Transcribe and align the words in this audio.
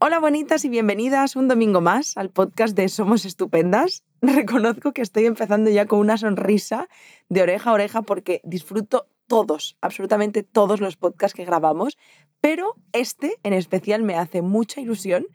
Hola 0.00 0.20
bonitas 0.20 0.64
y 0.64 0.68
bienvenidas 0.68 1.34
un 1.34 1.48
domingo 1.48 1.80
más 1.80 2.16
al 2.16 2.30
podcast 2.30 2.76
de 2.76 2.88
Somos 2.88 3.24
Estupendas. 3.24 4.04
Reconozco 4.22 4.92
que 4.92 5.02
estoy 5.02 5.26
empezando 5.26 5.70
ya 5.70 5.86
con 5.86 5.98
una 5.98 6.16
sonrisa 6.16 6.88
de 7.28 7.42
oreja 7.42 7.70
a 7.70 7.72
oreja 7.72 8.02
porque 8.02 8.40
disfruto 8.44 9.08
todos, 9.26 9.76
absolutamente 9.80 10.44
todos 10.44 10.80
los 10.80 10.96
podcasts 10.96 11.34
que 11.34 11.44
grabamos, 11.44 11.98
pero 12.40 12.76
este 12.92 13.38
en 13.42 13.54
especial 13.54 14.04
me 14.04 14.14
hace 14.14 14.40
mucha 14.40 14.80
ilusión 14.80 15.26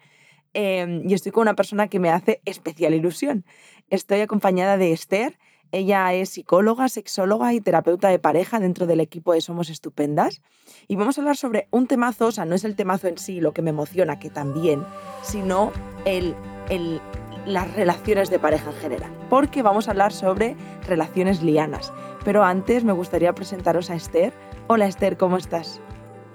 em, 0.53 1.01
y 1.09 1.13
estoy 1.13 1.33
con 1.33 1.41
una 1.41 1.55
persona 1.55 1.89
que 1.89 1.99
me 1.99 2.09
hace 2.09 2.41
especial 2.45 2.93
ilusión. 2.93 3.43
Estoy 3.89 4.21
acompañada 4.21 4.77
de 4.77 4.93
Esther. 4.93 5.37
Ella 5.73 6.13
es 6.13 6.29
psicóloga, 6.29 6.87
sexóloga 6.87 7.51
y 7.51 7.59
terapeuta 7.59 8.09
de 8.09 8.19
pareja 8.19 8.59
dentro 8.59 8.85
del 8.85 8.99
equipo 8.99 9.33
de 9.33 9.41
Somos 9.41 9.71
Estupendas. 9.71 10.43
Y 10.87 10.97
vamos 10.97 11.17
a 11.17 11.21
hablar 11.21 11.35
sobre 11.35 11.67
un 11.71 11.87
temazo, 11.87 12.27
o 12.27 12.31
sea, 12.31 12.45
no 12.45 12.53
es 12.53 12.63
el 12.63 12.75
temazo 12.75 13.07
en 13.07 13.17
sí 13.17 13.41
lo 13.41 13.53
que 13.53 13.63
me 13.63 13.71
emociona, 13.71 14.19
que 14.19 14.29
también, 14.29 14.85
sino 15.23 15.71
el, 16.05 16.35
el, 16.69 17.01
las 17.47 17.73
relaciones 17.73 18.29
de 18.29 18.37
pareja 18.37 18.69
en 18.69 18.77
general. 18.77 19.11
Porque 19.31 19.63
vamos 19.63 19.87
a 19.87 19.91
hablar 19.91 20.13
sobre 20.13 20.55
relaciones 20.87 21.41
lianas. 21.41 21.91
Pero 22.23 22.43
antes 22.43 22.83
me 22.83 22.93
gustaría 22.93 23.33
presentaros 23.33 23.89
a 23.89 23.95
Esther. 23.95 24.31
Hola 24.67 24.85
Esther, 24.85 25.17
¿cómo 25.17 25.37
estás? 25.37 25.81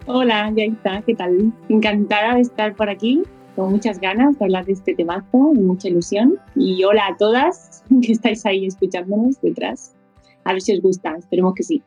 Hola, 0.06 0.50
Yaita, 0.50 1.02
¿qué 1.02 1.14
tal? 1.14 1.52
Encantada 1.68 2.34
de 2.34 2.40
estar 2.40 2.74
por 2.74 2.90
aquí 2.90 3.22
con 3.58 3.72
muchas 3.72 3.98
ganas 4.00 4.38
de 4.38 4.44
hablar 4.44 4.66
de 4.66 4.72
este 4.72 4.94
temazo 4.94 5.52
y 5.52 5.58
mucha 5.58 5.88
ilusión. 5.88 6.38
Y 6.54 6.84
hola 6.84 7.08
a 7.08 7.16
todas 7.16 7.82
que 8.02 8.12
estáis 8.12 8.46
ahí 8.46 8.66
escuchándonos 8.66 9.40
detrás. 9.40 9.96
A 10.44 10.52
ver 10.52 10.62
si 10.62 10.72
os 10.74 10.80
gusta, 10.80 11.16
esperemos 11.18 11.54
que 11.54 11.64
sí. 11.64 11.82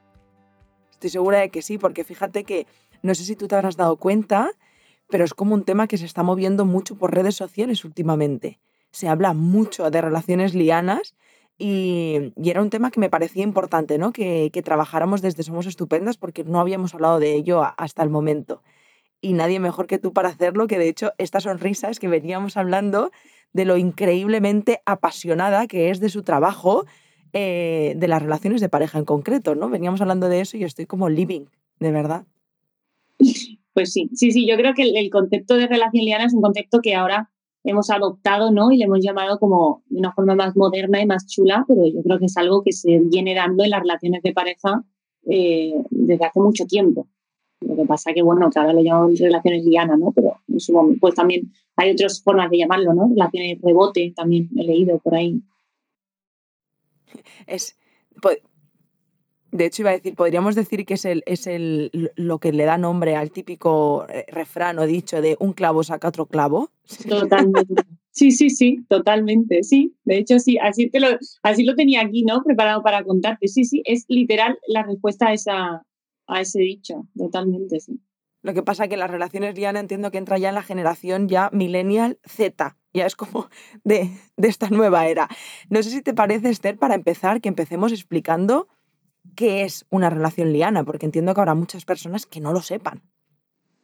Estoy 0.91 1.09
segura 1.09 1.39
de 1.39 1.49
que 1.49 1.61
sí, 1.61 1.77
porque 1.77 2.03
fíjate 2.03 2.43
que 2.43 2.67
no 3.01 3.15
sé 3.15 3.23
si 3.23 3.37
tú 3.37 3.47
te 3.47 3.55
habrás 3.55 3.77
dado 3.77 3.95
cuenta, 3.95 4.51
pero 5.09 5.23
es 5.23 5.33
como 5.33 5.55
un 5.55 5.63
tema 5.63 5.87
que 5.87 5.97
se 5.97 6.05
está 6.05 6.23
moviendo 6.23 6.65
mucho 6.65 6.97
por 6.97 7.15
redes 7.15 7.35
sociales 7.35 7.85
últimamente. 7.85 8.59
Se 8.91 9.07
habla 9.07 9.33
mucho 9.33 9.89
de 9.89 10.01
relaciones 10.01 10.53
lianas 10.53 11.15
y, 11.57 12.33
era 12.43 12.61
un 12.61 12.69
tema 12.69 12.91
que 12.91 12.99
me 12.99 13.09
parecía 13.09 13.43
importante, 13.43 13.97
¿no? 13.97 14.11
Que, 14.11 14.49
que, 14.51 14.61
trabajáramos 14.61 15.21
desde 15.21 15.43
Somos 15.43 15.67
Estupendas 15.67 16.17
porque 16.17 16.43
no 16.43 16.59
habíamos 16.59 16.93
hablado 16.93 17.19
de 17.19 17.33
ello 17.33 17.63
hasta 17.77 18.03
el 18.03 18.09
momento 18.09 18.61
y 19.21 19.33
nadie 19.33 19.59
mejor 19.59 19.87
que 19.87 19.99
tú 19.99 20.13
para 20.13 20.29
hacerlo, 20.29 20.67
que 20.67 20.79
de 20.79 20.89
hecho 20.89 21.11
esta 21.17 21.39
sonrisa 21.39 21.89
es 21.89 21.99
que 21.99 22.07
veníamos 22.07 22.57
hablando 22.57 23.11
de 23.53 23.65
lo 23.65 23.77
increíblemente 23.77 24.81
apasionada 24.85 25.67
que 25.67 25.89
es 25.89 25.99
de 25.99 26.09
su 26.09 26.23
trabajo, 26.23 26.85
eh, 27.33 27.93
de 27.97 28.07
las 28.07 28.21
relaciones 28.21 28.61
de 28.61 28.69
pareja 28.69 28.97
en 28.97 29.05
concreto, 29.05 29.55
¿no? 29.55 29.69
Veníamos 29.69 30.01
hablando 30.01 30.27
de 30.27 30.41
eso 30.41 30.57
y 30.57 30.63
estoy 30.63 30.85
como 30.85 31.09
living, 31.09 31.45
de 31.79 31.91
verdad. 31.91 32.25
Pues 33.73 33.93
sí, 33.93 34.09
sí, 34.13 34.31
sí, 34.31 34.45
yo 34.45 34.57
creo 34.57 34.73
que 34.73 34.83
el, 34.83 35.09
concepto 35.09 35.55
de 35.55 35.67
relación 35.67 36.03
liana 36.03 36.25
es 36.25 36.33
un 36.33 36.41
concepto 36.41 36.79
que 36.81 36.93
ahora 36.93 37.29
hemos 37.63 37.89
adoptado, 37.89 38.51
¿no? 38.51 38.71
Y 38.71 38.77
le 38.77 38.85
hemos 38.85 38.99
llamado 39.01 39.39
como 39.39 39.83
de 39.87 39.99
una 39.99 40.11
forma 40.11 40.35
más 40.35 40.57
moderna 40.57 41.01
y 41.01 41.05
más 41.05 41.25
chula, 41.27 41.63
pero 41.67 41.85
yo 41.85 42.01
creo 42.03 42.19
que 42.19 42.25
es 42.25 42.35
algo 42.35 42.63
que 42.63 42.73
se 42.73 42.99
viene 42.99 43.33
dando 43.33 43.63
en 43.63 43.69
las 43.69 43.81
relaciones 43.81 44.23
de 44.23 44.33
pareja 44.33 44.83
eh, 45.29 45.73
desde 45.89 46.25
hace 46.25 46.39
mucho 46.39 46.65
tiempo. 46.65 47.07
Lo 47.61 47.75
que 47.75 47.85
pasa 47.85 48.13
que, 48.13 48.21
bueno, 48.21 48.49
que 48.49 48.59
ahora 48.59 48.73
lo 48.73 48.81
llamamos 48.81 49.19
relaciones 49.19 49.63
liana, 49.63 49.95
¿no? 49.95 50.11
Pero 50.11 50.37
en 50.47 50.59
su 50.59 50.73
momento, 50.73 50.99
pues 50.99 51.15
también 51.15 51.51
hay 51.75 51.91
otras 51.91 52.21
formas 52.21 52.49
de 52.49 52.57
llamarlo, 52.57 52.93
¿no? 52.93 53.07
Relaciones 53.09 53.61
rebote, 53.61 54.13
también 54.15 54.49
he 54.57 54.63
leído 54.63 54.99
por 54.99 55.15
ahí. 55.15 55.41
Es, 57.45 57.77
de 59.51 59.65
hecho, 59.65 59.81
iba 59.81 59.91
a 59.91 59.93
decir, 59.93 60.15
podríamos 60.15 60.55
decir 60.55 60.85
que 60.85 60.93
es, 60.93 61.05
el, 61.05 61.23
es 61.25 61.45
el, 61.45 62.11
lo 62.15 62.39
que 62.39 62.53
le 62.53 62.63
da 62.63 62.77
nombre 62.77 63.15
al 63.15 63.31
típico 63.31 64.05
eh, 64.07 64.25
refrán 64.29 64.79
o 64.79 64.85
dicho 64.85 65.21
de 65.21 65.35
un 65.39 65.53
clavo 65.53 65.83
saca 65.83 66.07
otro 66.07 66.25
clavo. 66.25 66.69
Totalmente. 67.07 67.83
Sí, 68.11 68.31
sí, 68.31 68.49
sí, 68.49 68.83
totalmente, 68.89 69.63
sí. 69.63 69.95
De 70.03 70.17
hecho, 70.17 70.39
sí, 70.39 70.57
así, 70.57 70.89
te 70.89 70.99
lo, 70.99 71.07
así 71.43 71.63
lo 71.63 71.75
tenía 71.75 72.01
aquí, 72.01 72.23
¿no? 72.23 72.43
Preparado 72.43 72.81
para 72.81 73.03
contarte. 73.03 73.47
Sí, 73.47 73.65
sí, 73.65 73.81
es 73.85 74.05
literal 74.07 74.57
la 74.67 74.83
respuesta 74.83 75.27
a 75.27 75.33
esa, 75.33 75.85
a 76.27 76.41
ese 76.41 76.59
dicho, 76.59 77.07
totalmente, 77.17 77.79
sí. 77.79 77.99
Lo 78.43 78.53
que 78.53 78.63
pasa 78.63 78.85
es 78.85 78.89
que 78.89 78.97
las 78.97 79.11
relaciones 79.11 79.53
Diana 79.53 79.79
entiendo 79.79 80.09
que 80.09 80.17
entra 80.17 80.37
ya 80.37 80.49
en 80.49 80.55
la 80.55 80.63
generación 80.63 81.27
ya 81.27 81.49
millennial 81.53 82.19
Z, 82.25 82.77
ya 82.93 83.05
es 83.05 83.15
como 83.15 83.49
de, 83.83 84.09
de 84.37 84.47
esta 84.47 84.69
nueva 84.69 85.07
era. 85.07 85.29
No 85.69 85.81
sé 85.83 85.91
si 85.91 86.01
te 86.01 86.13
parece, 86.13 86.49
Esther, 86.49 86.77
para 86.77 86.95
empezar, 86.95 87.41
que 87.41 87.49
empecemos 87.49 87.91
explicando 87.91 88.67
qué 89.35 89.63
es 89.63 89.85
una 89.89 90.09
relación 90.09 90.51
liana, 90.51 90.83
porque 90.83 91.05
entiendo 91.05 91.33
que 91.33 91.41
habrá 91.41 91.53
muchas 91.53 91.85
personas 91.85 92.25
que 92.25 92.41
no 92.41 92.53
lo 92.53 92.61
sepan. 92.61 93.03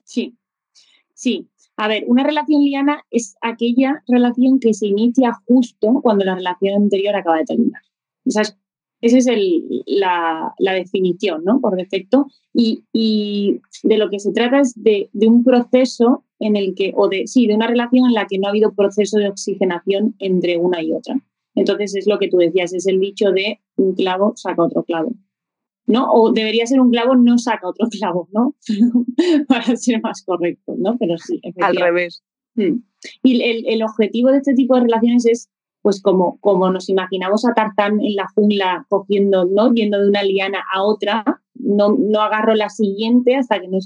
Sí, 0.03 0.37
sí. 1.13 1.49
A 1.75 1.87
ver, 1.87 2.05
una 2.07 2.23
relación 2.23 2.63
liana 2.63 3.05
es 3.11 3.35
aquella 3.41 4.03
relación 4.07 4.59
que 4.59 4.73
se 4.73 4.87
inicia 4.87 5.33
justo 5.45 5.99
cuando 6.01 6.25
la 6.25 6.33
relación 6.33 6.81
anterior 6.81 7.15
acaba 7.15 7.37
de 7.37 7.45
terminar. 7.45 7.83
O 8.25 8.31
sea, 8.31 8.43
esa 9.01 9.17
es 9.17 9.27
la, 9.85 10.53
definición, 10.57 11.43
¿no? 11.43 11.59
Por 11.61 11.75
defecto. 11.75 12.27
Y, 12.53 12.83
de 13.83 13.97
lo 13.97 14.09
que 14.09 14.19
se 14.19 14.31
trata 14.31 14.59
es 14.59 14.73
de, 14.75 15.09
un 15.13 15.43
proceso 15.43 16.23
en 16.39 16.55
el 16.55 16.73
que, 16.75 16.93
o 16.95 17.07
de, 17.07 17.27
sí, 17.27 17.47
de 17.47 17.55
una 17.55 17.67
relación 17.67 18.07
en 18.07 18.13
la 18.13 18.25
que 18.25 18.39
no 18.39 18.47
ha 18.47 18.51
habido 18.51 18.73
proceso 18.73 19.19
de 19.19 19.29
oxigenación 19.29 20.15
entre 20.19 20.57
una 20.57 20.81
y 20.81 20.91
otra. 20.93 21.19
Entonces 21.55 21.95
es 21.95 22.07
lo 22.07 22.19
que 22.19 22.27
tú 22.27 22.37
decías, 22.37 22.73
es 22.73 22.87
el 22.87 22.99
dicho 22.99 23.31
de 23.31 23.59
un 23.75 23.95
clavo 23.95 24.33
saca 24.35 24.63
otro 24.63 24.83
clavo. 24.83 25.13
¿No? 25.85 26.11
O 26.11 26.33
debería 26.33 26.65
ser 26.65 26.81
un 26.81 26.91
clavo 26.91 27.15
no 27.15 27.37
saca 27.37 27.69
otro 27.69 27.87
clavo, 27.91 28.27
¿no? 28.33 28.55
Para 29.47 29.75
ser 29.75 30.01
más 30.01 30.23
correcto, 30.23 30.75
¿no? 30.77 30.97
Pero 30.97 31.17
sí. 31.17 31.39
Al 31.61 31.75
revés. 31.75 32.23
Mm. 32.55 32.79
Y 33.23 33.41
el, 33.41 33.67
el 33.67 33.83
objetivo 33.83 34.31
de 34.31 34.37
este 34.37 34.53
tipo 34.53 34.75
de 34.75 34.81
relaciones 34.81 35.25
es 35.25 35.49
pues 35.87 36.01
como, 36.01 36.37
como 36.41 36.69
nos 36.69 36.89
imaginamos 36.89 37.45
a 37.45 37.53
Tarzán 37.53 38.01
en 38.01 38.15
la 38.15 38.27
jungla 38.35 38.85
cogiendo, 38.89 39.45
¿no? 39.45 39.73
Yendo 39.73 40.01
de 40.01 40.09
una 40.09 40.21
liana 40.21 40.61
a 40.73 40.83
otra, 40.83 41.23
no, 41.53 41.95
no 41.97 42.19
agarro 42.19 42.55
la 42.55 42.67
siguiente 42.67 43.37
hasta 43.37 43.61
que 43.61 43.69
no 43.69 43.77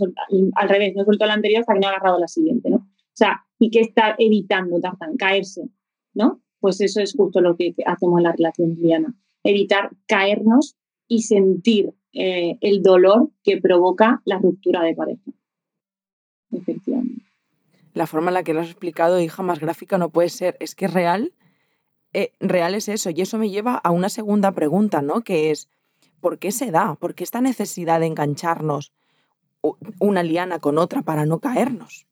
al 0.56 0.68
revés, 0.68 0.96
no 0.96 1.06
suelto 1.06 1.28
la 1.28 1.36
anterior 1.36 1.60
hasta 1.60 1.76
que 1.76 1.80
no 1.80 1.86
he 1.86 1.90
agarrado 1.92 2.18
la 2.18 2.28
siguiente, 2.28 2.72
¿no? 2.72 2.78
O 2.78 3.14
sea, 3.14 3.46
¿y 3.60 3.70
qué 3.70 3.82
está 3.82 4.16
evitando 4.18 4.80
Tarzán? 4.80 5.16
Caerse, 5.16 5.70
¿no? 6.16 6.42
Pues 6.60 6.82
eso 6.82 7.02
es 7.02 7.14
justo 7.16 7.40
lo 7.40 7.56
que 7.56 7.76
hacemos 7.86 8.18
en 8.18 8.24
la 8.24 8.32
relación 8.32 8.74
liana, 8.74 9.14
evitar 9.44 9.92
caernos 10.08 10.78
y 11.08 11.22
sentir 11.22 11.94
eh, 12.14 12.58
el 12.62 12.82
dolor 12.82 13.30
que 13.44 13.62
provoca 13.62 14.24
la 14.26 14.40
ruptura 14.40 14.82
de 14.82 14.96
pareja. 14.96 15.32
Efectivamente. 16.52 17.26
La 17.94 18.08
forma 18.08 18.32
en 18.32 18.34
la 18.34 18.44
que 18.44 18.56
lo 18.56 18.62
has 18.62 18.72
explicado, 18.72 19.22
hija, 19.22 19.44
más 19.44 19.60
gráfica 19.60 20.00
no 20.00 20.10
puede 20.10 20.30
ser. 20.30 20.58
Es 20.60 20.74
que 20.74 20.86
es 20.86 20.94
real 20.96 21.34
eh, 22.14 22.32
real 22.40 22.76
es 22.76 22.90
eso. 22.90 23.10
Y 23.10 23.22
eso 23.22 23.38
me 23.38 23.50
lleva 23.50 23.76
a 23.76 23.92
una 23.92 24.10
segunda 24.10 24.52
pregunta, 24.52 25.02
¿no? 25.02 25.22
Que 25.22 25.52
es, 25.52 25.70
¿por 26.20 26.38
qué 26.40 26.52
se 26.52 26.72
da? 26.72 26.96
¿Por 26.96 27.16
qué 27.16 27.24
esta 27.24 27.42
necesidad 27.42 28.00
de 28.00 28.08
engancharnos 28.08 28.92
una 30.00 30.24
liana 30.24 30.60
con 30.60 30.78
otra 30.78 31.02
para 31.04 31.26
no 31.26 31.40
caernos? 31.40 32.06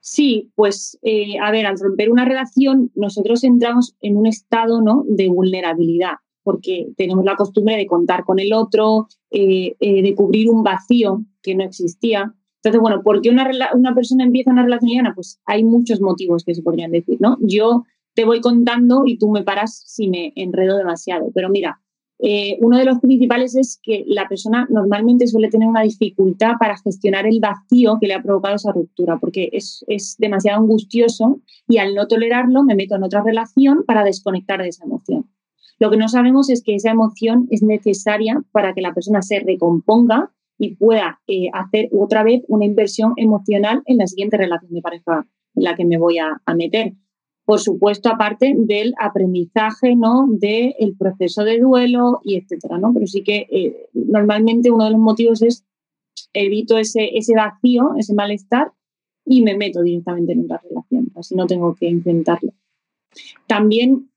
Sí, 0.00 0.50
pues 0.54 0.98
eh, 1.02 1.38
a 1.42 1.50
ver, 1.50 1.66
al 1.66 1.78
romper 1.78 2.10
una 2.10 2.24
relación, 2.24 2.92
nosotros 2.94 3.42
entramos 3.42 3.96
en 4.00 4.16
un 4.16 4.26
estado 4.26 4.80
¿no? 4.80 5.04
de 5.08 5.28
vulnerabilidad, 5.28 6.14
porque 6.44 6.86
tenemos 6.96 7.24
la 7.24 7.34
costumbre 7.34 7.76
de 7.76 7.86
contar 7.86 8.24
con 8.24 8.38
el 8.38 8.52
otro, 8.52 9.08
eh, 9.30 9.74
de 9.80 10.14
cubrir 10.14 10.48
un 10.48 10.62
vacío 10.62 11.24
que 11.42 11.56
no 11.56 11.64
existía. 11.64 12.32
Entonces, 12.62 12.80
bueno, 12.80 13.02
¿por 13.02 13.20
qué 13.20 13.30
una, 13.30 13.50
una 13.74 13.94
persona 13.96 14.22
empieza 14.22 14.52
una 14.52 14.62
relación 14.62 14.90
liana? 14.90 15.12
Pues 15.14 15.40
hay 15.44 15.64
muchos 15.64 16.00
motivos 16.00 16.44
que 16.44 16.54
se 16.54 16.62
podrían 16.62 16.92
decir, 16.92 17.16
¿no? 17.20 17.36
Yo 17.40 17.82
te 18.16 18.24
voy 18.24 18.40
contando 18.40 19.02
y 19.04 19.18
tú 19.18 19.30
me 19.30 19.44
paras 19.44 19.82
si 19.86 20.08
me 20.08 20.32
enredo 20.34 20.78
demasiado. 20.78 21.30
Pero 21.34 21.50
mira, 21.50 21.80
eh, 22.18 22.56
uno 22.62 22.78
de 22.78 22.86
los 22.86 22.98
principales 22.98 23.54
es 23.54 23.78
que 23.82 24.04
la 24.06 24.26
persona 24.26 24.66
normalmente 24.70 25.26
suele 25.26 25.50
tener 25.50 25.68
una 25.68 25.82
dificultad 25.82 26.54
para 26.58 26.78
gestionar 26.78 27.26
el 27.26 27.40
vacío 27.40 27.98
que 28.00 28.06
le 28.06 28.14
ha 28.14 28.22
provocado 28.22 28.56
esa 28.56 28.72
ruptura, 28.72 29.18
porque 29.18 29.50
es, 29.52 29.84
es 29.86 30.16
demasiado 30.18 30.62
angustioso 30.62 31.42
y 31.68 31.76
al 31.76 31.94
no 31.94 32.08
tolerarlo 32.08 32.64
me 32.64 32.74
meto 32.74 32.96
en 32.96 33.04
otra 33.04 33.22
relación 33.22 33.84
para 33.86 34.02
desconectar 34.02 34.62
de 34.62 34.68
esa 34.68 34.86
emoción. 34.86 35.30
Lo 35.78 35.90
que 35.90 35.98
no 35.98 36.08
sabemos 36.08 36.48
es 36.48 36.62
que 36.62 36.74
esa 36.74 36.90
emoción 36.90 37.48
es 37.50 37.62
necesaria 37.62 38.42
para 38.50 38.72
que 38.72 38.80
la 38.80 38.94
persona 38.94 39.20
se 39.20 39.40
recomponga 39.40 40.32
y 40.58 40.76
pueda 40.76 41.20
eh, 41.26 41.50
hacer 41.52 41.90
otra 41.92 42.22
vez 42.22 42.42
una 42.48 42.64
inversión 42.64 43.12
emocional 43.16 43.82
en 43.84 43.98
la 43.98 44.06
siguiente 44.06 44.38
relación 44.38 44.72
de 44.72 44.80
pareja 44.80 45.26
en 45.54 45.64
la 45.64 45.76
que 45.76 45.84
me 45.84 45.98
voy 45.98 46.16
a 46.16 46.40
meter 46.54 46.94
por 47.46 47.60
supuesto, 47.60 48.08
aparte 48.08 48.54
del 48.58 48.92
aprendizaje, 49.00 49.94
¿no? 49.94 50.26
Del 50.28 50.96
proceso 50.98 51.44
de 51.44 51.60
duelo 51.60 52.20
y 52.24 52.36
etcétera, 52.36 52.76
¿no? 52.76 52.92
Pero 52.92 53.06
sí 53.06 53.22
que 53.22 53.46
eh, 53.50 53.88
normalmente 53.94 54.72
uno 54.72 54.84
de 54.84 54.90
los 54.90 55.00
motivos 55.00 55.42
es 55.42 55.64
evito 56.32 56.76
ese, 56.76 57.16
ese 57.16 57.34
vacío, 57.36 57.94
ese 57.96 58.14
malestar 58.14 58.72
y 59.24 59.42
me 59.42 59.56
meto 59.56 59.82
directamente 59.82 60.32
en 60.32 60.44
otra 60.44 60.60
relación, 60.68 61.12
así 61.14 61.36
no 61.36 61.46
tengo 61.46 61.74
que 61.76 61.88
enfrentarlo. 61.88 62.52
También 63.46 64.10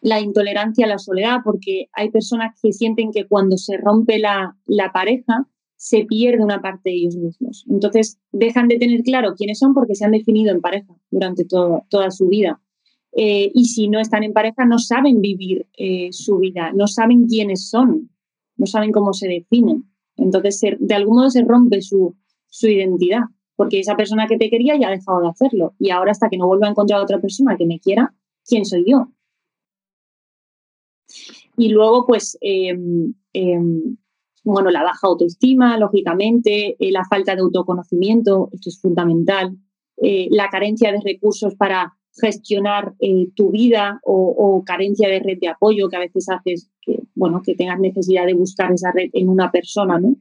la 0.00 0.20
intolerancia 0.20 0.86
a 0.86 0.88
la 0.88 0.98
soledad, 0.98 1.40
porque 1.44 1.88
hay 1.92 2.10
personas 2.10 2.58
que 2.60 2.72
sienten 2.72 3.10
que 3.12 3.26
cuando 3.26 3.56
se 3.56 3.76
rompe 3.76 4.18
la, 4.18 4.56
la 4.66 4.92
pareja 4.92 5.48
se 5.82 6.04
pierde 6.04 6.44
una 6.44 6.62
parte 6.62 6.90
de 6.90 6.94
ellos 6.94 7.16
mismos. 7.16 7.64
Entonces, 7.68 8.16
dejan 8.30 8.68
de 8.68 8.78
tener 8.78 9.02
claro 9.02 9.34
quiénes 9.34 9.58
son 9.58 9.74
porque 9.74 9.96
se 9.96 10.04
han 10.04 10.12
definido 10.12 10.52
en 10.52 10.60
pareja 10.60 10.94
durante 11.10 11.44
toda 11.44 12.10
su 12.12 12.28
vida. 12.28 12.62
Eh, 13.10 13.50
y 13.52 13.64
si 13.64 13.88
no 13.88 13.98
están 13.98 14.22
en 14.22 14.32
pareja, 14.32 14.64
no 14.64 14.78
saben 14.78 15.20
vivir 15.20 15.66
eh, 15.76 16.10
su 16.12 16.38
vida, 16.38 16.70
no 16.72 16.86
saben 16.86 17.26
quiénes 17.26 17.68
son, 17.68 18.10
no 18.56 18.66
saben 18.66 18.92
cómo 18.92 19.12
se 19.12 19.26
definen. 19.26 19.90
Entonces, 20.16 20.76
de 20.78 20.94
algún 20.94 21.16
modo 21.16 21.30
se 21.30 21.42
rompe 21.42 21.82
su, 21.82 22.14
identidad, 22.62 23.22
porque 23.56 23.80
esa 23.80 23.96
persona 23.96 24.28
que 24.28 24.38
te 24.38 24.50
quería 24.50 24.78
ya 24.78 24.86
ha 24.86 24.92
dejado 24.92 25.20
de 25.22 25.30
hacerlo. 25.30 25.74
Y 25.80 25.90
ahora, 25.90 26.12
hasta 26.12 26.28
que 26.28 26.38
no 26.38 26.46
vuelva 26.46 26.68
a 26.68 26.70
encontrar 26.70 27.00
a 27.00 27.02
otra 27.02 27.20
persona 27.20 27.56
que 27.56 27.66
me 27.66 27.80
quiera, 27.80 28.14
¿quién 28.46 28.64
soy 28.64 28.84
yo? 28.86 29.08
Y 31.56 31.70
luego, 31.70 32.06
pues, 32.06 32.38
em, 32.40 33.14
em, 33.32 33.96
bueno, 34.44 34.70
la 34.70 34.82
baja 34.82 35.06
autoestima, 35.06 35.78
lógicamente, 35.78 36.76
eh, 36.78 36.90
la 36.90 37.04
falta 37.04 37.34
de 37.34 37.42
autoconocimiento, 37.42 38.48
esto 38.52 38.70
es 38.70 38.80
fundamental, 38.80 39.56
eh, 39.98 40.28
la 40.30 40.48
carencia 40.48 40.90
de 40.92 41.00
recursos 41.00 41.54
para 41.54 41.94
gestionar 42.20 42.94
eh, 42.98 43.28
tu 43.34 43.50
vida 43.50 44.00
o, 44.04 44.62
carencia 44.66 45.08
de 45.08 45.20
red 45.20 45.38
de 45.40 45.48
apoyo 45.48 45.88
que 45.88 45.96
a 45.96 46.00
veces 46.00 46.28
haces 46.28 46.70
que, 46.80 46.98
bueno, 47.14 47.40
que 47.44 47.54
tengas 47.54 47.80
necesidad 47.80 48.26
de 48.26 48.34
buscar 48.34 48.70
esa 48.72 48.92
red 48.92 49.10
en 49.12 49.28
una 49.28 49.50
persona, 49.50 49.98
¿no? 49.98 50.16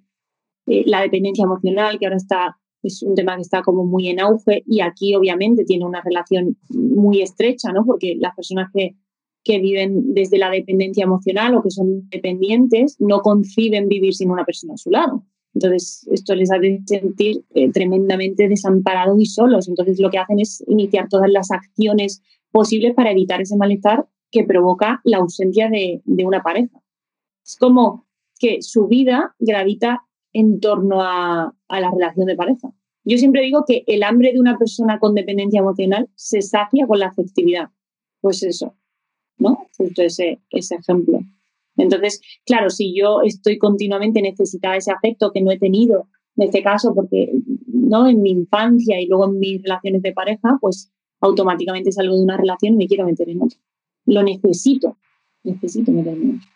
la 0.66 1.02
dependencia 1.02 1.44
emocional, 1.44 2.00
que 2.00 2.06
ahora 2.06 2.16
está, 2.16 2.58
es 2.82 3.04
un 3.04 3.14
tema 3.14 3.36
que 3.36 3.42
está 3.42 3.62
como 3.62 3.84
muy 3.84 4.08
en 4.08 4.22
auge 4.22 4.64
y 4.66 4.80
aquí 4.80 5.16
obviamente 5.16 5.66
tiene 5.66 5.86
una 5.86 6.02
relación 6.02 6.56
muy 6.70 7.22
estrecha, 7.22 7.74
¿no? 7.74 7.84
Porque 7.84 8.16
las 8.18 8.34
personas 8.36 8.70
que 8.74 8.96
que 9.44 9.60
viven 9.60 10.14
desde 10.14 10.38
la 10.38 10.50
dependencia 10.50 11.04
emocional 11.04 11.56
o 11.56 11.64
que 11.64 11.72
son 11.72 12.08
dependientes 12.10 12.98
no 13.00 13.22
conciben 13.22 13.88
vivir 13.88 14.14
sin 14.14 14.30
una 14.30 14.46
persona 14.46 14.76
a 14.76 14.78
su 14.78 14.92
lado. 14.92 15.26
Entonces, 15.54 16.08
esto 16.12 16.36
les 16.36 16.52
hace 16.52 16.82
sentir 16.86 17.44
eh, 17.54 17.72
tremendamente 17.72 18.48
desamparados 18.48 19.20
y 19.20 19.26
solos. 19.26 19.68
Entonces, 19.68 20.00
lo 20.00 20.10
que 20.10 20.20
hacen 20.20 20.40
es 20.40 20.64
iniciar 20.68 21.10
todas 21.10 21.30
las 21.30 21.52
acciones 21.52 22.22
posibles 22.52 22.94
para 22.94 23.12
evitar 23.12 23.42
ese 23.42 23.58
malestar 23.58 24.06
que 24.30 24.44
provoca 24.46 25.02
la 25.04 25.18
ausencia 25.18 25.70
de, 25.70 26.02
de 26.06 26.26
una 26.26 26.42
pareja. 26.42 26.82
Es 27.44 27.58
como 27.58 28.08
que 28.40 28.62
su 28.62 28.88
vida 28.88 29.36
gravita 29.40 30.04
en 30.34 30.60
torno 30.60 31.02
a, 31.02 31.54
a 31.68 31.80
la 31.82 31.92
relación 31.92 32.28
de 32.28 32.36
pareja. 32.36 32.74
Yo 33.04 33.18
siempre 33.18 33.42
digo 33.42 33.66
que 33.68 33.84
el 33.88 34.04
hambre 34.04 34.32
de 34.32 34.40
una 34.40 34.58
persona 34.58 35.00
con 35.00 35.16
dependencia 35.16 35.60
emocional 35.60 36.10
se 36.16 36.42
sacia 36.42 36.88
con 36.88 37.00
la 37.00 37.08
afectividad. 37.08 37.70
Pues 38.22 38.44
eso, 38.44 38.76
¿no? 39.42 39.68
Justo 39.78 40.02
ese, 40.02 40.40
ejemplo. 40.52 41.20
Entonces, 41.78 42.22
claro, 42.46 42.70
si 42.70 42.96
yo 42.96 43.22
estoy 43.22 43.58
continuamente 43.58 44.22
necesitada 44.22 44.78
ese 44.78 44.92
afecto 44.92 45.32
que 45.32 45.42
no 45.42 45.52
he 45.52 45.60
tenido, 45.60 46.08
en 46.38 46.46
este 46.46 46.64
caso, 46.64 46.94
porque 46.94 47.32
¿no? 47.68 48.08
en 48.08 48.22
mi 48.22 48.32
infancia 48.32 49.02
y 49.02 49.08
luego 49.08 49.26
en 49.26 49.40
mis 49.40 49.64
relaciones 49.64 50.02
de 50.02 50.14
pareja, 50.14 50.58
pues 50.62 50.92
automáticamente 51.20 51.92
salgo 51.92 52.16
de 52.16 52.24
una 52.24 52.38
relación 52.38 52.74
y 52.74 52.78
me 52.78 52.88
quiero 52.88 53.06
meter 53.06 53.30
en 53.30 53.42
otra. 53.42 53.60
Lo 54.06 54.24
necesito, 54.24 54.98
necesito 55.44 55.92
meterme 55.92 56.24
en 56.24 56.36
otra. 56.38 56.50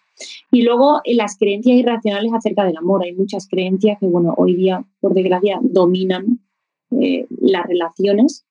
Y 0.52 0.62
luego 0.62 1.02
en 1.04 1.18
las 1.18 1.38
creencias 1.38 1.78
irracionales 1.78 2.32
acerca 2.34 2.64
del 2.64 2.78
amor. 2.78 3.04
Hay 3.04 3.14
muchas 3.14 3.48
creencias 3.48 3.98
que, 4.00 4.08
bueno, 4.08 4.34
hoy 4.38 4.56
día, 4.56 4.86
por 5.02 5.14
desgracia, 5.14 5.60
dominan 5.62 6.40
eh, 6.92 7.28
las 7.42 7.66
relaciones 7.66 8.45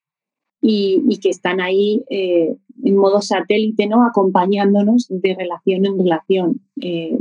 y, 0.66 1.18
que 1.18 1.28
están 1.28 1.60
ahí 1.60 2.02
eh, 2.08 2.56
en 2.82 2.96
modo 2.96 3.20
satélite, 3.20 3.86
¿no? 3.86 4.06
acompañándonos 4.06 5.08
de 5.10 5.34
relación 5.34 5.84
en 5.84 5.98
relación. 5.98 6.60
Eh, 6.80 7.18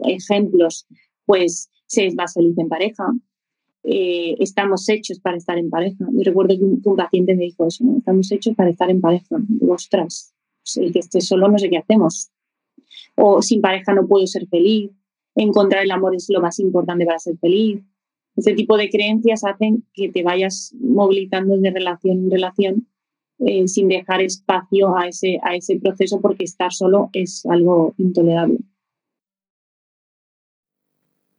ejemplos, 0.00 0.86
pues 1.24 1.70
se 1.86 2.06
es 2.06 2.14
más 2.14 2.34
feliz 2.34 2.56
en 2.58 2.68
pareja, 2.68 3.04
eh, 3.84 4.36
estamos 4.40 4.86
hechos 4.90 5.20
para 5.20 5.38
estar 5.38 5.56
en 5.56 5.70
pareja. 5.70 6.04
Yo 6.12 6.22
recuerdo 6.22 6.54
que 6.54 6.64
un, 6.64 6.96
paciente 6.96 7.34
me 7.34 7.44
dijo 7.44 7.66
eso, 7.66 7.82
estamos 7.96 8.30
hechos 8.30 8.54
para 8.54 8.68
estar 8.68 8.90
en 8.90 9.00
pareja. 9.00 9.36
Ostras, 9.68 10.34
pues 10.62 10.76
el 10.76 10.92
que 10.92 10.98
esté 10.98 11.22
solo 11.22 11.48
no 11.48 11.58
sé 11.58 11.70
qué 11.70 11.78
hacemos. 11.78 12.30
O 13.16 13.40
sin 13.40 13.62
pareja 13.62 13.94
no 13.94 14.06
puedo 14.06 14.26
ser 14.26 14.46
feliz. 14.48 14.90
Encontrar 15.34 15.84
el 15.84 15.90
amor 15.90 16.14
es 16.14 16.26
lo 16.28 16.42
más 16.42 16.58
importante 16.58 17.06
para 17.06 17.18
ser 17.18 17.38
feliz. 17.38 17.82
Ese 18.36 18.54
tipo 18.54 18.76
de 18.76 18.88
creencias 18.88 19.44
hacen 19.44 19.84
que 19.92 20.08
te 20.08 20.22
vayas 20.22 20.74
movilizando 20.80 21.56
de 21.58 21.70
relación 21.70 22.18
en 22.18 22.30
relación 22.30 22.88
eh, 23.38 23.66
sin 23.66 23.88
dejar 23.88 24.22
espacio 24.22 24.96
a 24.96 25.08
ese, 25.08 25.38
a 25.42 25.56
ese 25.56 25.78
proceso 25.78 26.20
porque 26.20 26.44
estar 26.44 26.72
solo 26.72 27.10
es 27.12 27.44
algo 27.46 27.94
intolerable. 27.98 28.58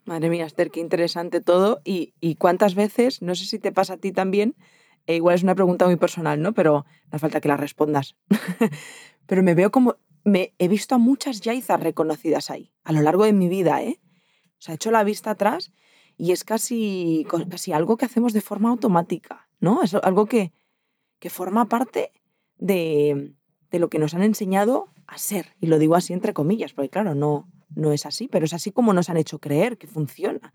Madre 0.05 0.29
mía, 0.29 0.45
Esther, 0.45 0.69
qué 0.69 0.81
interesante 0.81 1.39
todo. 1.39 1.79
Y, 1.85 2.13
cuántas 2.35 2.75
veces, 2.75 3.21
no 3.21 3.35
sé 3.35 3.45
si 3.45 3.57
te 3.57 3.71
pasa 3.71 3.93
a 3.93 3.97
ti 3.97 4.11
también, 4.11 4.55
e 5.07 5.15
igual 5.15 5.35
es 5.35 5.43
una 5.43 5.55
pregunta 5.55 5.85
muy 5.85 5.95
personal, 5.95 6.41
¿no? 6.41 6.53
Pero 6.53 6.85
no 7.11 7.19
falta 7.19 7.39
que 7.39 7.47
la 7.47 7.57
respondas. 7.57 8.17
Pero 9.25 9.43
me 9.43 9.55
veo 9.55 9.71
como, 9.71 9.95
me 10.25 10.53
he 10.59 10.67
visto 10.67 10.95
a 10.95 10.97
muchas 10.97 11.39
yaizas 11.39 11.79
reconocidas 11.79 12.51
ahí, 12.51 12.73
a 12.83 12.91
lo 12.91 13.01
largo 13.01 13.23
de 13.23 13.33
mi 13.33 13.47
vida, 13.47 13.81
¿eh? 13.81 14.01
O 14.59 14.61
sea, 14.65 14.73
he 14.73 14.75
hecho 14.75 14.91
la 14.91 15.05
vista 15.05 15.31
atrás 15.31 15.71
y 16.17 16.31
es 16.31 16.43
casi, 16.43 17.25
casi 17.49 17.73
algo 17.73 17.97
que 17.97 18.05
hacemos 18.05 18.33
de 18.33 18.41
forma 18.41 18.69
automática, 18.69 19.47
¿no? 19.59 19.83
Es 19.83 19.93
algo 19.93 20.25
que, 20.25 20.51
que 21.19 21.29
forma 21.29 21.67
parte 21.67 22.11
de, 22.57 23.33
de, 23.71 23.79
lo 23.79 23.89
que 23.89 23.99
nos 23.99 24.13
han 24.13 24.23
enseñado 24.23 24.89
a 25.07 25.17
ser. 25.17 25.55
Y 25.59 25.67
lo 25.67 25.79
digo 25.79 25.95
así 25.95 26.13
entre 26.13 26.33
comillas, 26.33 26.73
porque 26.73 26.89
claro, 26.89 27.15
no, 27.15 27.49
no 27.75 27.91
es 27.91 28.05
así, 28.05 28.27
pero 28.27 28.45
es 28.45 28.53
así 28.53 28.71
como 28.71 28.93
nos 28.93 29.09
han 29.09 29.17
hecho 29.17 29.39
creer 29.39 29.77
que 29.77 29.87
funciona. 29.87 30.53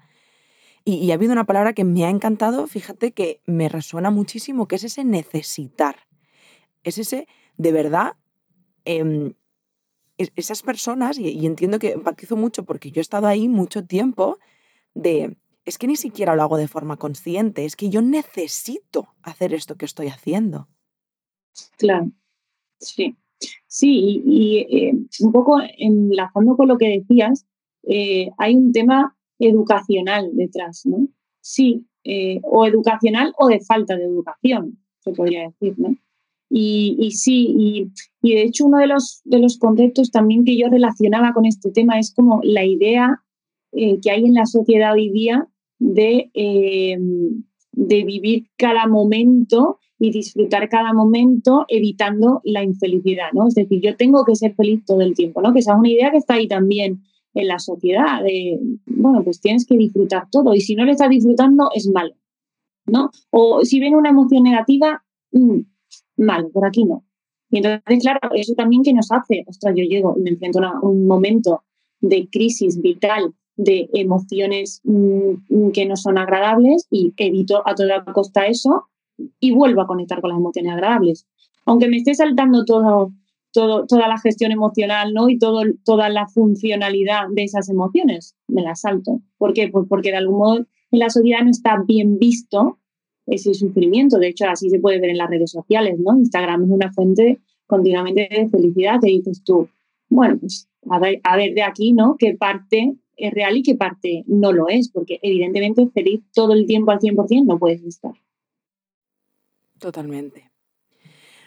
Y, 0.85 1.11
ha 1.11 1.15
habido 1.15 1.33
una 1.33 1.45
palabra 1.45 1.75
que 1.75 1.85
me 1.85 2.05
ha 2.07 2.09
encantado, 2.09 2.67
fíjate 2.67 3.13
que 3.13 3.43
me 3.45 3.69
resuena 3.69 4.11
muchísimo, 4.11 4.69
que 4.69 4.77
es 4.77 4.85
ese 4.85 5.05
necesitar. 5.05 6.07
Es 6.83 6.97
ese, 6.97 7.29
de 7.59 7.73
verdad, 7.73 8.17
em, 8.87 9.35
esas 10.17 10.63
personas, 10.63 11.19
y, 11.19 11.29
y 11.29 11.45
entiendo 11.45 11.79
que 11.79 11.93
empatizo 11.93 12.37
mucho 12.37 12.65
porque 12.65 12.91
yo 12.91 13.01
he 13.01 13.03
estado 13.03 13.27
ahí 13.27 13.49
mucho 13.49 13.85
tiempo, 13.85 14.39
de 14.95 15.37
es 15.69 15.77
que 15.77 15.87
ni 15.87 15.97
siquiera 15.97 16.35
lo 16.35 16.43
hago 16.43 16.57
de 16.57 16.67
forma 16.67 16.97
consciente, 16.97 17.65
es 17.65 17.77
que 17.77 17.91
yo 17.91 18.01
necesito 18.01 19.09
hacer 19.23 19.53
esto 19.53 19.77
que 19.77 19.85
estoy 19.85 20.09
haciendo. 20.09 20.69
Claro, 21.77 22.11
sí. 22.81 23.17
Sí, 23.67 24.23
y, 24.25 24.59
eh, 24.59 24.95
un 25.21 25.33
poco 25.33 25.61
enlazando 25.79 26.57
con 26.57 26.69
lo 26.69 26.79
que 26.79 26.89
decías, 26.89 27.47
eh, 27.85 28.31
hay 28.39 28.57
un 28.57 28.73
tema 28.73 29.17
educacional 29.39 30.31
detrás, 30.33 30.85
¿no? 30.87 31.07
Sí, 31.41 31.87
eh, 32.03 32.41
o 32.43 32.67
educacional 32.67 33.33
o 33.39 33.47
de 33.49 33.61
falta 33.61 33.97
de 33.97 34.05
educación, 34.05 34.79
se 35.01 35.13
podría 35.13 35.43
decir, 35.43 35.79
¿no? 35.79 35.97
Y, 36.51 37.11
sí, 37.13 37.55
y, 37.59 37.93
y, 38.23 38.35
de 38.35 38.43
hecho 38.43 38.65
uno 38.65 38.79
de 38.79 38.87
los, 38.87 39.21
de 39.25 39.39
los 39.39 39.59
conceptos 39.59 40.11
también 40.11 40.47
que 40.47 40.57
yo 40.57 40.69
relacionaba 40.71 41.35
con 41.35 41.45
este 41.45 41.71
tema 41.71 41.99
es 41.99 42.15
como 42.15 42.41
la 42.43 42.65
idea 42.65 43.23
que 43.71 44.11
hay 44.11 44.25
en 44.25 44.33
la 44.33 44.47
sociedad 44.47 44.95
hoy 44.95 45.11
día 45.11 45.47
de, 45.79 46.31
em, 46.35 47.45
de 47.73 48.05
vivir 48.05 48.49
cada 48.57 48.87
momento 48.87 49.79
y 49.99 50.11
disfrutar 50.11 50.69
cada 50.69 50.93
momento 50.93 51.65
evitando 51.69 52.41
la 52.45 52.63
infelicidad, 52.63 53.33
¿no? 53.33 53.49
Es 53.49 53.55
decir, 53.55 53.81
yo 53.81 53.97
tengo 53.97 54.25
que 54.25 54.37
ser 54.37 54.55
feliz 54.55 54.85
todo 54.85 55.01
el 55.01 55.15
tiempo, 55.15 55.43
¿no? 55.43 55.53
Que 55.53 55.61
esa 55.61 55.73
es 55.73 55.79
una 55.79 55.91
idea 55.91 56.11
que 56.11 56.19
está 56.19 56.35
ahí 56.35 56.47
también 56.47 57.03
en 57.35 57.49
la 57.49 57.59
sociedad, 57.59 58.23
de, 58.23 58.59
bueno, 58.87 59.23
pues 59.23 59.41
tienes 59.41 59.67
que 59.67 59.77
disfrutar 59.77 60.29
todo 60.31 60.55
y 60.55 60.61
si 60.61 60.75
no 60.75 60.85
lo 60.85 60.93
estás 60.93 61.11
disfrutando 61.11 61.69
es 61.75 61.89
malo, 61.89 62.15
¿no? 62.87 63.11
O 63.31 63.65
si 63.65 63.81
viene 63.81 63.97
una 63.97 64.11
emoción 64.11 64.43
negativa, 64.43 65.05
mm, 65.33 65.61
mal, 66.17 66.49
por 66.53 66.67
aquí 66.67 66.85
no. 66.85 67.05
Y 67.51 67.59
entonces, 67.59 68.03
claro, 68.03 68.21
eso 68.35 68.55
también 68.55 68.83
que 68.83 68.93
nos 68.93 69.11
hace, 69.11 69.45
ostras, 69.47 69.75
yo 69.77 69.85
llego 69.85 70.15
y 70.19 70.23
me 70.23 70.31
enfrento 70.31 70.61
a 70.61 70.81
un 70.83 71.07
momento 71.07 71.65
de 72.01 72.29
crisis 72.31 72.81
vital 72.81 73.35
de 73.59 73.91
emociones 73.93 74.81
mm, 74.85 75.71
que 75.75 75.85
no 75.85 75.97
son 75.97 76.17
agradables 76.17 76.87
y 76.91 77.13
evito 77.17 77.63
a 77.67 77.75
toda 77.75 78.05
costa 78.05 78.47
eso 78.47 78.85
y 79.41 79.51
vuelvo 79.53 79.83
a 79.83 79.87
conectar 79.87 80.21
con 80.21 80.31
las 80.31 80.39
emociones 80.39 80.73
agradables. 80.73 81.27
Aunque 81.67 81.89
me 81.89 81.99
esté 81.99 82.15
saltando 82.15 82.65
todo, 82.65 83.13
todo, 83.53 83.85
toda 83.87 84.07
la 84.09 84.19
gestión 84.19 84.53
emocional 84.53 85.13
¿no? 85.13 85.29
y 85.29 85.39
todo, 85.39 85.63
toda 85.85 86.09
la 86.09 86.29
funcionalidad 86.29 87.25
de 87.31 87.43
esas 87.43 87.69
emociones, 87.69 88.37
me 88.47 88.63
las 88.63 88.83
salto. 88.83 89.21
¿Por 89.37 89.53
qué? 89.53 89.69
Pues 89.69 89.87
porque 89.89 90.13
de 90.13 90.19
algún 90.19 90.39
modo 90.39 90.67
en 90.93 90.99
la 90.99 91.11
sociedad 91.11 91.43
no 91.43 91.51
está 91.51 91.83
bien 91.85 92.19
visto 92.19 92.79
ese 93.27 93.55
sufrimiento. 93.55 94.19
De 94.19 94.29
hecho, 94.29 94.47
así 94.47 94.71
se 94.71 94.79
puede 94.79 95.01
ver 95.01 95.11
en 95.11 95.19
las 95.19 95.31
redes 95.31 95.51
sociales. 95.51 95.99
¿no? 95.99 96.17
Instagram 96.17 96.63
es 96.63 96.71
una 96.71 96.93
fuente 96.93 97.41
continuamente 97.67 98.29
de 98.31 98.49
felicidad. 98.49 99.01
Te 99.01 99.09
dices 99.09 99.43
tú, 99.43 99.69
bueno, 100.09 100.39
pues 100.39 100.69
a 100.89 101.01
ver, 101.01 101.21
a 101.25 101.37
ver 101.37 101.55
de 101.55 101.63
aquí, 101.63 101.93
¿no? 101.93 102.17
¿Qué 102.19 102.35
parte 102.35 102.95
es 103.19 103.33
real 103.33 103.57
y 103.57 103.63
qué 103.63 103.75
parte 103.75 104.25
no 104.27 104.53
lo 104.53 104.69
es, 104.69 104.91
porque 104.91 105.19
evidentemente 105.23 105.89
feliz 105.93 106.23
todo 106.33 106.55
el 106.55 106.67
tiempo 106.67 106.93
al 106.93 107.01
100% 107.01 107.45
no 107.45 107.59
puedes 107.59 107.83
estar. 107.83 108.15
Totalmente. 109.79 110.51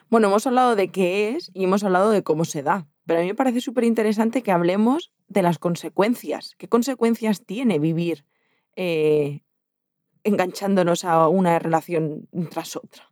Bueno, 0.10 0.28
hemos 0.28 0.46
hablado 0.46 0.76
de 0.76 0.90
qué 0.90 1.30
es 1.30 1.52
y 1.54 1.64
hemos 1.64 1.84
hablado 1.84 2.12
de 2.12 2.24
cómo 2.24 2.44
se 2.46 2.64
da, 2.64 2.88
pero 3.06 3.20
a 3.20 3.24
mí 3.24 3.30
me 3.30 3.36
parece 3.36 3.62
súper 3.62 3.86
interesante 3.86 4.44
que 4.44 4.52
hablemos 4.52 5.14
de 5.28 5.42
las 5.42 5.58
consecuencias. 5.58 6.56
¿Qué 6.58 6.68
consecuencias 6.68 7.46
tiene 7.46 7.80
vivir 7.80 8.26
eh, 8.76 9.42
enganchándonos 10.24 11.06
a 11.06 11.28
una 11.30 11.60
relación 11.60 12.28
tras 12.52 12.76
otra? 12.76 13.12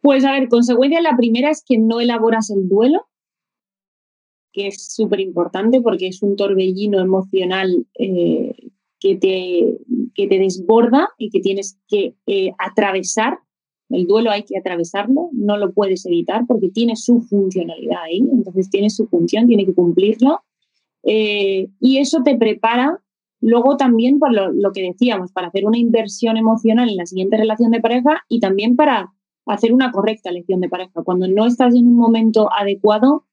Pues 0.00 0.24
a 0.24 0.32
ver, 0.32 0.48
consecuencia 0.48 1.00
la 1.00 1.16
primera 1.16 1.50
es 1.50 1.64
que 1.66 1.78
no 1.78 2.00
elaboras 2.00 2.50
el 2.50 2.68
duelo, 2.68 3.08
que 4.54 4.68
es 4.68 4.94
súper 4.94 5.20
importante 5.20 5.82
porque 5.82 6.06
es 6.06 6.22
un 6.22 6.36
torbellino 6.36 7.00
emocional 7.00 7.86
eh, 7.98 8.54
que, 9.00 9.16
te, 9.16 9.78
que 10.14 10.28
te 10.28 10.38
desborda 10.38 11.08
y 11.18 11.28
que 11.28 11.40
tienes 11.40 11.78
que 11.88 12.14
eh, 12.26 12.52
atravesar. 12.58 13.40
El 13.90 14.06
duelo 14.06 14.30
hay 14.30 14.44
que 14.44 14.56
atravesarlo, 14.56 15.28
no 15.32 15.58
lo 15.58 15.72
puedes 15.72 16.06
evitar 16.06 16.46
porque 16.46 16.68
tiene 16.68 16.96
su 16.96 17.20
funcionalidad 17.20 18.02
ahí, 18.04 18.18
entonces 18.18 18.70
tiene 18.70 18.90
su 18.90 19.06
función, 19.08 19.46
tiene 19.46 19.66
que 19.66 19.74
cumplirlo. 19.74 20.40
Eh, 21.02 21.68
y 21.80 21.98
eso 21.98 22.22
te 22.24 22.36
prepara 22.36 23.00
luego 23.40 23.76
también 23.76 24.18
por 24.18 24.32
lo, 24.32 24.52
lo, 24.52 24.72
que 24.72 24.82
decíamos, 24.82 25.32
para 25.32 25.48
hacer 25.48 25.66
una 25.66 25.78
inversión 25.78 26.36
emocional 26.36 26.88
en 26.88 26.96
la 26.96 27.06
siguiente 27.06 27.36
relación 27.36 27.72
de 27.72 27.80
pareja 27.80 28.22
y 28.28 28.40
también 28.40 28.76
para 28.76 29.12
hacer 29.46 29.74
una 29.74 29.90
correcta 29.90 30.30
elección 30.30 30.60
de 30.60 30.68
pareja. 30.68 31.02
Cuando 31.02 31.28
no 31.28 31.44
estás 31.44 31.74
en 31.74 31.88
un 31.88 31.96
momento 31.96 32.48
adecuado, 32.52 33.24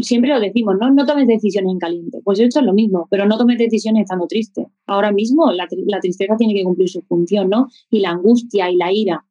siempre 0.00 0.30
lo 0.30 0.40
decimos, 0.40 0.76
¿no? 0.80 0.90
No 0.90 1.04
tomes 1.04 1.26
decisiones 1.26 1.72
en 1.72 1.78
caliente. 1.78 2.20
Pues 2.24 2.40
esto 2.40 2.60
es 2.60 2.66
lo 2.66 2.72
mismo, 2.72 3.06
pero 3.10 3.26
no 3.26 3.36
tomes 3.36 3.58
decisiones 3.58 4.02
estando 4.02 4.26
triste. 4.26 4.66
Ahora 4.86 5.12
mismo 5.12 5.52
la, 5.52 5.66
tristeza 6.00 6.36
tiene 6.36 6.54
que 6.54 6.64
cumplir 6.64 6.88
su 6.88 7.02
función, 7.02 7.50
¿no? 7.50 7.68
Y 7.90 8.00
la 8.00 8.10
angustia 8.10 8.70
y 8.70 8.76
la 8.76 8.92
ira. 8.92 9.26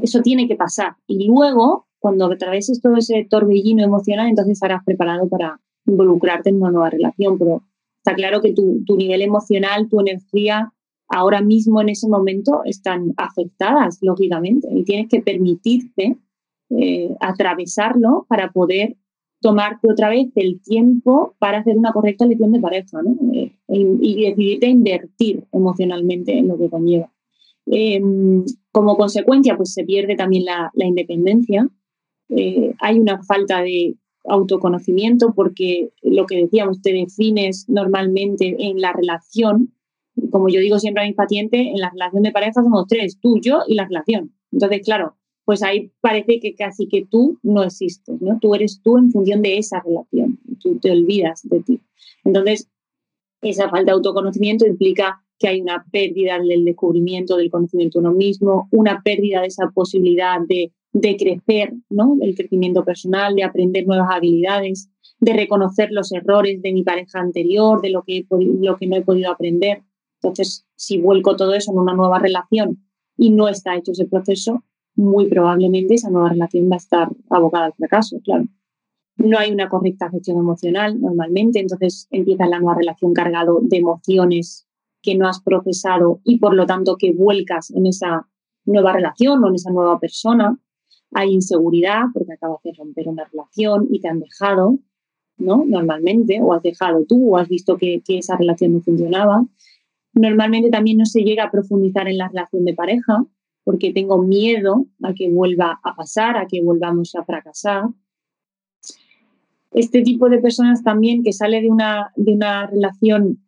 Eso 0.00 0.20
tiene 0.22 0.48
que 0.48 0.56
pasar. 0.56 0.96
Y 1.06 1.26
luego, 1.26 1.86
cuando 1.98 2.26
atraveses 2.26 2.80
todo 2.80 2.96
ese 2.96 3.26
torbellino 3.28 3.84
emocional, 3.84 4.28
entonces 4.28 4.54
estarás 4.54 4.82
preparado 4.84 5.28
para 5.28 5.60
involucrarte 5.86 6.50
en 6.50 6.56
una 6.56 6.70
nueva 6.70 6.90
relación. 6.90 7.38
Pero 7.38 7.62
está 7.98 8.14
claro 8.14 8.40
que 8.40 8.52
tu, 8.52 8.82
tu 8.84 8.96
nivel 8.96 9.22
emocional, 9.22 9.88
tu 9.88 10.00
energía, 10.00 10.72
ahora 11.08 11.42
mismo 11.42 11.80
en 11.80 11.90
ese 11.90 12.08
momento 12.08 12.62
están 12.64 13.12
afectadas, 13.18 13.98
lógicamente, 14.00 14.68
y 14.74 14.82
tienes 14.84 15.08
que 15.08 15.20
permitirte 15.20 16.16
eh, 16.70 17.14
atravesarlo 17.20 18.24
para 18.28 18.50
poder 18.50 18.96
tomarte 19.42 19.90
otra 19.90 20.08
vez 20.08 20.28
el 20.36 20.62
tiempo 20.62 21.34
para 21.38 21.58
hacer 21.58 21.76
una 21.76 21.92
correcta 21.92 22.24
elección 22.24 22.52
de 22.52 22.60
pareja 22.60 23.02
¿no? 23.02 23.14
Eh, 23.34 23.52
y 23.68 24.24
decidirte 24.24 24.68
invertir 24.68 25.44
emocionalmente 25.52 26.38
en 26.38 26.48
lo 26.48 26.56
que 26.56 26.70
conlleva. 26.70 27.12
Em, 27.66 28.44
como 28.70 28.96
consecuencia, 28.96 29.56
pues 29.56 29.74
se 29.74 29.84
pierde 29.84 30.16
también 30.16 30.44
la, 30.44 30.70
la 30.74 30.86
independencia. 30.86 31.68
Eh, 32.30 32.74
hay 32.78 32.98
una 32.98 33.22
falta 33.22 33.60
de 33.62 33.96
autoconocimiento 34.24 35.32
porque 35.34 35.90
lo 36.02 36.26
que 36.26 36.36
decíamos, 36.36 36.80
te 36.80 36.92
defines 36.92 37.68
normalmente 37.68 38.56
en 38.58 38.80
la 38.80 38.92
relación. 38.92 39.74
Como 40.30 40.48
yo 40.48 40.60
digo 40.60 40.78
siempre 40.78 41.02
a 41.02 41.06
mis 41.06 41.16
pacientes, 41.16 41.60
en 41.60 41.78
la 41.78 41.90
relación 41.90 42.22
de 42.22 42.32
pareja 42.32 42.62
somos 42.62 42.86
tres, 42.86 43.18
tú, 43.20 43.40
yo 43.40 43.60
y 43.66 43.74
la 43.74 43.86
relación. 43.86 44.32
Entonces, 44.52 44.82
claro, 44.84 45.16
pues 45.52 45.62
ahí 45.62 45.92
parece 46.00 46.40
que 46.40 46.54
casi 46.54 46.88
que 46.88 47.04
tú 47.04 47.38
no 47.42 47.62
existes, 47.62 48.22
¿no? 48.22 48.38
Tú 48.40 48.54
eres 48.54 48.80
tú 48.82 48.96
en 48.96 49.10
función 49.10 49.42
de 49.42 49.58
esa 49.58 49.82
relación, 49.84 50.38
tú 50.62 50.78
te 50.78 50.90
olvidas 50.90 51.42
de 51.42 51.60
ti. 51.60 51.78
Entonces, 52.24 52.70
esa 53.42 53.68
falta 53.68 53.92
de 53.92 53.96
autoconocimiento 53.96 54.66
implica 54.66 55.22
que 55.38 55.48
hay 55.48 55.60
una 55.60 55.84
pérdida 55.92 56.38
del 56.38 56.64
descubrimiento 56.64 57.36
del 57.36 57.50
conocimiento 57.50 58.00
de 58.00 58.06
uno 58.06 58.16
mismo, 58.16 58.66
una 58.70 59.02
pérdida 59.02 59.42
de 59.42 59.48
esa 59.48 59.68
posibilidad 59.74 60.38
de, 60.40 60.72
crecer, 61.18 61.74
¿no? 61.90 62.16
El 62.22 62.34
crecimiento 62.34 62.82
personal, 62.82 63.34
de 63.34 63.44
aprender 63.44 63.86
nuevas 63.86 64.08
habilidades, 64.10 64.88
de 65.20 65.34
reconocer 65.34 65.90
los 65.90 66.12
errores 66.12 66.62
de 66.62 66.72
mi 66.72 66.82
pareja 66.82 67.20
anterior, 67.20 67.82
de 67.82 67.90
lo 67.90 68.04
que, 68.04 68.24
lo 68.30 68.78
que 68.78 68.86
no 68.86 68.96
he 68.96 69.02
podido 69.02 69.30
aprender. 69.30 69.82
Entonces, 70.22 70.64
si 70.76 70.96
vuelco 70.96 71.36
todo 71.36 71.52
eso 71.52 71.72
en 71.72 71.78
una 71.78 71.92
nueva 71.92 72.20
relación 72.20 72.82
y 73.18 73.28
no 73.28 73.48
está 73.48 73.76
hecho 73.76 73.92
ese 73.92 74.06
proceso, 74.06 74.64
muy 74.94 75.28
probablemente 75.28 75.94
esa 75.94 76.10
nueva 76.10 76.30
relación 76.30 76.70
va 76.70 76.74
a 76.74 76.78
estar 76.78 77.08
abocada 77.30 77.66
al 77.66 77.74
fracaso, 77.74 78.20
claro. 78.24 78.44
No 79.16 79.38
hay 79.38 79.52
una 79.52 79.68
correcta 79.68 80.10
gestión 80.10 80.38
emocional 80.38 81.00
normalmente, 81.00 81.60
entonces 81.60 82.08
empieza 82.10 82.46
la 82.46 82.58
nueva 82.58 82.78
relación 82.78 83.12
cargado 83.12 83.60
de 83.62 83.78
emociones 83.78 84.66
que 85.02 85.16
no 85.16 85.28
has 85.28 85.40
procesado 85.42 86.20
y 86.24 86.38
por 86.38 86.54
lo 86.54 86.66
tanto 86.66 86.96
que 86.96 87.12
vuelcas 87.12 87.70
en 87.70 87.86
esa 87.86 88.28
nueva 88.64 88.92
relación 88.92 89.42
o 89.42 89.48
en 89.48 89.54
esa 89.54 89.70
nueva 89.70 89.98
persona. 89.98 90.58
Hay 91.12 91.32
inseguridad 91.32 92.04
porque 92.14 92.32
acabas 92.32 92.62
de 92.62 92.72
romper 92.76 93.08
una 93.08 93.24
relación 93.24 93.86
y 93.90 94.00
te 94.00 94.08
han 94.08 94.20
dejado, 94.20 94.78
¿no? 95.36 95.64
Normalmente, 95.66 96.40
o 96.40 96.54
has 96.54 96.62
dejado 96.62 97.04
tú 97.04 97.34
o 97.34 97.36
has 97.36 97.48
visto 97.48 97.76
que, 97.76 98.02
que 98.04 98.18
esa 98.18 98.36
relación 98.36 98.72
no 98.72 98.80
funcionaba. 98.80 99.44
Normalmente 100.14 100.70
también 100.70 100.98
no 100.98 101.04
se 101.04 101.22
llega 101.22 101.44
a 101.44 101.50
profundizar 101.50 102.08
en 102.08 102.18
la 102.18 102.28
relación 102.28 102.64
de 102.64 102.74
pareja 102.74 103.26
porque 103.64 103.92
tengo 103.92 104.22
miedo 104.22 104.86
a 105.02 105.14
que 105.14 105.30
vuelva 105.30 105.80
a 105.82 105.94
pasar, 105.94 106.36
a 106.36 106.46
que 106.46 106.62
volvamos 106.62 107.14
a 107.14 107.24
fracasar. 107.24 107.84
Este 109.72 110.02
tipo 110.02 110.28
de 110.28 110.38
personas 110.38 110.82
también 110.82 111.22
que 111.22 111.32
sale 111.32 111.60
de 111.62 111.70
una, 111.70 112.12
de 112.16 112.34
una 112.34 112.66
relación 112.66 113.38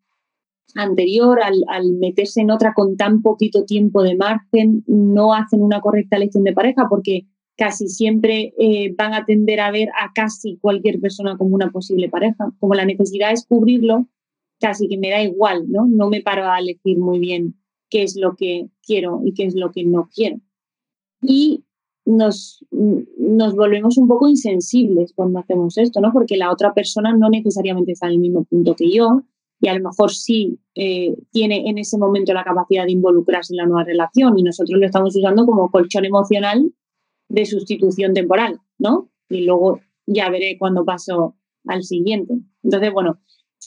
anterior, 0.74 1.40
al, 1.42 1.92
meterse 1.92 2.40
en 2.40 2.50
otra 2.50 2.72
con 2.74 2.96
tan 2.96 3.22
poquito 3.22 3.64
tiempo 3.64 4.02
de 4.02 4.16
margen, 4.16 4.84
no 4.86 5.34
hacen 5.34 5.62
una 5.62 5.80
correcta 5.80 6.16
elección 6.16 6.44
de 6.44 6.52
pareja 6.52 6.86
porque 6.88 7.26
casi 7.56 7.88
siempre 7.88 8.52
eh, 8.58 8.94
van 8.96 9.14
a 9.14 9.24
tender 9.24 9.60
a 9.60 9.70
ver 9.70 9.88
a 10.00 10.12
casi 10.12 10.56
cualquier 10.56 11.00
persona 11.00 11.36
como 11.36 11.54
una 11.54 11.70
posible 11.70 12.08
pareja. 12.08 12.52
Como 12.58 12.74
la 12.74 12.84
necesidad 12.84 13.32
es 13.32 13.46
cubrirlo, 13.46 14.08
casi 14.58 14.88
que 14.88 14.98
me 14.98 15.10
da 15.10 15.22
igual, 15.22 15.70
¿no? 15.70 15.86
No 15.86 16.08
me 16.08 16.22
paro 16.22 16.50
a 16.50 16.58
elegir 16.58 16.98
muy 16.98 17.18
bien 17.18 17.54
qué 17.90 18.02
es 18.02 18.16
lo 18.16 18.36
que 18.36 18.68
quiero 18.82 19.20
y 19.24 19.34
qué 19.34 19.44
es 19.44 19.54
lo 19.54 19.72
que 19.72 19.84
no 19.84 20.08
quiero. 20.14 20.40
Y 21.22 21.64
nos, 22.04 22.64
nos 22.70 23.54
volvemos 23.54 23.96
un 23.96 24.08
poco 24.08 24.28
insensibles 24.28 25.12
cuando 25.14 25.38
hacemos 25.38 25.78
esto, 25.78 26.00
¿no? 26.00 26.12
Porque 26.12 26.36
la 26.36 26.52
otra 26.52 26.74
persona 26.74 27.16
no 27.16 27.30
necesariamente 27.30 27.92
está 27.92 28.06
en 28.06 28.14
el 28.14 28.18
mismo 28.18 28.44
punto 28.44 28.74
que 28.74 28.90
yo 28.90 29.22
y 29.60 29.68
a 29.68 29.74
lo 29.74 29.88
mejor 29.88 30.10
sí 30.10 30.58
eh, 30.74 31.16
tiene 31.30 31.68
en 31.68 31.78
ese 31.78 31.96
momento 31.96 32.34
la 32.34 32.44
capacidad 32.44 32.84
de 32.84 32.92
involucrarse 32.92 33.54
en 33.54 33.58
la 33.58 33.66
nueva 33.66 33.84
relación 33.84 34.38
y 34.38 34.42
nosotros 34.42 34.78
lo 34.78 34.84
estamos 34.84 35.16
usando 35.16 35.46
como 35.46 35.70
colchón 35.70 36.04
emocional 36.04 36.70
de 37.28 37.46
sustitución 37.46 38.12
temporal, 38.12 38.60
¿no? 38.78 39.10
Y 39.30 39.46
luego 39.46 39.80
ya 40.06 40.28
veré 40.28 40.58
cuando 40.58 40.84
paso 40.84 41.36
al 41.66 41.82
siguiente. 41.82 42.34
Entonces, 42.62 42.92
bueno, 42.92 43.20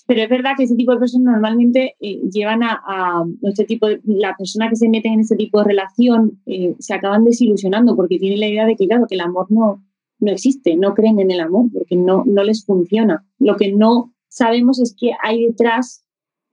pero 0.06 0.22
es 0.22 0.30
verdad 0.30 0.52
que 0.58 0.64
ese 0.64 0.76
tipo 0.76 0.92
de 0.92 1.00
personas 1.00 1.34
normalmente 1.34 1.96
eh, 2.00 2.20
llevan 2.32 2.64
a, 2.64 2.82
a, 2.86 3.24
este 3.44 3.66
tipo 3.66 3.88
de, 3.88 4.02
la 4.06 4.36
persona 4.36 4.70
que 4.70 4.76
se 4.76 4.90
mete 4.90 5.08
en 5.08 5.22
ese 5.22 5.36
tipo 5.36 5.60
de 5.60 5.66
relación 5.66 6.42
eh, 6.46 6.76
se 6.80 6.94
acaban 6.94 7.24
desilusionando 7.24 7.96
porque 7.96 8.20
tienen 8.20 8.40
la 8.40 8.48
idea 8.48 8.66
de 8.66 8.76
que, 8.76 8.88
claro, 8.88 9.06
que 9.08 9.16
el 9.16 9.22
amor 9.22 9.48
no, 9.50 9.84
no 10.20 10.32
existe, 10.32 10.76
no 10.76 10.94
creen 10.94 11.20
en 11.20 11.32
el 11.32 11.40
amor 11.40 11.66
porque 11.74 11.96
no, 11.96 12.24
no 12.26 12.44
les 12.44 12.66
funciona. 12.66 13.26
Lo 13.40 13.56
que 13.56 13.72
no 13.72 14.14
sabemos 14.28 14.80
es 14.80 14.96
que 14.98 15.12
hay 15.24 15.46
detrás 15.46 16.04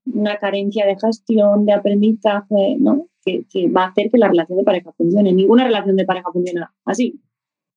una 0.07 0.37
carencia 0.37 0.87
de 0.87 0.97
gestión, 0.99 1.65
de 1.65 1.73
aprendizaje, 1.73 2.77
¿no? 2.79 3.09
Que, 3.25 3.45
que 3.51 3.71
va 3.71 3.85
a 3.85 3.89
hacer 3.89 4.11
que 4.11 4.19
la 4.19 4.29
relación 4.29 4.59
de 4.59 4.65
pareja 4.65 4.93
funcione. 4.93 5.33
Ninguna 5.33 5.65
relación 5.65 5.97
de 5.97 6.05
pareja 6.05 6.31
funciona 6.31 6.75
así. 6.85 7.21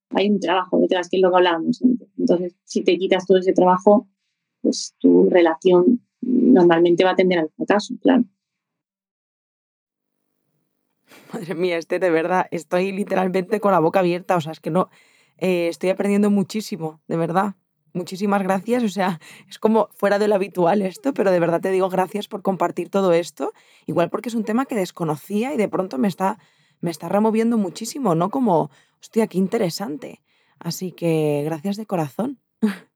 Hay 0.10 0.30
un 0.30 0.40
trabajo 0.40 0.80
detrás, 0.80 1.10
que 1.10 1.18
es 1.18 1.22
lo 1.22 1.30
que 1.32 1.38
hablábamos 1.38 1.82
antes. 1.82 2.10
Entonces, 2.18 2.56
si 2.64 2.84
te 2.84 2.98
quitas 2.98 3.26
todo 3.26 3.38
ese 3.38 3.54
trabajo, 3.54 4.08
pues 4.68 4.96
tu 5.00 5.30
relación 5.30 6.02
normalmente 6.20 7.06
va 7.06 7.12
a 7.12 7.16
tender 7.16 7.40
al 7.40 7.50
fracaso, 7.56 7.94
claro. 8.02 8.26
Madre 11.32 11.56
mía, 11.56 11.78
este 11.78 12.00
de 12.00 12.10
verdad, 12.10 12.48
estoy 12.52 12.92
literalmente 12.92 13.62
con 13.62 13.72
la 13.72 13.80
boca 13.80 14.00
abierta, 14.00 14.36
o 14.36 14.42
sea, 14.42 14.52
es 14.52 14.60
que 14.60 14.70
no, 14.70 14.90
eh, 15.38 15.70
estoy 15.70 15.90
aprendiendo 15.90 16.30
muchísimo, 16.30 17.00
de 17.08 17.16
verdad. 17.16 17.56
Muchísimas 17.94 18.44
gracias, 18.44 18.84
o 18.84 18.90
sea, 18.90 19.22
es 19.48 19.58
como 19.58 19.88
fuera 19.94 20.20
de 20.20 20.28
lo 20.28 20.36
habitual 20.36 20.82
esto, 20.82 21.14
pero 21.14 21.32
de 21.32 21.40
verdad 21.40 21.62
te 21.62 21.72
digo 21.72 21.88
gracias 21.88 22.28
por 22.28 22.42
compartir 22.42 22.90
todo 22.90 23.14
esto, 23.14 23.54
igual 23.86 24.10
porque 24.10 24.28
es 24.28 24.36
un 24.36 24.44
tema 24.44 24.66
que 24.66 24.76
desconocía 24.76 25.54
y 25.54 25.58
de 25.58 25.70
pronto 25.70 25.98
me 25.98 26.10
está, 26.10 26.40
me 26.82 26.92
está 26.92 27.08
removiendo 27.08 27.58
muchísimo, 27.58 28.16
¿no? 28.16 28.30
Como, 28.30 28.70
hostia, 29.00 29.28
qué 29.28 29.38
interesante. 29.38 30.22
Así 30.60 30.92
que 30.92 31.44
gracias 31.46 31.78
de 31.78 31.86
corazón. 31.86 32.42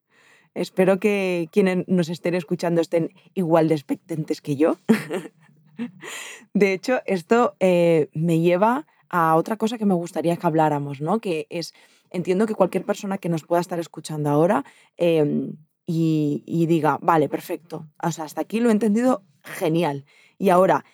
Espero 0.54 1.00
que 1.00 1.48
quienes 1.52 1.88
nos 1.88 2.10
estén 2.10 2.36
escuchando 2.36 2.82
estén 2.82 3.14
igual 3.34 3.68
de 3.68 3.76
expectantes 3.76 4.42
que 4.42 4.56
yo. 4.58 4.78
de 6.54 6.74
hecho, 6.74 7.00
esto 7.06 7.56
eh, 7.60 8.10
me 8.14 8.40
lleva 8.40 8.86
a 9.10 9.36
otra 9.36 9.58
cosa 9.58 9.78
que 9.78 9.86
me 9.86 9.94
gustaría 9.94 10.36
que 10.38 10.48
habláramos, 10.48 11.02
¿no? 11.02 11.20
Que 11.20 11.48
es, 11.50 11.74
entiendo 12.10 12.48
que 12.48 12.56
cualquier 12.56 12.86
persona 12.86 13.18
que 13.18 13.30
nos 13.30 13.44
pueda 13.44 13.62
estar 13.62 13.80
escuchando 13.80 14.30
ahora 14.30 14.66
eh, 14.98 15.54
y, 15.86 16.44
y, 16.46 16.66
diga, 16.66 16.98
vale, 17.02 17.28
perfecto, 17.28 17.88
o 18.02 18.12
sea, 18.12 18.26
hasta 18.26 18.42
aquí 18.42 18.60
lo 18.60 18.70
he 18.70 18.72
entendido 18.72 19.24
genial. 19.44 20.06
Y 20.38 20.50
ahora, 20.50 20.86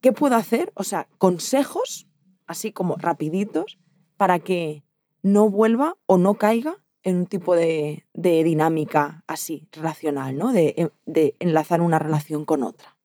¿qué 0.00 0.12
puedo 0.12 0.36
hacer? 0.36 0.72
O 0.74 0.84
sea, 0.84 1.08
consejos, 1.18 2.06
así 2.46 2.70
como 2.70 2.96
rapiditos, 2.96 3.78
para 4.16 4.38
que 4.38 4.84
no 5.22 5.48
vuelva 5.48 5.96
o 6.06 6.18
no 6.18 6.34
caiga 6.34 6.83
en 7.04 7.16
un 7.16 7.26
tipo 7.26 7.54
de, 7.54 8.04
dinámica 8.14 9.22
así, 9.26 9.68
relacional, 9.72 10.36
¿no? 10.36 10.52
De, 10.52 10.90
de, 11.04 11.36
enlazar 11.38 11.82
una 11.82 11.98
relación 11.98 12.44
con 12.44 12.62
otra. 12.62 12.96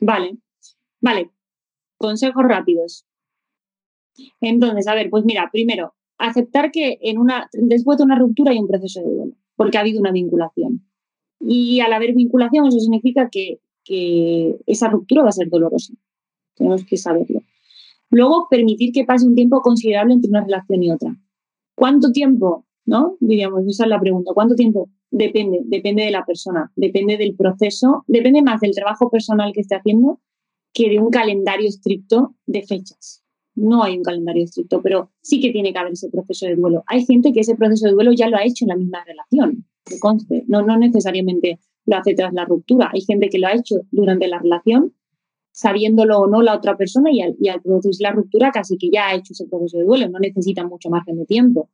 Vale, 0.00 0.38
vale. 1.00 1.30
Consejos 1.98 2.44
rápidos. 2.46 3.04
Entonces, 4.40 4.86
a 4.86 4.94
ver, 4.94 5.10
pues 5.10 5.24
mira, 5.24 5.50
primero, 5.52 5.94
aceptar 6.18 6.70
que 6.70 6.98
en 7.02 7.18
una, 7.18 7.48
después 7.52 7.98
de 7.98 8.04
una 8.04 8.18
ruptura 8.18 8.52
hay 8.52 8.58
un 8.58 8.68
proceso 8.68 9.00
de 9.00 9.10
duelo, 9.10 9.34
porque 9.56 9.76
ha 9.76 9.80
habido 9.80 10.00
una 10.00 10.12
vinculación. 10.12 10.88
Y 11.40 11.80
al 11.80 11.92
haber 11.92 12.14
vinculación, 12.14 12.68
eso 12.68 12.78
significa 12.78 13.28
que, 13.30 13.60
que 13.84 14.56
esa 14.66 14.88
ruptura 14.88 15.22
va 15.22 15.28
a 15.30 15.32
ser 15.32 15.48
dolorosa. 15.48 15.94
Tenemos 16.54 16.84
que 16.84 16.96
saberlo. 16.96 17.40
Luego, 18.10 18.46
permitir 18.48 18.92
que 18.92 19.04
pase 19.04 19.26
un 19.26 19.34
tiempo 19.34 19.62
considerable 19.62 20.14
entre 20.14 20.30
una 20.30 20.44
relación 20.44 20.82
y 20.82 20.90
otra. 20.90 21.16
¿Cuánto 21.74 22.10
tiempo? 22.10 22.67
¿No? 22.88 23.18
Diríamos, 23.20 23.66
esa 23.66 23.84
es 23.84 23.90
la 23.90 24.00
pregunta. 24.00 24.30
¿Cuánto 24.32 24.54
tiempo? 24.54 24.88
Depende, 25.10 25.60
depende 25.66 26.04
de 26.04 26.10
la 26.10 26.24
persona, 26.24 26.72
depende 26.74 27.18
del 27.18 27.36
proceso, 27.36 28.02
depende 28.06 28.40
más 28.40 28.62
del 28.62 28.74
trabajo 28.74 29.10
personal 29.10 29.52
que 29.52 29.60
esté 29.60 29.74
haciendo 29.74 30.20
que 30.72 30.88
de 30.88 30.98
un 30.98 31.10
calendario 31.10 31.68
estricto 31.68 32.34
de 32.46 32.62
fechas. 32.62 33.22
No 33.54 33.82
hay 33.82 33.98
un 33.98 34.02
calendario 34.02 34.42
estricto, 34.42 34.80
pero 34.80 35.10
sí 35.20 35.38
que 35.38 35.52
tiene 35.52 35.74
que 35.74 35.78
haber 35.78 35.92
ese 35.92 36.08
proceso 36.08 36.46
de 36.46 36.56
duelo. 36.56 36.82
Hay 36.86 37.04
gente 37.04 37.30
que 37.34 37.40
ese 37.40 37.56
proceso 37.56 37.88
de 37.88 37.92
duelo 37.92 38.12
ya 38.12 38.30
lo 38.30 38.38
ha 38.38 38.44
hecho 38.44 38.64
en 38.64 38.68
la 38.68 38.76
misma 38.76 39.04
relación, 39.04 39.66
que 39.84 39.98
conste. 39.98 40.44
No, 40.46 40.62
no 40.62 40.78
necesariamente 40.78 41.58
lo 41.84 41.96
hace 41.96 42.14
tras 42.14 42.32
la 42.32 42.46
ruptura. 42.46 42.90
Hay 42.94 43.02
gente 43.02 43.28
que 43.28 43.38
lo 43.38 43.48
ha 43.48 43.52
hecho 43.52 43.82
durante 43.90 44.28
la 44.28 44.38
relación, 44.38 44.94
sabiéndolo 45.52 46.20
o 46.20 46.26
no 46.26 46.40
la 46.40 46.56
otra 46.56 46.78
persona, 46.78 47.12
y 47.12 47.20
al, 47.20 47.36
y 47.38 47.48
al 47.48 47.60
producirse 47.60 48.02
la 48.02 48.12
ruptura 48.12 48.50
casi 48.50 48.78
que 48.78 48.88
ya 48.90 49.08
ha 49.08 49.14
hecho 49.14 49.34
ese 49.34 49.46
proceso 49.46 49.76
de 49.76 49.84
duelo. 49.84 50.08
No 50.08 50.20
necesita 50.20 50.66
mucho 50.66 50.88
margen 50.88 51.18
de 51.18 51.26
tiempo, 51.26 51.68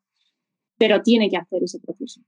pero 0.84 1.00
tiene 1.00 1.30
que 1.30 1.38
hacer 1.38 1.62
ese 1.62 1.80
proceso. 1.80 2.20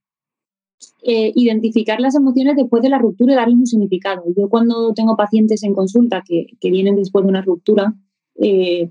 Eh, 1.03 1.31
identificar 1.35 2.01
las 2.01 2.15
emociones 2.15 2.57
después 2.57 2.83
de 2.83 2.89
la 2.89 2.97
ruptura 2.99 3.35
y 3.35 3.37
darles 3.37 3.59
un 3.59 3.67
significado. 3.67 4.25
Yo 4.35 4.49
cuando 4.49 4.95
tengo 4.95 5.15
pacientes 5.15 5.63
en 5.63 5.75
consulta 5.75 6.23
que, 6.27 6.47
que 6.59 6.71
vienen 6.71 6.97
después 6.97 7.23
de 7.23 7.29
una 7.29 7.43
ruptura, 7.43 7.95
eh, 8.37 8.91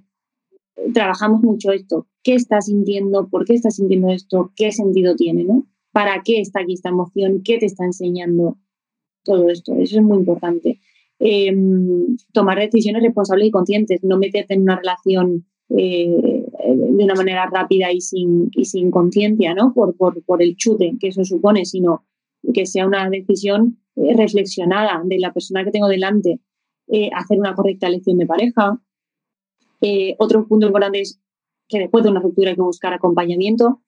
trabajamos 0.93 1.41
mucho 1.41 1.71
esto. 1.71 2.05
¿Qué 2.21 2.35
está 2.35 2.61
sintiendo? 2.61 3.27
¿Por 3.27 3.43
qué 3.43 3.55
está 3.55 3.71
sintiendo 3.71 4.09
esto? 4.11 4.51
¿Qué 4.55 4.71
sentido 4.71 5.15
tiene? 5.15 5.45
¿no? 5.45 5.65
¿Para 5.91 6.21
qué 6.23 6.41
está 6.41 6.59
aquí 6.59 6.73
esta 6.73 6.89
emoción? 6.89 7.41
¿Qué 7.43 7.57
te 7.57 7.65
está 7.65 7.85
enseñando 7.85 8.59
todo 9.23 9.49
esto? 9.49 9.73
Eso 9.79 9.97
es 9.97 10.03
muy 10.03 10.17
importante. 10.19 10.79
Em, 11.17 12.17
tomar 12.33 12.59
decisiones 12.59 13.01
responsables 13.01 13.47
y 13.47 13.51
conscientes, 13.51 14.03
no 14.03 14.19
meterte 14.19 14.53
en 14.53 14.61
una 14.61 14.75
relación 14.75 15.47
eh, 15.69 16.34
de 16.67 17.03
una 17.03 17.15
manera 17.15 17.47
rápida 17.47 17.91
y 17.91 18.01
sin, 18.01 18.49
y 18.53 18.65
sin 18.65 18.91
conciencia, 18.91 19.53
¿no? 19.53 19.73
Por, 19.73 19.95
por, 19.95 20.23
por, 20.23 20.41
el 20.41 20.55
chute 20.55 20.95
que 20.99 21.07
eso 21.09 21.23
supone, 21.23 21.65
sino 21.65 22.05
que 22.53 22.65
sea 22.65 22.85
una 22.85 23.09
decisión 23.09 23.79
eh, 23.95 24.15
reflexionada 24.15 25.01
de 25.03 25.19
la 25.19 25.33
persona 25.33 25.63
que 25.63 25.71
tengo 25.71 25.87
delante, 25.87 26.39
eh, 26.87 27.09
hacer 27.13 27.39
una 27.39 27.55
correcta 27.55 27.87
elección 27.87 28.17
de 28.17 28.27
pareja, 28.27 28.79
eh, 29.81 30.15
otro 30.19 30.47
punto 30.47 30.67
importante 30.67 31.01
es 31.01 31.19
que 31.67 31.79
después 31.79 32.03
de 32.03 32.09
una 32.09 32.19
ruptura 32.19 32.49
hay 32.49 32.55
que 32.55 32.61
buscar 32.61 32.93
acompañamiento. 32.93 33.81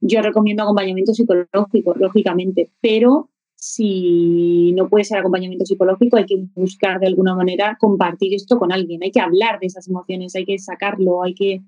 Yo 0.00 0.22
recomiendo 0.22 0.62
acompañamiento 0.62 1.12
psicológico, 1.12 1.94
lógicamente, 1.96 2.70
pero 2.80 3.30
si 3.54 4.72
no 4.72 4.88
puede 4.88 5.04
ser 5.04 5.18
acompañamiento 5.18 5.66
psicológico, 5.66 6.16
hay 6.16 6.26
que 6.26 6.46
buscar 6.54 6.98
de 6.98 7.08
alguna 7.08 7.34
manera 7.34 7.76
compartir 7.78 8.34
esto 8.34 8.58
con 8.58 8.72
alguien. 8.72 9.02
Hay 9.02 9.10
que 9.10 9.20
hablar 9.20 9.60
de 9.60 9.66
esas 9.66 9.86
emociones, 9.88 10.34
hay 10.34 10.46
que 10.46 10.58
sacarlo, 10.58 11.22
hay 11.22 11.34
que, 11.34 11.60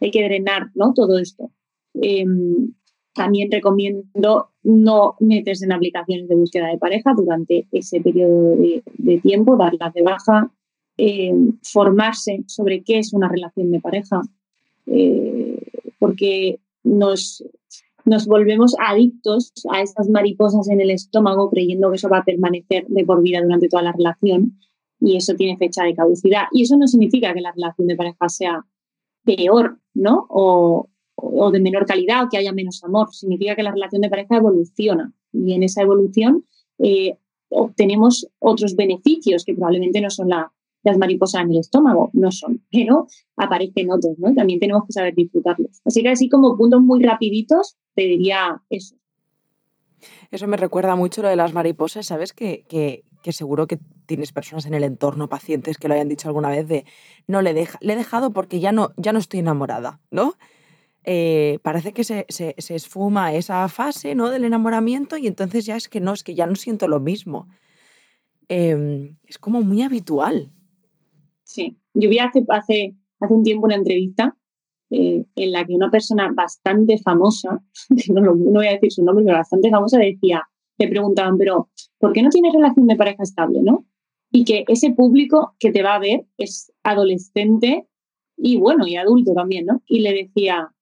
hay 0.00 0.10
que 0.10 0.24
drenar 0.24 0.70
¿no? 0.74 0.92
todo 0.94 1.18
esto. 1.18 1.50
Em, 1.94 2.72
también 3.14 3.50
recomiendo 3.50 4.50
no 4.62 5.16
meterse 5.18 5.64
en 5.64 5.72
aplicaciones 5.72 6.28
de 6.28 6.36
búsqueda 6.36 6.68
de 6.68 6.78
pareja 6.78 7.12
durante 7.16 7.66
ese 7.72 8.00
periodo 8.00 8.56
de, 8.56 9.18
tiempo, 9.20 9.56
darlas 9.56 9.92
de 9.92 10.02
baja, 10.02 10.52
eh, 10.96 11.32
formarse 11.62 12.44
sobre 12.46 12.82
qué 12.84 12.98
es 12.98 13.12
una 13.12 13.28
relación 13.28 13.72
de 13.72 13.80
pareja, 13.80 14.20
eh, 14.86 15.58
porque 15.98 16.60
nos, 16.84 17.44
nos 18.04 18.26
volvemos 18.26 18.76
adictos 18.78 19.52
a 19.70 19.82
estas 19.82 20.08
mariposas 20.08 20.68
en 20.68 20.80
el 20.80 20.90
estómago 20.90 21.50
creyendo 21.50 21.90
que 21.90 21.96
eso 21.96 22.08
va 22.08 22.18
a 22.18 22.24
permanecer 22.24 22.86
de 22.86 23.04
por 23.04 23.20
vida 23.22 23.42
durante 23.42 23.68
toda 23.68 23.82
la 23.82 23.92
relación 23.92 24.58
y 25.00 25.16
eso 25.16 25.34
tiene 25.34 25.56
fecha 25.56 25.82
de 25.84 25.94
caducidad. 25.94 26.44
Y 26.52 26.62
eso 26.62 26.76
no 26.76 26.86
significa 26.86 27.34
que 27.34 27.40
la 27.40 27.52
relación 27.52 27.88
de 27.88 27.96
pareja 27.96 28.28
sea 28.28 28.64
peor, 29.36 29.78
¿no? 29.94 30.26
O, 30.30 30.88
de 31.52 31.60
menor 31.60 31.84
calidad 31.84 32.24
o 32.24 32.28
que 32.28 32.38
haya 32.38 32.52
menos 32.52 32.82
amor. 32.84 33.12
Significa 33.12 33.56
que 33.56 33.62
la 33.62 33.72
relación 33.72 34.02
de 34.02 34.08
pareja 34.08 34.36
evoluciona 34.36 35.12
y 35.32 35.52
en 35.52 35.62
esa 35.64 35.82
evolución 35.82 36.44
eh, 36.78 37.16
obtenemos 37.48 38.28
otros 38.38 38.76
beneficios 38.76 39.44
que 39.44 39.54
probablemente 39.54 40.00
no 40.00 40.10
son 40.10 40.28
la, 40.28 40.52
las 40.84 40.96
mariposas 40.96 41.42
en 41.42 41.50
el 41.50 41.58
estómago, 41.58 42.10
no 42.12 42.30
son, 42.30 42.62
pero 42.70 43.08
aparecen 43.36 43.90
otros, 43.90 44.18
¿no? 44.18 44.32
También 44.34 44.60
tenemos 44.60 44.84
que 44.86 44.92
saber 44.92 45.14
disfrutarlos. 45.14 45.80
Así 45.84 46.02
que 46.02 46.10
así 46.10 46.28
como 46.28 46.56
puntos 46.56 46.80
muy 46.82 47.02
rapiditos, 47.02 47.76
te 47.94 48.02
diría 48.02 48.62
eso. 48.70 48.94
Eso 50.30 50.46
me 50.46 50.56
recuerda 50.56 50.94
mucho 50.94 51.22
lo 51.22 51.28
de 51.28 51.36
las 51.36 51.52
mariposas, 51.52 52.06
¿sabes? 52.06 52.32
Que, 52.32 52.64
que, 52.68 53.04
que, 53.22 53.32
seguro 53.32 53.66
que 53.66 53.78
tienes 54.06 54.32
personas 54.32 54.66
en 54.66 54.74
el 54.74 54.84
entorno, 54.84 55.28
pacientes, 55.28 55.78
que 55.78 55.88
lo 55.88 55.94
hayan 55.94 56.08
dicho 56.08 56.28
alguna 56.28 56.50
vez 56.50 56.66
de, 56.68 56.84
no, 57.26 57.42
le, 57.42 57.50
he 57.50 57.96
dejado 57.96 58.32
porque 58.32 58.60
ya 58.60 58.72
no, 58.72 58.92
ya 58.96 59.12
no 59.12 59.18
estoy 59.18 59.40
enamorada, 59.40 60.00
¿no? 60.10 60.34
Eh, 61.04 61.58
parece 61.62 61.92
que 61.92 62.04
se, 62.04 62.26
se, 62.28 62.54
esfuma 62.58 63.32
esa 63.32 63.66
fase 63.68 64.14
¿no? 64.14 64.28
del 64.28 64.44
enamoramiento 64.44 65.16
y 65.16 65.26
entonces 65.26 65.64
ya 65.64 65.76
es 65.76 65.88
que 65.88 66.00
no, 66.00 66.12
es 66.12 66.22
que 66.22 66.34
ya 66.34 66.46
no 66.46 66.54
siento 66.54 66.86
lo 66.86 67.00
mismo. 67.00 67.48
Eh, 68.48 69.14
es 69.24 69.38
como 69.38 69.62
muy 69.62 69.82
habitual. 69.82 70.52
Sí, 71.44 71.78
yo 71.94 72.10
vi 72.10 72.18
hace, 72.18 72.44
hace, 72.48 72.94
hace 73.20 73.34
un 73.34 73.42
tiempo 73.42 73.66
una 73.66 73.76
entrevista 73.76 74.36
eh, 74.90 75.24
en 75.34 75.52
la 75.52 75.66
que 75.66 75.74
una 75.74 75.90
persona 75.90 76.30
bastante 76.34 76.98
famosa, 76.98 77.62
no, 78.10 78.20
no, 78.20 78.34
voy 78.34 78.66
a 78.66 78.72
decir 78.72 78.92
su 78.92 79.04
nombre, 79.04 79.24
pero 79.24 79.36
bastante 79.36 79.70
famosa, 79.70 79.98
decía, 79.98 80.42
le 80.78 80.88
preguntaban, 80.88 81.36
pero 81.38 81.68
¿por 81.98 82.12
qué 82.12 82.22
no 82.22 82.30
tienes 82.30 82.52
relación 82.52 82.86
de 82.86 82.96
pareja 82.96 83.22
estable, 83.22 83.60
no? 83.62 83.86
Y 84.30 84.44
que 84.44 84.64
ese 84.68 84.92
público 84.92 85.54
que 85.58 85.72
te 85.72 85.82
va 85.82 85.94
a 85.94 85.98
ver 85.98 86.26
es 86.36 86.72
adolescente 86.82 87.86
y 88.36 88.56
bueno, 88.56 88.86
y 88.86 88.96
adulto 88.96 89.34
también, 89.34 89.66
¿no? 89.66 89.82
Y 89.86 90.00
le 90.00 90.12
decía, 90.12 90.72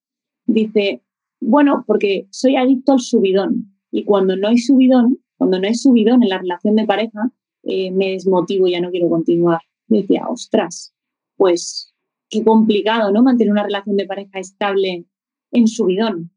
dice, 0.46 1.02
bueno, 1.40 1.84
porque 1.86 2.26
soy 2.30 2.56
adicto 2.56 2.92
al 2.92 3.00
subidón 3.00 3.74
y 3.90 4.04
cuando 4.04 4.36
no 4.36 4.48
hay 4.48 4.58
subidón, 4.58 5.18
cuando 5.36 5.58
no 5.58 5.66
hay 5.66 5.74
subidón 5.74 6.22
en 6.22 6.28
la 6.28 6.38
relación 6.38 6.76
de 6.76 6.86
pareja, 6.86 7.30
eh, 7.62 7.90
me 7.90 8.10
desmotivo 8.10 8.68
ya 8.68 8.80
no 8.80 8.90
quiero 8.90 9.08
continuar. 9.08 9.60
Y 9.88 10.02
decía, 10.02 10.26
ostras, 10.28 10.94
pues 11.36 11.94
qué 12.28 12.44
complicado, 12.44 13.12
¿no? 13.12 13.22
Mantener 13.22 13.52
una 13.52 13.64
relación 13.64 13.96
de 13.96 14.06
pareja 14.06 14.38
estable 14.38 15.06
en 15.52 15.68
subidón. 15.68 16.30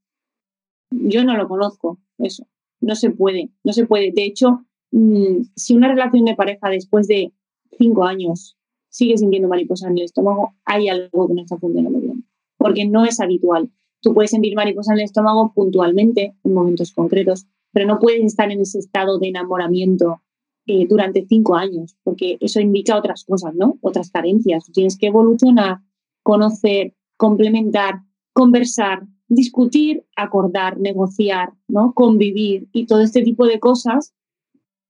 Yo 0.91 1.24
no 1.24 1.36
lo 1.36 1.48
conozco, 1.48 2.00
eso. 2.17 2.48
No 2.82 2.96
se 2.96 3.12
puede, 3.12 3.50
no 3.63 3.74
se 3.74 3.86
puede. 3.86 4.12
De 4.12 4.24
hecho, 4.24 4.65
mmm, 4.92 5.42
si 5.56 5.76
una 5.76 5.89
relación 5.89 6.26
de 6.26 6.36
pareja 6.36 6.70
después 6.70 7.08
de 7.08 7.34
cinco 7.78 8.04
años 8.04 8.58
sigue 8.89 9.18
sintiendo 9.18 9.48
mariposa 9.48 9.88
en 9.88 9.98
el 9.98 10.06
estómago, 10.06 10.54
hay 10.65 10.89
algo 10.89 11.28
que 11.28 11.34
no 11.34 11.42
está 11.42 11.58
funcionando 11.58 12.00
bien. 12.00 12.26
Porque 12.58 12.86
no 12.86 13.06
es 13.06 13.20
habitual. 13.20 13.72
Tú 14.02 14.13
puedes 14.13 14.32
sentir 14.32 14.56
mariposa 14.56 14.94
en 14.94 15.00
el 15.00 15.06
estómago 15.06 15.54
puntualmente, 15.54 16.36
en 16.44 16.54
momentos 16.54 16.92
concretos, 16.94 17.46
pero 17.72 17.86
no 17.86 18.00
puedes 18.00 18.24
estar 18.24 18.52
en 18.52 18.62
ese 18.62 18.80
estado 18.80 19.20
de 19.20 19.28
enamoramiento 19.28 20.22
eh, 20.65 20.86
durante 20.88 21.26
cinco 21.26 21.56
años, 21.56 21.98
porque 22.04 22.38
eso 22.39 22.60
indica 22.60 22.98
otras 22.98 23.24
cosas, 23.26 23.54
¿no? 23.56 23.78
Otras 23.82 24.12
carencias. 24.12 24.65
tienes 24.72 24.98
que 24.98 25.08
evolucionar, 25.08 25.80
conocer, 26.24 26.94
complementar, 27.18 28.02
conversar, 28.34 29.04
discutir, 29.30 30.04
acordar, 30.15 30.78
negociar, 30.80 31.54
¿no? 31.68 31.94
Convivir 31.94 32.68
y 32.74 32.86
todo 32.86 33.02
este 33.02 33.22
tipo 33.22 33.46
de 33.46 33.60
cosas 33.60 34.13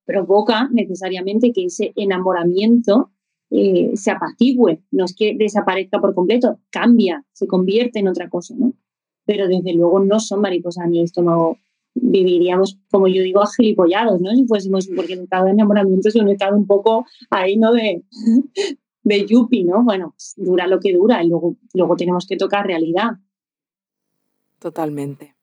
provoca 0.05 0.69
necesariamente 0.71 1.51
que 1.53 1.65
ese 1.65 1.93
enamoramiento 1.95 3.11
eh, 3.51 3.91
se 3.95 4.11
apacigüe, 4.11 4.81
no 4.91 5.05
es 5.05 5.15
que 5.15 5.35
desaparezca 5.37 5.99
por 5.99 6.15
completo, 6.15 6.59
cambia, 6.71 7.25
se 7.33 7.47
convierte 7.47 7.99
en 7.99 8.07
otra 8.07 8.29
cosa, 8.29 8.55
¿no? 8.57 8.73
Pero 9.25 9.47
desde 9.47 9.73
luego 9.73 9.99
no 9.99 10.19
son 10.19 10.41
mariposas 10.41 10.85
en 10.85 10.95
el 10.95 11.03
estómago 11.03 11.57
viviríamos, 11.95 12.77
como 12.89 13.07
yo 13.07 13.21
digo, 13.23 13.41
agilipollados, 13.41 14.21
¿no? 14.21 14.31
Si 14.35 14.45
fuésemos, 14.45 14.87
porque 14.95 15.13
el 15.13 15.21
estado 15.21 15.45
de 15.45 15.51
enamoramiento 15.51 16.09
es 16.09 16.15
un 16.15 16.29
estado 16.29 16.55
un 16.55 16.67
poco 16.67 17.05
ahí, 17.29 17.57
¿no? 17.57 17.73
De, 17.73 18.03
de 19.03 19.25
yuppie, 19.25 19.63
¿no? 19.63 19.83
Bueno, 19.83 20.13
pues 20.15 20.33
dura 20.37 20.67
lo 20.67 20.79
que 20.79 20.93
dura 20.93 21.23
y 21.23 21.29
luego, 21.29 21.55
luego 21.73 21.95
tenemos 21.95 22.25
que 22.27 22.37
tocar 22.37 22.65
realidad. 22.65 23.11
Totalmente. 24.59 25.35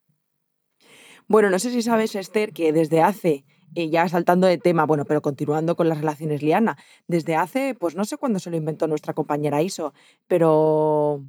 Bueno, 1.28 1.50
no 1.50 1.58
sé 1.58 1.70
si 1.72 1.82
sabes, 1.82 2.14
Esther, 2.14 2.52
que 2.52 2.72
desde 2.72 3.00
hace, 3.02 3.44
eh, 3.74 3.90
ya 3.90 4.08
saltando 4.08 4.46
de 4.46 4.58
tema, 4.58 4.86
bueno, 4.86 5.04
pero 5.04 5.22
continuando 5.22 5.74
con 5.74 5.88
las 5.88 5.98
relaciones 5.98 6.40
Liana, 6.42 6.76
desde 7.08 7.34
hace, 7.34 7.74
pues 7.74 7.96
no 7.96 8.04
sé 8.04 8.16
cuándo 8.16 8.38
se 8.38 8.50
lo 8.50 8.56
inventó 8.56 8.86
nuestra 8.86 9.12
compañera 9.12 9.60
Iso, 9.60 9.92
pero 10.28 11.24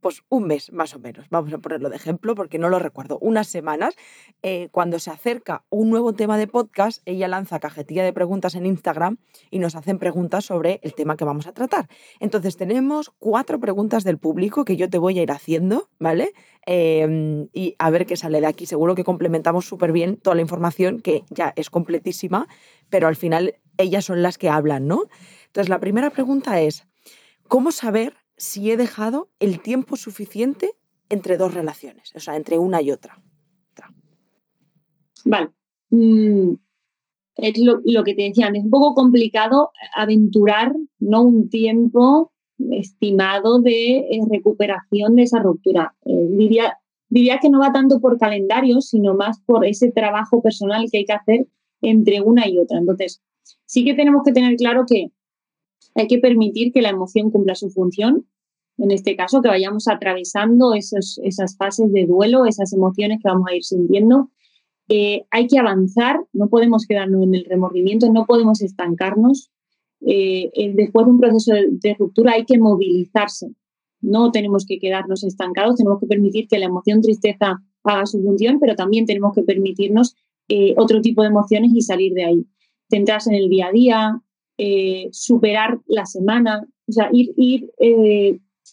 pues 0.00 0.22
un 0.28 0.44
mes 0.46 0.72
más 0.72 0.94
o 0.94 0.98
menos, 0.98 1.26
vamos 1.30 1.52
a 1.52 1.58
ponerlo 1.58 1.90
de 1.90 1.96
ejemplo 1.96 2.34
porque 2.34 2.58
no 2.58 2.68
lo 2.68 2.78
recuerdo, 2.78 3.18
unas 3.20 3.48
semanas, 3.48 3.94
eh, 4.42 4.68
cuando 4.72 4.98
se 4.98 5.10
acerca 5.10 5.64
un 5.70 5.90
nuevo 5.90 6.12
tema 6.12 6.38
de 6.38 6.46
podcast, 6.46 7.02
ella 7.06 7.28
lanza 7.28 7.60
cajetilla 7.60 8.04
de 8.04 8.12
preguntas 8.12 8.54
en 8.54 8.66
Instagram 8.66 9.18
y 9.50 9.58
nos 9.58 9.76
hacen 9.76 9.98
preguntas 9.98 10.44
sobre 10.44 10.80
el 10.82 10.94
tema 10.94 11.16
que 11.16 11.24
vamos 11.24 11.46
a 11.46 11.52
tratar. 11.52 11.88
Entonces 12.20 12.56
tenemos 12.56 13.12
cuatro 13.18 13.60
preguntas 13.60 14.04
del 14.04 14.18
público 14.18 14.64
que 14.64 14.76
yo 14.76 14.88
te 14.88 14.98
voy 14.98 15.18
a 15.18 15.22
ir 15.22 15.32
haciendo, 15.32 15.88
¿vale? 15.98 16.32
Em, 16.66 17.48
y 17.52 17.74
a 17.78 17.90
ver 17.90 18.06
qué 18.06 18.16
sale 18.16 18.40
de 18.40 18.46
aquí. 18.46 18.66
Seguro 18.66 18.94
que 18.94 19.04
complementamos 19.04 19.66
súper 19.66 19.92
bien 19.92 20.16
toda 20.16 20.36
la 20.36 20.42
información 20.42 21.00
que 21.00 21.24
ya 21.30 21.52
es 21.56 21.70
completísima, 21.70 22.48
pero 22.88 23.08
al 23.08 23.16
final 23.16 23.56
ellas 23.78 24.04
son 24.04 24.22
las 24.22 24.38
que 24.38 24.48
hablan, 24.48 24.86
¿no? 24.86 25.04
Entonces 25.46 25.68
la 25.68 25.80
primera 25.80 26.10
pregunta 26.10 26.60
es, 26.60 26.86
¿cómo 27.48 27.72
saber 27.72 28.14
si 28.42 28.72
he 28.72 28.76
dejado 28.76 29.28
el 29.38 29.60
tiempo 29.60 29.94
suficiente 29.94 30.72
entre 31.08 31.36
dos 31.36 31.54
relaciones, 31.54 32.12
o 32.16 32.18
sea, 32.18 32.34
entre 32.34 32.58
una 32.58 32.82
y 32.82 32.90
otra. 32.90 33.22
Vale. 35.24 35.50
Mm, 35.90 36.54
es 37.36 37.58
lo, 37.60 38.02
que 38.02 38.14
te 38.16 38.22
decía, 38.22 38.50
es 38.52 38.64
un 38.64 38.70
poco 38.70 38.94
complicado 38.94 39.70
aventurar 39.94 40.74
¿no? 40.98 41.22
un 41.22 41.50
tiempo 41.50 42.32
estimado 42.72 43.60
de 43.60 43.98
eh, 43.98 44.20
recuperación 44.28 45.14
de 45.14 45.22
esa 45.22 45.38
ruptura. 45.38 45.94
Eh, 46.04 46.26
diría, 46.30 46.78
diría 47.10 47.38
que 47.38 47.48
no 47.48 47.60
va 47.60 47.72
tanto 47.72 48.00
por 48.00 48.18
calendario, 48.18 48.80
sino 48.80 49.14
más 49.14 49.38
por 49.46 49.64
ese 49.64 49.92
trabajo 49.92 50.42
personal 50.42 50.86
que 50.90 50.98
hay 50.98 51.04
que 51.04 51.12
hacer 51.12 51.46
entre 51.80 52.20
una 52.20 52.48
y 52.48 52.58
otra. 52.58 52.78
Entonces, 52.78 53.22
sí 53.66 53.84
que 53.84 53.94
tenemos 53.94 54.24
que 54.24 54.32
tener 54.32 54.56
claro 54.56 54.84
que 54.84 55.12
hay 55.94 56.08
que 56.08 56.18
permitir 56.18 56.72
que 56.72 56.82
la 56.82 56.90
emoción 56.90 57.30
cumpla 57.30 57.54
su 57.54 57.70
función 57.70 58.26
en 58.82 58.90
este 58.90 59.14
caso, 59.14 59.40
que 59.40 59.48
vayamos 59.48 59.86
atravesando 59.86 60.74
esos, 60.74 61.20
esas 61.22 61.56
fases 61.56 61.92
de 61.92 62.04
duelo, 62.04 62.46
esas 62.46 62.72
emociones 62.72 63.20
que 63.22 63.28
vamos 63.28 63.46
a 63.48 63.54
ir 63.54 63.62
sintiendo. 63.62 64.30
Eh, 64.88 65.24
hay 65.30 65.46
que 65.46 65.60
avanzar, 65.60 66.18
no 66.32 66.48
podemos 66.48 66.84
quedarnos 66.86 67.22
en 67.22 67.36
el 67.36 67.44
remordimiento, 67.44 68.12
no 68.12 68.26
podemos 68.26 68.60
estancarnos. 68.60 69.52
Eh, 70.04 70.50
eh, 70.54 70.72
después 70.74 71.06
de 71.06 71.12
un 71.12 71.20
proceso 71.20 71.52
de, 71.54 71.94
ruptura 71.96 72.32
hay 72.32 72.44
que 72.44 72.58
movilizarse, 72.58 73.52
no 74.00 74.32
tenemos 74.32 74.66
que 74.66 74.80
quedarnos 74.80 75.22
estancados, 75.22 75.76
tenemos 75.76 76.00
que 76.00 76.08
permitir 76.08 76.48
que 76.48 76.58
la 76.58 76.66
emoción 76.66 77.02
tristeza 77.02 77.62
haga 77.84 78.04
su 78.04 78.20
función, 78.20 78.58
pero 78.58 78.74
también 78.74 79.06
tenemos 79.06 79.32
que 79.32 79.42
permitirnos 79.42 80.16
otro 80.76 81.00
tipo 81.00 81.22
de 81.22 81.28
emociones 81.28 81.70
y 81.72 81.80
salir 81.80 82.12
de 82.14 82.24
ahí. 82.24 82.46
Centrarse 82.90 83.30
en 83.30 83.36
el 83.36 83.48
día 83.48 83.68
a 83.68 83.72
día, 83.72 84.20
superar 85.12 85.80
la 85.86 86.04
semana, 86.04 86.66
o 86.86 86.92
sea, 86.92 87.08
ir, 87.10 87.32
ir 87.36 87.70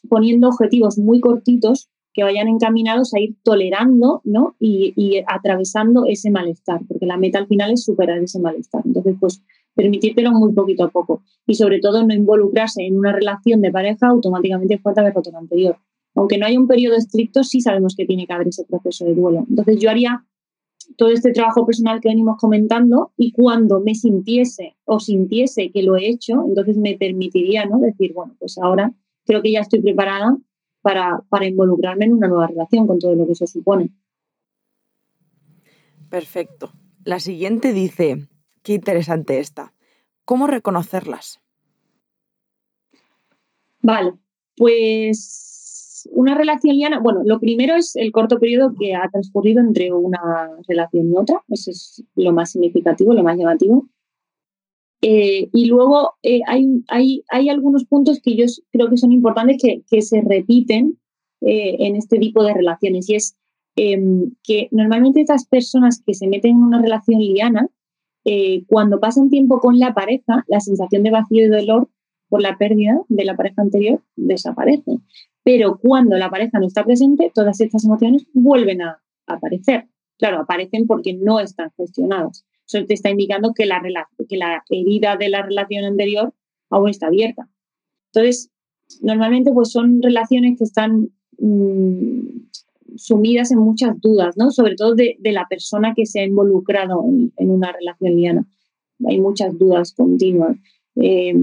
poniendo 0.08 0.50
objetivos 0.50 0.98
muy 0.98 1.20
cortitos 1.20 1.90
que 2.14 2.24
vayan 2.24 2.48
encaminados 2.48 3.14
a 3.14 3.20
ir 3.20 3.36
tolerando 3.44 4.22
¿no? 4.24 4.56
y, 4.60 5.22
atravesando 5.28 6.06
ese 6.08 6.32
malestar, 6.32 6.82
porque 6.88 7.06
la 7.06 7.18
meta 7.18 7.40
al 7.40 7.48
final 7.48 7.72
es 7.72 7.84
superar 7.84 8.18
ese 8.20 8.40
malestar. 8.40 8.82
Entonces, 8.86 9.16
pues 9.20 9.44
permitírtelo 9.76 10.32
muy 10.32 10.54
poquito 10.54 10.84
a 10.84 10.90
poco 10.90 11.22
y 11.48 11.56
sobre 11.56 11.80
todo 11.80 12.06
no 12.06 12.14
involucrarse 12.14 12.84
en 12.84 12.98
una 12.98 13.14
relación 13.14 13.62
de 13.62 13.72
pareja 13.72 14.08
automáticamente 14.08 14.78
fuerte 14.80 15.02
de 15.02 15.12
roto 15.12 15.32
anterior. 15.38 15.78
Aunque 16.16 16.38
no 16.38 16.46
haya 16.46 16.60
un 16.60 16.68
periodo 16.68 16.96
estricto, 16.96 17.44
sí 17.44 17.62
sabemos 17.62 17.96
que 17.96 18.06
tiene 18.06 18.26
que 18.26 18.34
haber 18.34 18.48
ese 18.48 18.66
proceso 18.66 19.06
de 19.06 19.14
duelo. 19.14 19.46
Entonces 19.48 19.80
yo 19.80 19.90
haría 19.90 20.26
todo 20.98 21.12
este 21.12 21.32
trabajo 21.32 21.66
personal 21.66 22.02
que 22.02 22.10
venimos 22.10 22.38
comentando 22.38 23.12
y 23.16 23.32
cuando 23.32 23.80
me 23.80 23.96
sintiese 23.96 24.76
o 24.86 25.00
sintiese 25.00 25.72
que 25.72 25.84
lo 25.84 25.96
he 25.96 26.10
hecho, 26.10 26.44
entonces 26.48 26.78
me 26.78 26.98
permitiría 26.98 27.66
¿no? 27.66 27.80
decir, 27.80 28.14
bueno, 28.14 28.36
pues 28.40 28.58
ahora 28.58 28.94
creo 29.30 29.44
que 29.44 29.52
ya 29.52 29.60
estoy 29.60 29.80
preparada 29.80 30.36
para, 30.82 31.22
para 31.30 31.46
involucrarme 31.46 32.06
en 32.06 32.14
una 32.14 32.28
nueva 32.28 32.48
relación 32.48 32.88
con 32.88 32.98
todo 32.98 33.14
lo 33.14 33.28
que 33.28 33.34
eso 33.34 33.46
supone. 33.46 33.92
Perfecto. 36.10 36.72
La 37.04 37.20
siguiente 37.20 37.72
dice, 37.72 38.28
qué 38.64 38.74
interesante 38.74 39.38
esta, 39.38 39.76
¿cómo 40.26 40.48
reconocerlas? 40.48 41.40
Vale, 43.84 44.14
pues 44.58 46.10
una 46.12 46.34
relación 46.34 46.76
liana, 46.76 47.00
bueno, 47.00 47.22
lo 47.24 47.40
primero 47.40 47.76
es 47.76 47.96
el 47.98 48.12
corto 48.12 48.40
periodo 48.40 48.74
que 48.80 48.96
ha 48.96 49.08
transcurrido 49.12 49.62
entre 49.62 49.94
una 49.94 50.50
relación 50.68 51.12
y 51.12 51.16
otra, 51.16 51.44
eso 51.50 51.70
es 51.70 52.04
lo 52.16 52.34
más 52.34 52.52
significativo, 52.52 53.14
lo 53.14 53.22
más 53.22 53.38
llamativo. 53.38 53.88
Eh, 55.02 55.50
y 55.54 55.66
luego 55.66 56.16
eh, 56.24 56.42
hay, 56.46 56.84
hay, 56.90 57.24
hay, 57.30 57.50
algunos 57.50 57.86
puntos 57.86 58.20
que 58.22 58.36
yo 58.36 58.46
creo 58.72 58.90
que 58.90 58.98
son 58.98 59.14
importantes 59.14 59.58
que, 59.62 60.02
se 60.02 60.22
repiten 60.22 61.00
eh, 61.42 61.78
en 61.80 61.96
este 61.96 62.20
tipo 62.20 62.44
de 62.44 62.54
relaciones 62.54 63.10
y 63.10 63.16
es 63.16 63.38
em, 63.78 64.34
que 64.44 64.68
normalmente 64.72 65.22
estas 65.22 65.46
personas 65.46 66.04
que 66.06 66.14
se 66.14 66.28
meten 66.28 66.52
en 66.52 66.64
una 66.64 66.82
relación 66.82 67.20
liana, 67.20 67.68
cuando 68.68 69.00
pasan 69.00 69.32
tiempo 69.32 69.60
con 69.60 69.80
la 69.80 69.96
pareja, 69.96 70.46
la 70.48 70.60
sensación 70.60 71.02
de 71.02 71.10
vacío 71.10 71.46
y 71.46 71.48
dolor 71.48 71.90
por 72.28 72.44
la 72.44 72.60
pérdida 72.60 73.02
de 73.08 73.26
la 73.26 73.36
pareja 73.36 73.64
anterior 73.64 74.04
desaparece. 74.16 75.00
Pero 75.44 75.80
cuando 75.80 76.16
la 76.16 76.30
pareja 76.30 76.60
no 76.60 76.68
está 76.68 76.84
presente, 76.84 77.32
todas 77.34 77.60
estas 77.60 77.86
emociones 77.86 78.28
vuelven 78.34 78.84
a 78.84 79.02
aparecer. 79.26 79.88
Claro, 80.20 80.42
aparecen 80.42 80.86
porque 80.86 81.14
no 81.14 81.40
están 81.40 81.72
gestionadas. 81.76 82.46
Eso 82.72 82.86
te 82.86 82.94
está 82.94 83.10
indicando 83.10 83.54
que 83.54 83.66
la, 83.66 83.82
que 84.28 84.38
la 84.38 84.64
herida 84.70 85.18
de 85.18 85.30
la 85.30 85.42
relación 85.42 85.86
anterior 85.86 86.34
aún 86.70 86.90
está 86.90 87.08
abierta. 87.08 87.50
Entonces, 88.14 88.52
normalmente 89.02 89.52
pues 89.52 89.72
son 89.72 90.02
relaciones 90.02 90.58
que 90.58 90.64
están 90.66 91.10
mm, 91.40 92.20
sumidas 92.96 93.52
en 93.52 93.60
muchas 93.60 94.00
dudas, 94.02 94.38
¿no? 94.38 94.52
Sobre 94.52 94.76
todo 94.76 94.94
de, 94.96 95.18
la 95.24 95.48
persona 95.50 95.94
que 95.96 96.06
se 96.06 96.20
ha 96.20 96.26
involucrado 96.26 97.04
en, 97.06 97.50
una 97.50 97.72
relación 97.72 98.16
liana. 98.16 98.48
Hay 99.08 99.20
muchas 99.20 99.58
dudas 99.58 99.94
continuas. 99.94 100.58
Eh, 100.96 101.34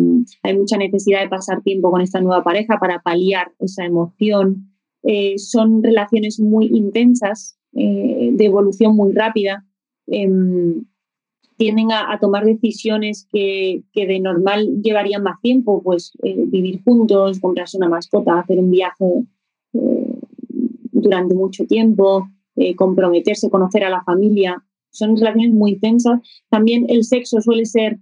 hay 0.42 0.56
mucha 0.56 0.76
necesidad 0.76 1.22
de 1.22 1.28
pasar 1.28 1.62
tiempo 1.62 1.90
con 1.90 2.02
esta 2.02 2.20
nueva 2.20 2.44
pareja 2.44 2.78
para 2.78 3.00
paliar 3.00 3.52
esa 3.58 3.84
emoción. 3.84 4.70
Eh, 5.02 5.38
son 5.38 5.82
relaciones 5.82 6.40
muy 6.40 6.66
intensas, 6.66 7.58
eh, 7.72 8.30
de 8.32 8.44
evolución 8.44 8.94
muy 8.94 9.12
rápida. 9.12 9.64
Tienden 11.56 11.90
a, 11.92 12.18
tomar 12.20 12.44
decisiones 12.44 13.26
que, 13.32 13.82
de 13.94 14.20
normal 14.20 14.80
llevarían 14.82 15.22
más 15.22 15.40
tiempo, 15.40 15.82
pues 15.82 16.12
eh, 16.22 16.34
vivir 16.36 16.82
juntos, 16.84 17.40
comprarse 17.40 17.78
una 17.78 17.88
mascota, 17.88 18.38
hacer 18.38 18.58
un 18.58 18.70
viaje 18.70 19.04
eh, 19.72 20.18
durante 20.92 21.34
mucho 21.34 21.66
tiempo, 21.66 22.28
eh, 22.56 22.74
comprometerse, 22.76 23.50
conocer 23.50 23.84
a 23.84 23.90
la 23.90 24.02
familia. 24.04 24.62
Son 24.90 25.16
relaciones 25.16 25.52
muy 25.52 25.72
intensas. 25.72 26.20
También 26.50 26.86
el 26.88 27.04
sexo 27.04 27.40
suele 27.40 27.64
ser 27.64 27.98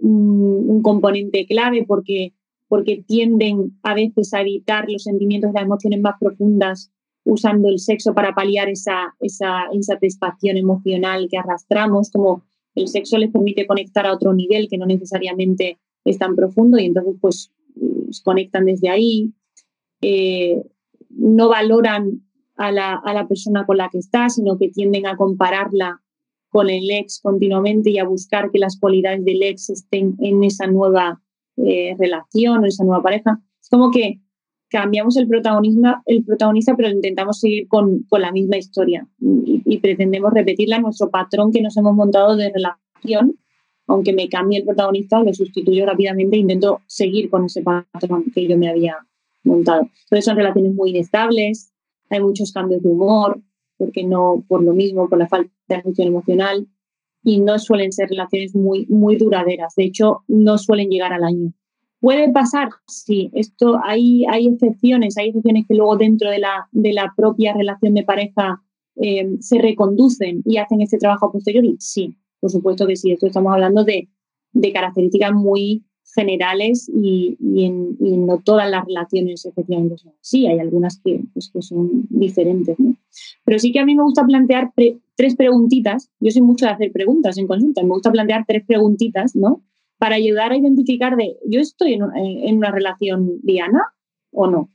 un, 0.00 0.82
componente 0.82 1.46
clave 1.46 1.84
porque, 1.86 2.34
porque 2.68 3.02
tienden 3.06 3.78
a 3.82 3.94
veces 3.94 4.32
a 4.34 4.42
evitar 4.42 4.84
los 4.88 5.04
sentimientos 5.04 5.50
y 5.50 5.54
las 5.54 5.64
emociones 5.64 6.00
más 6.00 6.14
profundas 6.20 6.92
usando 7.26 7.68
el 7.68 7.78
sexo 7.80 8.14
para 8.14 8.34
paliar 8.34 8.68
esa, 8.68 9.14
esa 9.20 9.64
insatisfacción 9.72 10.56
emocional 10.56 11.26
que 11.28 11.38
arrastramos, 11.38 12.10
como 12.10 12.44
el 12.76 12.88
sexo 12.88 13.18
les 13.18 13.30
permite 13.30 13.66
conectar 13.66 14.06
a 14.06 14.12
otro 14.12 14.32
nivel 14.32 14.68
que 14.68 14.78
no 14.78 14.86
necesariamente 14.86 15.78
es 16.04 16.18
tan 16.18 16.36
profundo 16.36 16.78
y 16.78 16.84
entonces 16.84 17.16
pues 17.20 17.50
se 18.10 18.22
conectan 18.22 18.66
desde 18.66 18.88
ahí, 18.88 19.32
eh, 20.00 20.62
no 21.10 21.48
valoran 21.48 22.22
a 22.56 22.72
la, 22.72 23.26
persona 23.28 23.66
con 23.66 23.76
la 23.78 23.88
que 23.90 23.98
está, 23.98 24.28
sino 24.28 24.56
que 24.58 24.68
tienden 24.68 25.06
a 25.06 25.16
compararla 25.16 26.00
con 26.48 26.70
el 26.70 26.90
ex 26.90 27.20
continuamente 27.20 27.90
y 27.90 27.98
a 27.98 28.04
buscar 28.04 28.50
que 28.50 28.58
las 28.58 28.78
cualidades 28.78 29.24
del 29.24 29.42
ex 29.42 29.68
estén 29.68 30.16
en 30.20 30.42
esa 30.44 30.66
nueva 30.66 31.20
eh, 31.56 31.94
relación 31.98 32.62
o 32.62 32.66
esa 32.66 32.84
nueva 32.84 33.02
pareja. 33.02 33.40
Es 33.60 33.68
como 33.68 33.90
que 33.90 34.20
cambiamos 34.68 35.16
el, 35.16 35.28
protagonismo, 35.28 36.02
el 36.06 36.24
protagonista, 36.24 36.74
pero 36.76 36.90
intentamos 36.90 37.40
seguir 37.40 37.68
con, 37.68 38.06
la 38.10 38.32
misma 38.32 38.56
historia 38.56 39.06
y, 39.20 39.78
pretendemos 39.78 40.32
repetirla 40.32 40.80
nuestro 40.80 41.10
patrón 41.10 41.52
que 41.52 41.60
nos 41.60 41.76
hemos 41.76 41.94
montado 41.94 42.36
de 42.36 42.50
relación. 42.52 43.38
Aunque 43.88 44.12
me 44.12 44.28
cambie 44.28 44.58
el 44.58 44.64
protagonista, 44.64 45.22
lo 45.22 45.32
sustituyo 45.32 45.86
rápidamente 45.86 46.36
e 46.36 46.40
intento 46.40 46.80
seguir 46.86 47.30
con 47.30 47.44
ese 47.44 47.62
patrón 47.62 48.24
que 48.34 48.48
yo 48.48 48.58
me 48.58 48.68
había 48.68 48.96
montado. 49.44 49.82
Entonces 50.04 50.24
son 50.24 50.36
relaciones 50.36 50.74
muy 50.74 50.90
inestables, 50.90 51.72
hay 52.10 52.20
muchos 52.20 52.52
cambios 52.52 52.82
de 52.82 52.88
humor, 52.88 53.40
porque 53.76 54.02
no 54.02 54.44
por 54.48 54.64
lo 54.64 54.72
mismo, 54.72 55.08
por 55.08 55.18
la 55.18 55.28
falta 55.28 55.52
de 55.68 55.82
función 55.82 56.08
emocional, 56.08 56.66
y 57.22 57.40
no 57.40 57.58
suelen 57.58 57.92
ser 57.92 58.08
relaciones 58.08 58.54
muy, 58.54 58.86
muy 58.86 59.16
duraderas. 59.16 59.74
De 59.76 59.84
hecho, 59.84 60.22
no 60.26 60.58
suelen 60.58 60.88
llegar 60.88 61.12
al 61.12 61.24
año. 61.24 61.52
¿Puede 62.00 62.30
pasar? 62.30 62.68
Sí, 62.86 63.30
esto 63.32 63.80
hay, 63.82 64.24
hay 64.26 64.46
excepciones, 64.46 65.16
hay 65.16 65.28
excepciones 65.28 65.64
que 65.66 65.74
luego 65.74 65.96
dentro 65.96 66.30
de 66.30 66.38
la, 66.38 66.68
de 66.72 66.92
la 66.92 67.12
propia 67.16 67.54
relación 67.54 67.94
de 67.94 68.04
pareja 68.04 68.62
eh, 68.96 69.36
se 69.40 69.58
reconducen 69.58 70.42
y 70.44 70.58
hacen 70.58 70.80
este 70.80 70.98
trabajo 70.98 71.32
posterior. 71.32 71.64
Y 71.64 71.76
sí, 71.78 72.16
por 72.40 72.50
supuesto 72.50 72.86
que 72.86 72.96
sí, 72.96 73.12
esto 73.12 73.26
estamos 73.26 73.52
hablando 73.52 73.84
de, 73.84 74.08
de 74.52 74.72
características 74.72 75.32
muy 75.32 75.84
generales 76.14 76.88
y, 76.88 77.36
no 78.00 78.40
todas 78.42 78.70
las 78.70 78.84
relaciones 78.86 79.44
efectivamente 79.44 79.98
son 79.98 80.12
así. 80.20 80.46
Hay 80.46 80.58
algunas 80.58 81.00
que, 81.00 81.20
pues, 81.32 81.50
que 81.52 81.62
son 81.62 82.06
diferentes. 82.08 82.76
Pero 83.44 83.58
sí 83.58 83.72
que 83.72 83.80
a 83.80 83.84
mí 83.84 83.94
me 83.94 84.02
gusta 84.02 84.24
plantear 84.24 84.72
tres 84.74 85.36
preguntitas. 85.36 86.10
Yo 86.20 86.30
soy 86.30 86.42
mucho 86.42 86.66
de 86.66 86.72
hacer 86.72 86.92
preguntas 86.92 87.36
en 87.38 87.46
consulta. 87.46 87.82
Me 87.82 87.90
gusta 87.90 88.10
plantear 88.10 88.44
tres 88.46 88.64
preguntitas, 88.66 89.36
¿no? 89.36 89.62
Para 89.98 90.16
ayudar 90.16 90.52
a 90.52 90.56
identificar 90.56 91.16
de, 91.16 91.36
¿yo 91.46 91.60
estoy 91.60 91.94
en, 91.94 92.02
en 92.14 92.56
una 92.56 92.70
relación 92.70 93.40
diana 93.42 93.82
o 94.30 94.46
no? 94.46 94.70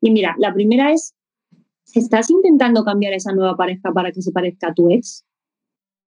Y 0.00 0.10
mira, 0.10 0.34
la 0.38 0.52
primera 0.52 0.92
es, 0.92 1.14
¿estás 1.94 2.30
intentando 2.30 2.84
cambiar 2.84 3.12
esa 3.14 3.32
nueva 3.32 3.56
pareja 3.56 3.92
para 3.92 4.12
que 4.12 4.22
se 4.22 4.32
parezca 4.32 4.68
a 4.68 4.74
tu 4.74 4.90
ex? 4.90 5.24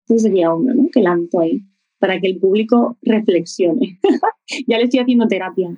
Ese 0.08 0.20
sería 0.20 0.54
uno, 0.54 0.74
¿no? 0.74 0.90
Que 0.92 1.02
lanzo 1.02 1.40
ahí, 1.42 1.62
para 2.00 2.20
que 2.20 2.28
el 2.28 2.40
público 2.40 2.98
reflexione. 3.02 4.00
ya 4.68 4.78
le 4.78 4.86
estoy 4.86 5.00
haciendo 5.00 5.28
terapia. 5.28 5.78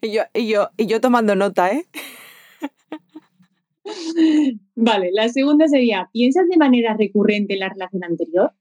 Y 0.00 0.12
yo, 0.12 0.22
y 0.34 0.48
yo, 0.48 0.68
y 0.76 0.86
yo 0.86 1.00
tomando 1.00 1.34
nota, 1.34 1.72
¿eh? 1.72 1.84
vale, 4.76 5.10
la 5.12 5.28
segunda 5.28 5.66
sería, 5.68 6.08
¿piensas 6.12 6.48
de 6.48 6.56
manera 6.56 6.96
recurrente 6.96 7.54
en 7.54 7.60
la 7.60 7.68
relación 7.68 8.04
anterior? 8.04 8.52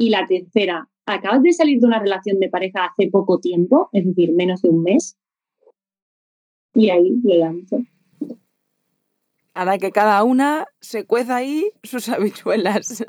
Y 0.00 0.08
la 0.08 0.26
tercera, 0.26 0.88
¿acabas 1.04 1.42
de 1.42 1.52
salir 1.52 1.78
de 1.78 1.86
una 1.86 1.98
relación 1.98 2.40
de 2.40 2.48
pareja 2.48 2.86
hace 2.86 3.10
poco 3.10 3.38
tiempo, 3.38 3.90
es 3.92 4.06
decir, 4.06 4.32
menos 4.32 4.62
de 4.62 4.70
un 4.70 4.82
mes? 4.82 5.18
Y 6.72 6.88
ahí 6.88 7.20
le 7.22 7.36
lanzo. 7.36 7.82
Ahora 9.52 9.76
que 9.76 9.90
cada 9.90 10.24
una 10.24 10.64
se 10.80 11.04
cueza 11.04 11.36
ahí 11.36 11.70
sus 11.82 12.08
habichuelas. 12.08 13.04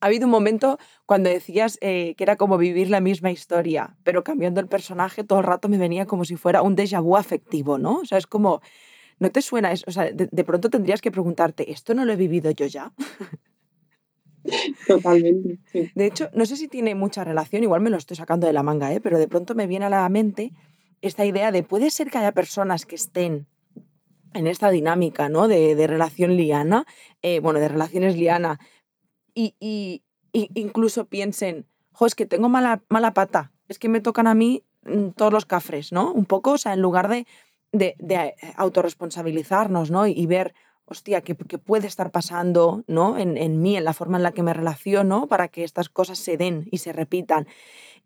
ha 0.00 0.06
habido 0.06 0.26
un 0.26 0.30
momento 0.30 0.78
cuando 1.04 1.30
decías 1.30 1.78
eh, 1.80 2.14
que 2.16 2.22
era 2.22 2.36
como 2.36 2.56
vivir 2.56 2.88
la 2.88 3.00
misma 3.00 3.32
historia, 3.32 3.96
pero 4.04 4.22
cambiando 4.22 4.60
el 4.60 4.68
personaje 4.68 5.24
todo 5.24 5.40
el 5.40 5.46
rato 5.46 5.68
me 5.68 5.78
venía 5.78 6.06
como 6.06 6.24
si 6.24 6.36
fuera 6.36 6.62
un 6.62 6.76
déjà 6.76 7.02
vu 7.02 7.16
afectivo, 7.16 7.76
¿no? 7.76 7.96
O 7.96 8.04
sea, 8.04 8.18
es 8.18 8.28
como, 8.28 8.60
¿no 9.18 9.32
te 9.32 9.42
suena 9.42 9.72
eso? 9.72 9.84
O 9.88 9.90
sea, 9.90 10.12
de, 10.12 10.44
pronto 10.44 10.70
tendrías 10.70 11.00
que 11.00 11.10
preguntarte, 11.10 11.72
¿esto 11.72 11.92
no 11.92 12.04
lo 12.04 12.12
he 12.12 12.16
vivido 12.16 12.52
yo 12.52 12.66
ya? 12.66 12.92
Totalmente. 14.86 15.58
De 15.94 16.06
hecho, 16.06 16.28
no 16.34 16.46
sé 16.46 16.56
si 16.56 16.68
tiene 16.68 16.94
mucha 16.94 17.24
relación, 17.24 17.62
igual 17.62 17.80
me 17.80 17.90
lo 17.90 17.96
estoy 17.96 18.16
sacando 18.16 18.46
de 18.46 18.52
la 18.52 18.62
manga, 18.62 18.92
¿eh? 18.92 19.00
pero 19.00 19.18
de 19.18 19.28
pronto 19.28 19.54
me 19.54 19.66
viene 19.66 19.86
a 19.86 19.90
la 19.90 20.08
mente 20.08 20.52
esta 21.00 21.24
idea 21.24 21.52
de 21.52 21.62
puede 21.62 21.90
ser 21.90 22.10
que 22.10 22.18
haya 22.18 22.32
personas 22.32 22.86
que 22.86 22.94
estén 22.94 23.46
en 24.32 24.46
esta 24.46 24.70
dinámica 24.70 25.28
¿no? 25.28 25.48
de, 25.48 25.86
relación 25.86 26.36
liana, 26.36 26.86
eh, 27.22 27.40
bueno, 27.40 27.60
de 27.60 27.68
relaciones 27.68 28.16
liana, 28.16 28.58
y, 29.34 29.54
y, 29.60 30.02
incluso 30.32 31.06
piensen, 31.06 31.66
jo, 31.92 32.06
es 32.06 32.14
que 32.14 32.26
tengo 32.26 32.48
mala, 32.48 32.82
mala 32.88 33.14
pata, 33.14 33.52
es 33.68 33.78
que 33.78 33.88
me 33.88 34.00
tocan 34.00 34.26
a 34.26 34.34
mí 34.34 34.64
mm, 34.84 35.10
todos 35.10 35.32
los 35.32 35.46
cafres, 35.46 35.92
¿no? 35.92 36.12
Un 36.12 36.24
poco, 36.24 36.52
o 36.52 36.58
sea, 36.58 36.72
en 36.72 36.80
lugar 36.80 37.08
de, 37.08 37.26
de, 37.72 37.96
de 37.98 38.34
autorresponsabilizarnos, 38.56 39.90
¿no? 39.90 40.06
Y, 40.06 40.26
ver, 40.26 40.54
hostia, 40.86 41.22
¿qué, 41.22 41.34
puede 41.34 41.86
estar 41.86 42.10
pasando, 42.10 42.84
¿no? 42.86 43.18
En, 43.18 43.36
en 43.36 43.60
mí, 43.62 43.76
en 43.76 43.84
la 43.84 43.92
forma 43.92 44.16
en 44.16 44.22
la 44.22 44.32
que 44.32 44.42
me 44.42 44.54
relaciono, 44.54 45.26
para 45.26 45.48
que 45.48 45.64
estas 45.64 45.88
cosas 45.88 46.18
se 46.18 46.36
den 46.36 46.68
y 46.70 46.78
se 46.78 46.92
repitan. 46.92 47.46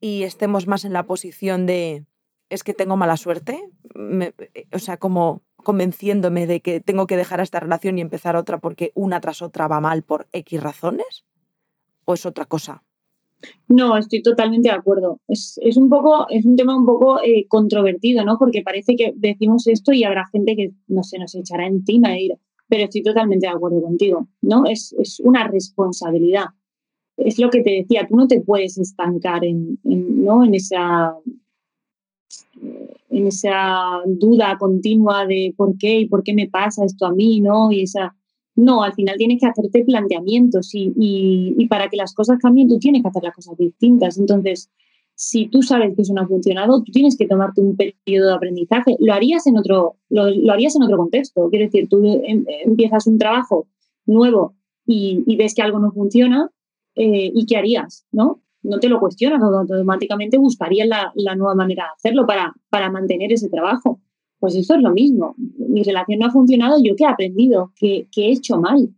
Y 0.01 0.23
estemos 0.23 0.67
más 0.67 0.85
en 0.85 0.93
la 0.93 1.05
posición 1.05 1.67
de, 1.67 2.05
es 2.51 2.65
que 2.65 2.75
tengo 2.75 2.97
mala 2.97 3.17
suerte, 3.17 3.61
eh, 3.95 4.33
o 4.73 4.79
sea, 4.79 4.97
como 4.97 5.43
convenciéndome 5.57 6.47
de 6.47 6.61
que 6.61 6.81
tengo 6.81 7.07
que 7.07 7.17
dejar 7.17 7.41
esta 7.41 7.61
relación 7.61 7.99
y 7.99 8.01
empezar 8.01 8.37
otra 8.37 8.59
porque 8.59 8.93
una 8.95 9.21
tras 9.21 9.43
otra 9.43 9.69
va 9.69 9.81
mal 9.81 10.03
por 10.03 10.29
X 10.33 10.63
razones? 10.63 11.25
¿O 12.05 12.15
es 12.15 12.25
otra 12.25 12.47
cosa? 12.47 12.85
No, 13.69 13.97
estoy 13.97 14.23
totalmente 14.23 14.69
de 14.69 14.75
acuerdo. 14.75 15.21
Es, 15.29 15.59
un 15.77 15.89
poco, 15.89 16.27
es 16.31 16.45
un 16.45 16.57
tema 16.57 16.77
un 16.77 16.87
poco 16.87 17.23
eh, 17.23 17.47
controvertido, 17.49 18.25
¿no? 18.25 18.39
Porque 18.39 18.63
parece 18.63 18.97
que 18.97 19.13
decimos 19.15 19.67
esto 19.67 19.93
y 19.93 20.05
habrá 20.05 20.27
gente 20.33 20.57
que 20.57 20.71
no 20.89 21.03
se 21.03 21.19
nos 21.19 21.35
echará 21.35 21.67
encima 21.67 22.15
e 22.15 22.23
ir. 22.23 22.33
Pero 22.69 22.85
estoy 22.85 23.03
totalmente 23.03 23.47
de 23.47 23.53
acuerdo 23.53 23.83
contigo, 23.83 24.29
¿no? 24.43 24.65
Es, 24.67 24.95
una 25.25 25.49
responsabilidad. 25.49 26.47
Es 27.17 27.39
lo 27.39 27.51
que 27.51 27.63
te 27.63 27.71
decía, 27.71 28.07
tú 28.09 28.17
no 28.17 28.29
te 28.29 28.41
puedes 28.41 28.79
estancar 28.79 29.45
en, 29.45 29.79
¿no? 29.83 30.45
en 30.45 30.55
esa 30.55 31.15
en 33.11 33.27
esa 33.27 34.03
duda 34.07 34.57
continua 34.59 35.27
de 35.27 35.55
por 35.57 35.77
qué 35.79 36.01
y 36.01 36.07
por 36.07 36.23
qué 36.23 36.35
me 36.35 36.49
pasa 36.49 36.85
esto 36.85 37.07
a 37.07 37.13
mí, 37.13 37.41
¿no? 37.41 37.73
Y 37.73 37.83
esa, 37.83 38.15
no, 38.55 38.83
al 38.83 38.93
final 38.93 39.17
tienes 39.17 39.41
que 39.41 39.47
hacerte 39.47 39.85
planteamientos 39.85 40.75
y, 40.75 40.93
y, 40.97 41.67
para 41.69 41.89
que 41.89 41.97
las 41.97 42.15
cosas 42.15 42.39
cambien 42.39 42.69
tú 42.69 42.79
tienes 42.79 43.03
que 43.03 43.09
hacer 43.09 43.23
las 43.23 43.35
cosas 43.35 43.57
distintas. 43.57 44.19
Entonces, 44.19 44.71
si 45.21 45.49
tú 45.49 45.63
sabes 45.63 45.97
que 45.97 46.03
eso 46.03 46.15
no 46.15 46.23
ha 46.23 46.29
funcionado, 46.29 46.81
tú 46.85 46.93
tienes 46.93 47.17
que 47.17 47.27
tomarte 47.27 47.61
un 47.61 47.77
periodo 47.77 48.29
de 48.29 48.35
aprendizaje. 48.35 48.97
Lo 49.01 49.13
harías 49.13 49.49
en 49.49 49.59
otro, 49.59 49.97
lo, 50.11 50.53
harías 50.53 50.77
en 50.77 50.85
otro 50.85 50.97
contexto. 50.97 51.49
Quiero 51.51 51.65
decir, 51.65 51.89
tú 51.89 52.05
em, 52.25 52.45
empiezas 52.65 53.09
un 53.09 53.19
trabajo 53.19 53.67
nuevo 54.07 54.55
y, 54.87 55.37
ves 55.37 55.55
que 55.57 55.63
algo 55.63 55.81
no 55.81 55.91
funciona, 55.91 56.49
eh, 56.95 57.33
¿y 57.35 57.47
qué 57.47 57.57
harías? 57.57 58.07
¿no? 58.13 58.43
no 58.63 58.79
te 58.79 58.89
lo 58.89 59.01
cuestionas, 59.01 59.43
automáticamente 59.43 60.39
buscarías 60.39 60.87
la, 60.87 61.35
nueva 61.35 61.55
manera 61.55 61.85
de 61.85 61.91
hacerlo 61.97 62.27
para, 62.27 62.91
mantener 62.91 63.33
ese 63.33 63.49
trabajo. 63.49 64.01
Pues 64.39 64.55
eso 64.55 64.77
es 64.77 64.83
lo 64.83 64.93
mismo. 64.93 65.35
Mi 65.37 65.83
relación 65.83 66.21
no 66.21 66.27
ha 66.27 66.31
funcionado, 66.31 66.77
yo 66.81 66.95
qué 66.95 67.05
he 67.05 67.09
aprendido, 67.09 67.73
qué, 67.77 68.07
he 68.17 68.31
hecho 68.31 68.61
mal, 68.61 68.89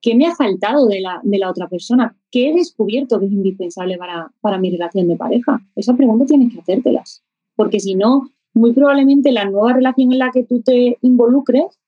qué 0.00 0.14
me 0.14 0.26
ha 0.26 0.34
faltado 0.34 0.86
de 0.86 1.00
la, 1.00 1.20
de 1.22 1.38
la, 1.38 1.50
otra 1.50 1.68
persona, 1.68 2.16
qué 2.30 2.50
he 2.50 2.54
descubierto 2.54 3.18
que 3.18 3.26
es 3.26 3.32
indispensable 3.32 3.98
para, 3.98 4.30
para 4.40 4.58
mi 4.58 4.70
relación 4.70 5.08
de 5.08 5.16
pareja. 5.16 5.60
Esa 5.74 5.94
pregunta 5.94 6.26
tienes 6.26 6.52
que 6.52 6.60
hacértelas, 6.60 7.22
porque 7.54 7.80
si 7.80 7.94
no, 7.94 8.30
muy 8.54 8.72
probablemente 8.72 9.32
la 9.32 9.44
nueva 9.44 9.74
relación 9.74 10.12
en 10.12 10.18
la 10.18 10.30
que 10.32 10.44
tú 10.44 10.62
te 10.62 10.98
involucres 11.02 11.78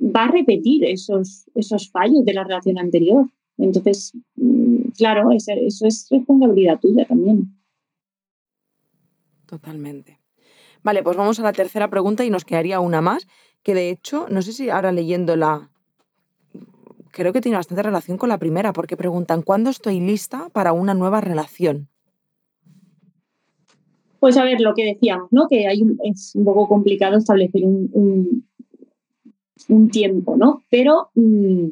va 0.00 0.24
a 0.24 0.30
repetir 0.30 0.84
esos, 0.84 1.44
esos 1.54 1.90
fallos 1.90 2.24
de 2.24 2.34
la 2.34 2.44
relación 2.44 2.78
anterior. 2.78 3.26
Entonces, 3.58 4.12
mm, 4.36 4.90
claro, 4.96 5.30
eso, 5.32 5.52
es 5.86 6.08
responsabilidad 6.10 6.80
tuya 6.80 7.04
también. 7.04 7.54
Totalmente. 9.46 10.18
Vale, 10.82 11.02
pues 11.02 11.16
vamos 11.16 11.38
a 11.38 11.42
la 11.42 11.52
tercera 11.52 11.88
pregunta 11.88 12.24
y 12.24 12.30
nos 12.30 12.44
quedaría 12.44 12.80
una 12.80 13.00
más, 13.00 13.26
que 13.62 13.74
de 13.74 13.90
hecho, 13.90 14.26
no 14.28 14.42
sé 14.42 14.52
si 14.52 14.68
ahora 14.68 14.92
leyéndola, 14.92 15.70
creo 17.14 17.32
que 17.32 17.40
tiene 17.40 17.56
bastante 17.56 17.82
relación 17.82 18.18
con 18.18 18.28
la 18.28 18.38
primera, 18.38 18.72
porque 18.72 18.96
preguntan, 18.96 19.42
¿cuándo 19.42 19.70
estoy 19.70 20.00
lista 20.00 20.48
para 20.52 20.72
una 20.72 20.94
nueva 20.94 21.20
relación? 21.20 21.88
Pues 24.20 24.36
a 24.36 24.44
ver, 24.44 24.60
lo 24.60 24.74
que 24.74 24.84
decíamos, 24.84 25.28
¿no? 25.30 25.48
Que 25.48 25.66
hay 25.66 25.82
es 26.04 26.32
un 26.34 26.44
poco 26.44 26.66
complicado 26.66 27.16
establecer 27.16 27.62
un, 27.64 28.44
un, 29.68 29.88
tiempo, 29.90 30.36
¿no? 30.36 30.62
Pero 30.70 31.10
mm, 31.14 31.68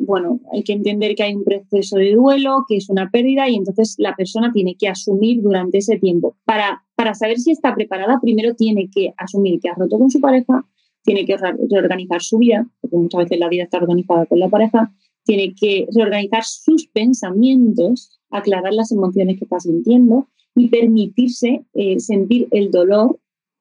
bueno, 0.00 0.40
hay 0.52 0.62
que 0.62 0.72
entender 0.72 1.14
que 1.14 1.22
hay 1.22 1.34
un 1.34 1.44
proceso 1.44 1.96
de 1.96 2.14
duelo, 2.14 2.64
que 2.68 2.76
es 2.76 2.88
una 2.88 3.10
pérdida 3.10 3.48
y 3.48 3.56
entonces 3.56 3.94
la 3.98 4.16
persona 4.16 4.50
tiene 4.52 4.74
que 4.76 4.88
asumir 4.88 5.42
durante 5.42 5.78
ese 5.78 5.98
tiempo. 5.98 6.36
Para, 6.44 6.82
para 6.94 7.14
saber 7.14 7.38
si 7.38 7.52
está 7.52 7.74
preparada, 7.74 8.18
primero 8.20 8.54
tiene 8.54 8.88
que 8.92 9.12
asumir 9.16 9.60
que 9.60 9.68
ha 9.68 9.74
roto 9.74 9.98
con 9.98 10.10
su 10.10 10.20
pareja, 10.20 10.64
tiene 11.02 11.24
que 11.24 11.36
reorganizar 11.36 12.22
su 12.22 12.38
vida, 12.38 12.66
porque 12.80 12.96
muchas 12.96 13.24
veces 13.24 13.38
la 13.38 13.48
vida 13.48 13.64
está 13.64 13.78
organizada 13.78 14.26
con 14.26 14.38
la 14.38 14.48
pareja, 14.48 14.92
tiene 15.24 15.54
que 15.54 15.86
reorganizar 15.94 16.44
sus 16.44 16.86
pensamientos, 16.88 18.20
aclarar 18.30 18.72
las 18.72 18.92
emociones 18.92 19.38
que 19.38 19.44
está 19.44 19.60
sintiendo 19.60 20.28
y 20.54 20.68
permitirse 20.68 21.64
eh, 21.74 22.00
sentir 22.00 22.48
el 22.50 22.70
dolor 22.70 23.18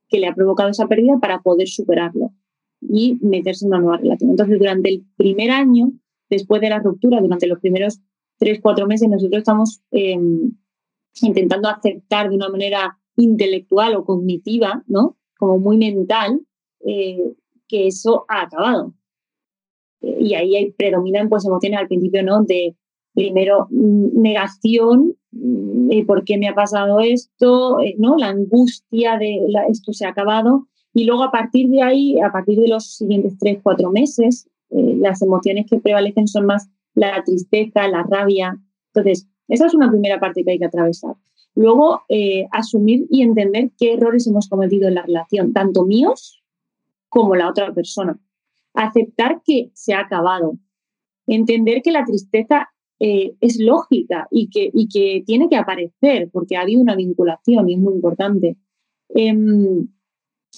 que 0.08 0.20
le 0.20 0.28
ha 0.28 0.36
provocado 0.36 0.70
esa 0.70 0.88
pérdida 0.88 1.20
para 1.20 1.42
poder 1.42 1.68
superarlo 1.68 2.32
y 2.82 3.18
meterse 3.22 3.66
en 3.66 3.70
una 3.70 3.82
nueva 3.82 3.98
relación. 3.98 4.32
Entonces, 4.32 4.58
durante 4.58 4.90
el 4.90 5.06
primer 5.16 5.52
año, 5.52 5.92
después 6.30 6.62
de 6.62 6.70
la 6.70 6.80
ruptura, 6.80 7.22
durante 7.22 7.48
los 7.48 7.60
primeros 7.60 8.00
tres, 8.38 8.60
cuatro 8.62 8.88
meses, 8.88 9.10
nosotros 9.10 9.40
estamos 9.40 9.82
em, 9.92 10.54
intentando 11.22 11.70
aceptar 11.70 12.30
de 12.30 12.36
una 12.36 12.50
manera 12.50 12.98
intelectual 13.16 13.96
o 13.96 14.06
cognitiva, 14.06 14.84
¿no? 14.88 15.18
Como 15.38 15.60
muy 15.60 15.78
mental, 15.78 16.42
eh, 16.86 17.34
que 17.68 17.88
eso 17.88 18.26
ha 18.28 18.42
acabado. 18.42 18.94
Eh, 20.02 20.18
y 20.22 20.34
ahí 20.36 20.72
predominan 20.78 21.30
pues 21.30 21.46
emociones 21.46 21.80
al 21.80 21.88
principio, 21.88 22.24
¿no? 22.24 22.44
De 22.44 22.76
primero 23.14 23.68
mm, 23.70 24.22
negación, 24.22 25.16
mm, 25.32 26.06
¿por 26.06 26.24
qué 26.24 26.38
me 26.38 26.48
ha 26.48 26.56
pasado 26.56 27.00
esto? 27.00 27.80
Eh, 27.82 27.96
¿no? 27.98 28.18
La 28.18 28.30
angustia 28.30 29.18
de 29.18 29.40
esto 29.70 29.94
se 29.94 30.06
ha 30.06 30.10
acabado 30.10 30.68
y 30.94 31.06
luego 31.06 31.24
a 31.24 31.32
partir 31.32 31.70
de 31.70 31.82
ahí, 31.82 32.20
a 32.20 32.32
partir 32.32 32.60
de 32.60 32.68
los 32.68 32.96
siguientes 32.96 33.38
tres, 33.40 33.60
cuatro 33.62 33.92
meses, 33.92 34.48
eh, 34.72 34.96
las 35.00 35.22
emociones 35.22 35.66
que 35.70 35.80
prevalecen 35.80 36.28
son 36.28 36.46
más 36.46 36.70
la 36.96 37.24
tristeza, 37.24 37.88
la 37.88 38.04
rabia. 38.04 38.58
Entonces, 38.94 39.28
esa 39.48 39.68
es 39.68 39.74
una 39.74 39.90
primera 39.90 40.20
parte 40.20 40.44
que 40.44 40.52
hay 40.52 40.60
que 40.60 40.66
atravesar. 40.66 41.16
Luego, 41.56 42.02
eh, 42.10 42.48
asumir 42.52 43.06
y 43.10 43.22
entender 43.22 43.72
qué 43.78 43.94
errores 43.94 44.28
hemos 44.28 44.48
cometido 44.50 44.88
en 44.88 44.96
la 44.96 45.04
relación, 45.04 45.54
tanto 45.54 45.86
míos 45.86 46.44
como 47.10 47.36
la 47.36 47.50
otra 47.50 47.74
persona. 47.74 48.20
Aceptar 48.74 49.42
que 49.46 49.72
se 49.74 49.94
ha 49.94 50.02
acabado. 50.02 50.58
Entender 51.28 51.82
que 51.82 51.92
la 51.92 52.06
tristeza 52.06 52.70
eh, 53.00 53.36
es 53.40 53.60
lógica 53.60 54.28
y 54.32 54.50
que, 54.50 54.70
y 54.74 54.88
que 54.88 55.24
tiene 55.26 55.48
que 55.50 55.56
aparecer 55.56 56.30
porque 56.32 56.58
ha 56.58 56.62
habido 56.62 56.82
una 56.82 56.96
vinculación 56.96 57.70
y 57.70 57.74
es 57.74 57.80
muy 57.80 57.96
importante. 57.96 58.58
Em, 59.10 59.88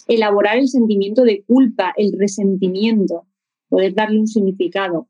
elaborar 0.07 0.57
el 0.57 0.67
sentimiento 0.67 1.23
de 1.23 1.43
culpa, 1.43 1.93
el 1.95 2.13
resentimiento, 2.17 3.25
poder 3.69 3.93
darle 3.93 4.19
un 4.19 4.27
significado. 4.27 5.07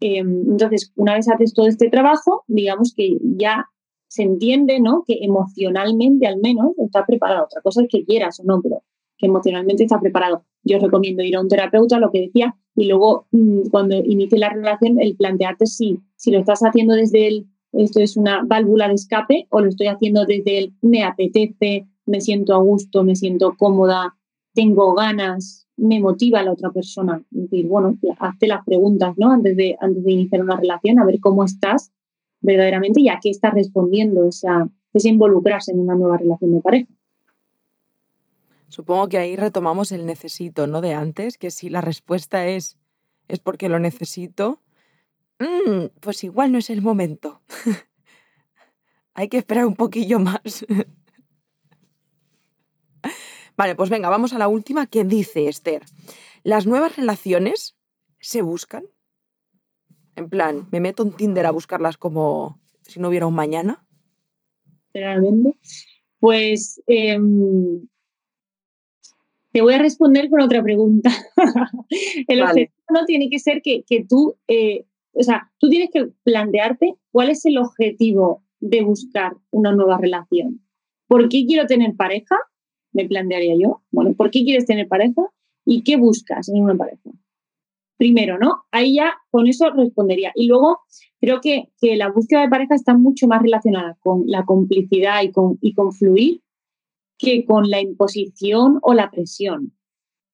Em, 0.00 0.50
entonces, 0.50 0.92
una 0.96 1.14
vez 1.14 1.28
haces 1.28 1.54
todo 1.54 1.66
este 1.66 1.88
trabajo, 1.88 2.44
digamos 2.46 2.92
que 2.94 3.16
ya 3.22 3.66
se 4.08 4.22
entiende, 4.22 4.80
¿no? 4.80 5.02
Que 5.06 5.18
emocionalmente 5.22 6.26
al 6.26 6.38
menos 6.40 6.72
está 6.78 7.04
preparado. 7.06 7.44
Otra 7.44 7.62
cosa 7.62 7.82
es 7.82 7.88
que 7.90 8.04
quieras 8.04 8.38
o 8.40 8.44
no, 8.44 8.60
pero 8.62 8.82
que 9.18 9.26
emocionalmente 9.26 9.84
está 9.84 10.00
preparado. 10.00 10.44
Yo 10.62 10.78
recomiendo 10.78 11.22
ir 11.22 11.36
a 11.36 11.40
un 11.40 11.48
terapeuta, 11.48 11.98
lo 11.98 12.10
que 12.10 12.22
decía, 12.22 12.56
y 12.74 12.86
luego 12.86 13.26
mm, 13.30 13.68
cuando 13.70 13.96
inicie 13.96 14.38
la 14.38 14.50
relación, 14.50 15.00
el 15.00 15.16
plantearte 15.16 15.66
si, 15.66 15.98
si 16.16 16.30
lo 16.30 16.38
estás 16.38 16.60
haciendo 16.60 16.94
desde 16.94 17.26
el, 17.28 17.46
esto 17.72 18.00
es 18.00 18.16
una 18.16 18.42
válvula 18.44 18.88
de 18.88 18.94
escape, 18.94 19.46
o 19.50 19.60
lo 19.60 19.68
estoy 19.68 19.88
haciendo 19.88 20.24
desde 20.24 20.58
el 20.58 20.74
me 20.82 21.04
apetece, 21.04 21.86
me 22.06 22.20
siento 22.20 22.54
a 22.54 22.58
gusto, 22.58 23.04
me 23.04 23.16
siento 23.16 23.54
cómoda, 23.58 24.16
tengo 24.54 24.94
ganas, 24.94 25.66
me 25.76 26.00
motiva 26.00 26.42
la 26.42 26.52
otra 26.52 26.70
persona. 26.70 27.22
Es 27.32 27.50
decir, 27.50 27.66
bueno, 27.66 27.98
hazte 28.18 28.46
las 28.46 28.64
preguntas, 28.64 29.14
¿no? 29.16 29.30
Antes 29.30 29.56
de, 29.56 29.76
antes 29.80 30.04
de 30.04 30.12
iniciar 30.12 30.42
una 30.42 30.56
relación, 30.56 30.98
a 30.98 31.04
ver 31.04 31.20
cómo 31.20 31.44
estás 31.44 31.92
verdaderamente 32.40 33.00
y 33.00 33.08
a 33.08 33.18
qué 33.20 33.30
estás 33.30 33.54
respondiendo 33.54 34.28
esa, 34.28 34.68
ese 34.92 35.08
involucrarse 35.08 35.72
en 35.72 35.80
una 35.80 35.94
nueva 35.94 36.18
relación 36.18 36.54
de 36.54 36.60
pareja. 36.60 36.88
Supongo 38.74 39.08
que 39.08 39.18
ahí 39.18 39.36
retomamos 39.36 39.92
el 39.92 40.04
necesito, 40.04 40.66
¿no? 40.66 40.80
De 40.80 40.94
antes, 40.94 41.38
que 41.38 41.52
si 41.52 41.70
la 41.70 41.80
respuesta 41.80 42.48
es 42.48 42.76
es 43.28 43.38
porque 43.38 43.68
lo 43.68 43.78
necesito, 43.78 44.60
mm, 45.38 46.00
pues 46.00 46.24
igual 46.24 46.50
no 46.50 46.58
es 46.58 46.70
el 46.70 46.82
momento. 46.82 47.40
Hay 49.14 49.28
que 49.28 49.38
esperar 49.38 49.66
un 49.66 49.76
poquillo 49.76 50.18
más. 50.18 50.66
vale, 53.56 53.76
pues 53.76 53.90
venga, 53.90 54.08
vamos 54.08 54.32
a 54.32 54.38
la 54.38 54.48
última 54.48 54.88
que 54.88 55.04
dice 55.04 55.48
Esther. 55.48 55.84
¿Las 56.42 56.66
nuevas 56.66 56.96
relaciones 56.96 57.76
se 58.18 58.42
buscan? 58.42 58.86
En 60.16 60.28
plan, 60.28 60.66
¿me 60.72 60.80
meto 60.80 61.04
en 61.04 61.12
Tinder 61.12 61.46
a 61.46 61.52
buscarlas 61.52 61.96
como 61.96 62.60
si 62.82 62.98
no 62.98 63.06
hubiera 63.06 63.28
un 63.28 63.36
mañana? 63.36 63.86
Realmente. 64.92 65.60
Pues 66.18 66.82
em, 66.88 67.86
te 69.54 69.62
voy 69.62 69.74
a 69.74 69.78
responder 69.78 70.28
con 70.30 70.40
otra 70.40 70.64
pregunta. 70.64 71.10
el 72.26 72.42
objetivo 72.42 72.74
no 72.92 73.04
tiene 73.04 73.30
que 73.30 73.38
ser 73.38 73.62
que, 73.62 73.84
tú, 74.08 74.34
eh, 74.48 74.84
o 75.12 75.22
sea, 75.22 75.52
tú 75.58 75.68
tienes 75.68 75.90
que 75.92 76.08
plantearte 76.24 76.96
cuál 77.12 77.30
es 77.30 77.46
el 77.46 77.58
objetivo 77.58 78.42
de 78.58 78.82
buscar 78.82 79.36
una 79.52 79.70
nueva 79.70 79.98
relación. 79.98 80.60
¿Por 81.06 81.28
qué 81.28 81.44
quiero 81.46 81.66
tener 81.66 81.94
pareja? 81.94 82.34
Me 82.92 83.06
plantearía 83.06 83.54
yo. 83.56 83.82
Bueno, 83.92 84.14
¿por 84.14 84.32
qué 84.32 84.42
quieres 84.42 84.66
tener 84.66 84.88
pareja? 84.88 85.22
¿Y 85.64 85.84
qué 85.84 85.98
buscas 85.98 86.48
en 86.48 86.60
una 86.60 86.74
pareja? 86.74 87.10
Primero, 87.96 88.38
¿no? 88.40 88.64
Ahí 88.72 88.96
ya 88.96 89.12
con 89.30 89.46
eso 89.46 89.70
respondería. 89.70 90.32
Y 90.34 90.48
luego 90.48 90.80
creo 91.20 91.40
que, 91.40 91.68
que 91.80 91.94
la 91.94 92.10
búsqueda 92.10 92.40
de 92.40 92.48
pareja 92.48 92.74
está 92.74 92.98
mucho 92.98 93.28
más 93.28 93.40
relacionada 93.40 93.96
con 94.00 94.24
la 94.26 94.44
complicidad 94.44 95.22
y 95.22 95.30
con, 95.30 95.58
y 95.60 95.74
con 95.74 95.92
fluir 95.92 96.40
que 97.18 97.44
con 97.44 97.68
la 97.70 97.80
imposición 97.80 98.78
o 98.82 98.94
la 98.94 99.10
presión. 99.10 99.72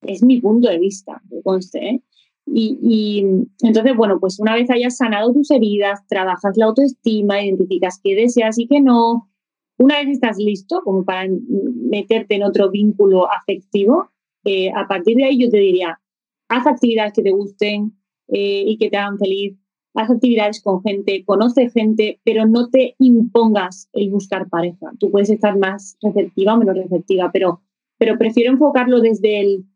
Es 0.02 0.22
mi 0.22 0.40
punto 0.40 0.68
de 0.68 0.78
vista, 0.78 1.22
me 1.30 1.42
conste. 1.42 1.88
¿eh? 1.88 2.02
Y, 2.46 3.24
entonces, 3.62 3.96
bueno, 3.96 4.18
pues 4.18 4.40
una 4.40 4.54
vez 4.54 4.70
hayas 4.70 4.96
sanado 4.96 5.32
tus 5.32 5.50
heridas, 5.50 6.06
trabajas 6.08 6.56
la 6.56 6.66
autoestima, 6.66 7.44
identificas 7.44 8.00
qué 8.02 8.14
deseas 8.14 8.58
y 8.58 8.66
qué 8.66 8.80
no, 8.80 9.30
una 9.78 9.98
vez 9.98 10.08
estás 10.08 10.36
listo 10.38 10.82
como 10.82 11.04
para 11.04 11.28
meterte 11.28 12.34
en 12.34 12.42
otro 12.42 12.70
vínculo 12.70 13.30
afectivo, 13.30 14.10
eh, 14.44 14.70
a 14.74 14.88
partir 14.88 15.16
de 15.16 15.24
ahí 15.24 15.38
yo 15.38 15.50
te 15.50 15.58
diría, 15.58 16.00
haz 16.48 16.66
actividades 16.66 17.12
que 17.12 17.22
te 17.22 17.30
gusten 17.30 17.92
eh, 18.28 18.64
y 18.66 18.78
que 18.78 18.90
te 18.90 18.96
hagan 18.96 19.18
feliz, 19.18 19.56
haz 19.94 20.10
actividades 20.10 20.62
con 20.62 20.82
gente, 20.82 21.24
conoce 21.24 21.70
gente, 21.70 22.20
pero 22.24 22.46
no 22.46 22.68
te 22.68 22.94
impongas 22.98 23.88
el 23.92 24.10
buscar 24.10 24.48
pareja. 24.48 24.92
Tú 24.98 25.10
puedes 25.10 25.30
estar 25.30 25.58
más 25.58 25.96
receptiva 26.00 26.54
o 26.54 26.58
menos 26.58 26.76
receptiva, 26.76 27.30
pero, 27.32 27.60
pero 27.98 28.18
prefiero 28.18 28.52
enfocarlo 28.52 29.00
desde 29.00 29.40
el, 29.40 29.66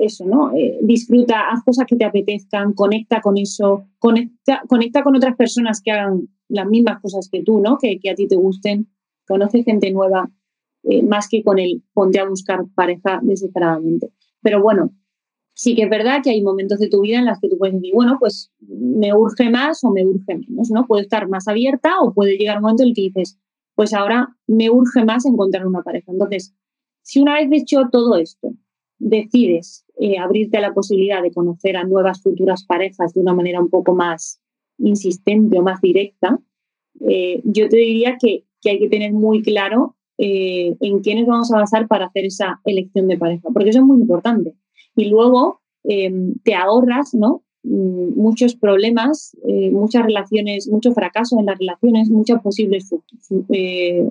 eso, 0.00 0.24
¿no? 0.24 0.54
Eh, 0.54 0.78
disfruta, 0.82 1.50
haz 1.50 1.62
cosas 1.64 1.86
que 1.86 1.96
te 1.96 2.04
apetezcan, 2.04 2.72
conecta 2.72 3.20
con 3.20 3.36
eso, 3.36 3.86
conecta, 3.98 4.62
conecta 4.68 5.02
con 5.02 5.16
otras 5.16 5.36
personas 5.36 5.82
que 5.82 5.90
hagan 5.90 6.28
las 6.48 6.66
mismas 6.66 7.00
cosas 7.02 7.28
que 7.30 7.42
tú, 7.42 7.60
¿no? 7.60 7.76
Que, 7.76 7.98
a 8.10 8.14
ti 8.14 8.28
te 8.28 8.36
gusten, 8.36 8.88
conoce 9.26 9.64
gente 9.64 9.90
nueva, 9.90 10.30
eh, 10.84 11.02
más 11.02 11.28
que 11.28 11.42
con 11.42 11.58
el 11.58 11.82
ponte 11.92 12.20
a 12.20 12.28
buscar 12.28 12.64
pareja 12.74 13.20
desesperadamente. 13.22 14.10
Pero 14.40 14.62
bueno, 14.62 14.92
sí 15.58 15.74
que 15.74 15.82
es 15.82 15.90
verdad 15.90 16.20
que 16.22 16.30
hay 16.30 16.40
momentos 16.40 16.78
de 16.78 16.88
tu 16.88 17.00
vida 17.00 17.18
en 17.18 17.26
los 17.26 17.40
que 17.40 17.48
tú 17.48 17.58
puedes 17.58 17.74
decir, 17.74 17.92
bueno, 17.92 18.16
pues 18.20 18.52
me 18.60 19.12
urge 19.12 19.50
más 19.50 19.82
o 19.82 19.90
me 19.90 20.06
urge 20.06 20.36
menos, 20.36 20.70
¿no? 20.70 20.86
Puede 20.86 21.02
estar 21.02 21.28
más 21.28 21.48
abierta 21.48 22.00
o 22.00 22.14
puede 22.14 22.36
llegar 22.36 22.58
un 22.58 22.62
momento 22.62 22.84
en 22.84 22.90
el 22.90 22.94
que 22.94 23.02
dices, 23.02 23.40
pues 23.74 23.92
ahora 23.92 24.36
me 24.46 24.70
urge 24.70 25.04
más 25.04 25.26
encontrar 25.26 25.66
una 25.66 25.82
pareja. 25.82 26.12
Entonces, 26.12 26.54
si 27.02 27.20
una 27.20 27.34
vez 27.34 27.48
hecho 27.50 27.88
todo 27.90 28.16
esto, 28.18 28.52
decides 29.00 29.84
eh, 29.98 30.18
abrirte 30.18 30.58
a 30.58 30.60
la 30.60 30.72
posibilidad 30.72 31.24
de 31.24 31.32
conocer 31.32 31.76
a 31.76 31.82
nuevas 31.82 32.22
futuras 32.22 32.64
parejas 32.64 33.12
de 33.12 33.20
una 33.20 33.34
manera 33.34 33.60
un 33.60 33.68
poco 33.68 33.96
más 33.96 34.40
insistente 34.78 35.58
o 35.58 35.62
más 35.62 35.80
directa, 35.80 36.38
eh, 37.00 37.42
yo 37.42 37.68
te 37.68 37.78
diría 37.78 38.16
que, 38.20 38.44
hay 38.64 38.78
que 38.78 38.88
tener 38.88 39.12
muy 39.12 39.42
claro 39.42 39.96
eh, 40.18 40.76
en 40.80 41.00
quiénes 41.00 41.26
vamos 41.26 41.50
a 41.52 41.56
basar 41.56 41.88
para 41.88 42.06
hacer 42.06 42.26
esa 42.26 42.60
elección 42.64 43.08
de 43.08 43.18
pareja, 43.18 43.48
porque 43.52 43.70
eso 43.70 43.80
es 43.80 43.84
muy 43.84 44.00
importante 44.00 44.54
y 44.98 45.08
luego 45.08 45.60
em, 45.84 46.34
te 46.44 46.54
ahorras 46.54 47.14
¿no? 47.14 47.42
Mm, 47.62 48.20
muchos 48.20 48.56
problemas, 48.56 49.36
eh, 49.46 49.70
muchas 49.70 50.04
relaciones, 50.04 50.68
mucho 50.68 50.92
fracaso 50.92 51.38
en 51.38 51.46
las 51.46 51.58
relaciones, 51.58 52.10
muchas 52.10 52.42
posibles 52.42 52.88
eh, 53.52 54.06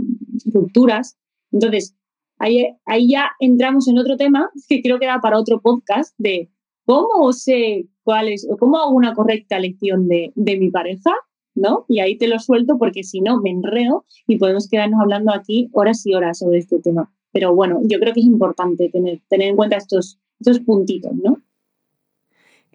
rupturas. 0.54 1.18
Entonces, 1.52 1.96
ahí, 2.40 2.66
ahí 2.86 3.10
ya 3.10 3.32
entramos 3.40 3.88
en 3.88 3.98
otro 3.98 4.18
tema 4.18 4.50
que 4.70 4.82
creo 4.82 5.00
que 5.00 5.08
da 5.08 5.20
para 5.22 5.40
otro 5.40 5.62
podcast 5.62 6.14
de 6.18 6.50
cómo 6.86 7.34
sé 7.34 7.88
cuál 8.04 8.30
es, 8.30 8.48
cómo 8.60 8.78
hago 8.78 8.92
una 8.92 9.14
correcta 9.14 9.58
elección 9.58 10.08
de, 10.08 10.32
de 10.36 10.58
mi 10.58 10.70
pareja, 10.72 11.12
¿no? 11.56 11.86
Y 11.90 12.00
ahí 12.00 12.18
te 12.18 12.28
lo 12.28 12.40
suelto 12.40 12.78
porque 12.78 13.04
si 13.04 13.22
no 13.22 13.42
me 13.42 13.50
enredo 13.50 14.06
y 14.28 14.38
podemos 14.38 14.70
quedarnos 14.70 15.02
hablando 15.02 15.34
aquí 15.34 15.70
horas 15.74 16.06
y 16.06 16.14
horas 16.14 16.40
sobre 16.40 16.60
este 16.60 16.80
tema. 16.80 17.12
Pero 17.34 17.54
bueno, 17.54 17.82
yo 17.84 18.00
creo 18.00 18.14
que 18.14 18.22
es 18.22 18.26
importante 18.26 18.90
tener, 18.90 19.22
tener 19.30 19.50
en 19.50 19.56
cuenta 19.56 19.78
estos, 19.78 20.20
esos 20.40 20.60
puntitos, 20.60 21.14
¿no? 21.16 21.42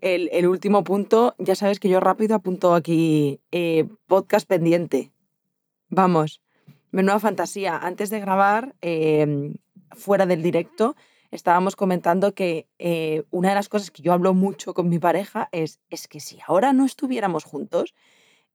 El, 0.03 0.49
último 0.49 0.83
punto, 0.83 1.37
ya 1.39 1.55
sabes 1.55 1.79
que 1.79 1.89
yo 1.89 2.01
rápido 2.01 2.35
apunto 2.35 2.75
aquí 2.75 3.41
eh, 3.53 3.89
podcast 4.09 4.49
pendiente. 4.49 5.13
Vamos, 5.91 6.43
menuda 6.91 7.21
fantasía. 7.21 7.79
Antes 7.79 8.11
de 8.11 8.19
grabar, 8.19 8.75
em, 8.81 9.55
fuera 9.93 10.27
del 10.27 10.43
directo, 10.43 10.97
estábamos 11.31 11.77
comentando 11.77 12.35
que 12.35 12.67
eh, 12.81 13.23
una 13.31 13.51
de 13.51 13.55
las 13.55 13.69
cosas 13.69 13.93
que 13.93 14.03
yo 14.03 14.13
hablo 14.13 14.35
mucho 14.35 14.75
con 14.75 14.89
mi 14.89 14.99
pareja 14.99 15.49
es, 15.53 15.79
es 15.89 16.09
que 16.09 16.19
si 16.19 16.39
ahora 16.49 16.73
no 16.73 16.85
estuviéramos 16.85 17.45
juntos, 17.45 17.95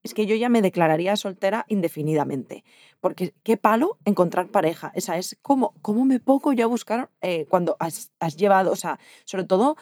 es 0.07 0.13
que 0.13 0.25
yo 0.25 0.35
ya 0.35 0.49
me 0.49 0.61
declararía 0.61 1.15
soltera 1.17 1.65
indefinidamente. 1.67 2.63
Porque 3.01 3.33
qué 3.43 3.57
palo 3.57 3.97
encontrar 4.05 4.47
pareja. 4.47 4.91
Esa 4.95 5.17
es 5.17 5.37
como, 5.41 5.73
¿cómo 5.81 6.05
me 6.05 6.19
pongo 6.19 6.53
yo 6.53 6.63
a 6.63 6.67
buscar 6.67 7.11
eh, 7.21 7.45
cuando 7.49 7.75
has, 7.79 8.09
llevado, 8.37 8.71
o 8.71 8.75
sea, 8.75 8.99
sobre 9.25 9.43
todo 9.43 9.75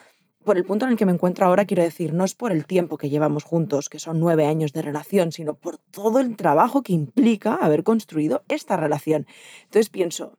por 0.44 0.58
el 0.58 0.66
punto 0.66 0.86
en 0.86 0.92
el 0.92 0.98
que 0.98 1.06
me 1.06 1.12
encuentro 1.12 1.46
ahora, 1.46 1.66
quiero 1.66 1.84
decir, 1.84 2.14
no 2.14 2.24
es 2.24 2.36
por 2.36 2.52
el 2.52 2.66
tiempo 2.66 2.98
que 2.98 3.10
llevamos 3.10 3.44
juntos, 3.44 3.90
que 3.90 4.00
son 4.00 4.20
nueve 4.20 4.46
años 4.46 4.74
de 4.74 4.82
relación, 4.82 5.32
sino 5.32 5.56
por 5.56 5.78
todo 5.78 6.20
el 6.20 6.36
trabajo 6.36 6.84
que 6.84 6.94
implica 6.94 7.56
haber 7.56 7.84
construido 7.84 8.44
esta 8.48 8.78
relación. 8.78 9.26
Entonces 9.64 9.90
pienso, 9.90 10.38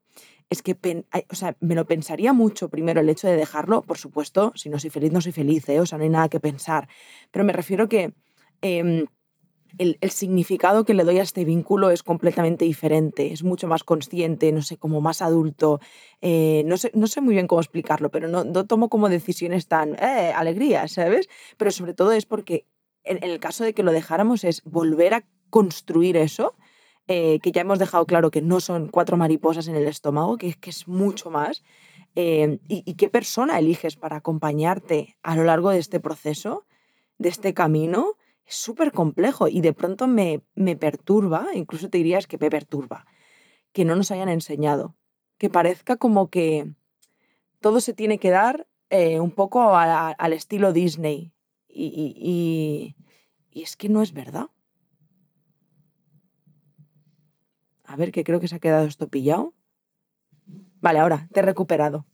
es 0.49 0.62
que 0.62 0.77
o 1.29 1.35
sea, 1.35 1.57
me 1.61 1.75
lo 1.75 1.87
pensaría 1.87 2.33
mucho 2.33 2.68
primero 2.68 3.01
el 3.01 3.09
hecho 3.09 3.27
de 3.27 3.37
dejarlo, 3.37 3.83
por 3.83 3.99
supuesto, 3.99 4.53
si 4.55 4.68
no 4.68 4.79
soy 4.79 4.90
feliz, 4.90 5.12
no 5.12 5.20
soy 5.20 5.33
feliz, 5.33 5.68
¿eh? 5.68 5.81
o 5.81 5.87
sea, 5.87 5.99
no 5.99 6.05
hay 6.05 6.11
nada 6.11 6.29
que 6.29 6.40
pensar, 6.40 6.88
pero 7.31 7.44
me 7.44 7.53
refiero 7.53 7.88
que... 7.88 8.14
Em, 8.62 9.07
el, 9.79 10.11
significado 10.11 10.85
que 10.85 10.95
le 10.95 11.05
doy 11.05 11.18
a 11.18 11.22
este 11.22 11.45
vínculo 11.45 11.91
es 11.91 12.03
completamente 12.03 12.64
diferente, 12.64 13.32
es 13.32 13.43
mucho 13.43 13.68
más 13.68 13.84
consciente, 13.84 14.51
no 14.53 14.62
sé, 14.62 14.76
como 14.76 15.01
más 15.01 15.22
adulto. 15.22 15.80
Eh, 16.20 16.62
no, 16.66 16.76
sé, 16.76 16.91
no 16.95 17.07
sé 17.07 17.20
muy 17.20 17.34
bien 17.34 17.47
cómo 17.47 17.61
explicarlo, 17.61 18.11
pero 18.11 18.28
no, 18.28 18.45
no 18.45 18.66
tomo 18.66 18.88
como 18.88 19.09
decisiones 19.09 19.68
tan, 19.68 19.95
eh, 19.95 20.32
alegría, 20.34 20.88
¿sabes? 20.88 21.28
Pero 21.57 21.70
sobre 21.70 21.95
todo 21.95 22.12
es 22.12 22.26
porque 22.26 22.66
en, 23.05 23.22
el 23.22 23.38
caso 23.38 23.64
de 23.64 23.74
que 23.74 23.82
lo 23.82 23.93
dejáramos 23.93 24.45
es 24.45 24.62
volver 24.64 25.14
a 25.14 25.24
construir 25.51 26.16
eso, 26.16 26.57
eh, 27.09 27.38
que 27.41 27.53
ya 27.53 27.61
hemos 27.61 27.78
dejado 27.78 28.07
claro 28.07 28.30
que 28.30 28.43
no 28.43 28.61
son 28.61 28.88
cuatro 28.88 29.16
mariposas 29.16 29.68
en 29.68 29.76
el 29.76 29.86
estómago, 29.86 30.38
que, 30.38 30.55
que 30.55 30.70
es 30.70 30.88
mucho 30.88 31.30
más. 31.30 31.62
y, 32.14 32.59
y 32.68 32.95
qué 32.95 33.09
persona 33.11 33.59
eliges 33.59 33.97
para 33.97 34.16
acompañarte 34.16 35.16
a 35.22 35.36
lo 35.36 35.45
largo 35.45 35.70
de 35.70 35.78
este 35.78 36.01
proceso, 36.01 36.66
de 37.18 37.28
este 37.28 37.53
camino 37.53 38.16
es 38.47 38.57
súper 38.57 38.92
complejo 38.92 39.49
y 39.49 39.61
de 39.61 39.72
pronto 39.72 40.07
me, 40.07 40.42
me 40.55 40.76
perturba, 40.76 41.49
incluso 41.55 41.90
te 41.90 41.99
dirías 41.99 42.26
que 42.26 42.38
me 42.38 42.51
perturba, 42.51 43.07
que 43.72 43.84
no 43.84 43.97
nos 43.97 44.11
hayan 44.11 44.28
enseñado, 44.28 44.97
que 45.36 45.51
parezca 45.51 45.97
como 45.97 46.30
que 46.30 46.72
todo 47.61 47.80
se 47.80 47.92
tiene 47.92 48.18
que 48.18 48.30
dar 48.30 48.68
eh, 48.90 49.18
un 49.18 49.32
poco 49.32 49.76
al 49.76 50.32
estilo 50.32 50.72
Disney. 50.72 51.32
Y, 51.68 52.94
y, 53.53 53.62
es 53.62 53.76
que 53.76 53.88
no 53.88 54.03
es 54.03 54.12
verdad. 54.12 54.49
A 57.84 57.97
ver, 57.97 58.12
que 58.12 58.24
creo 58.24 58.40
que 58.40 58.49
se 58.49 58.57
ha 58.57 58.61
quedado 58.61 58.86
esto 58.86 59.09
pillado. 59.09 59.55
Vale, 60.80 61.01
ahora, 61.01 61.28
te 61.32 61.40
he 61.40 61.42
recuperado. 61.42 62.07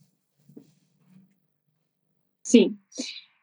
Sí, 2.41 2.77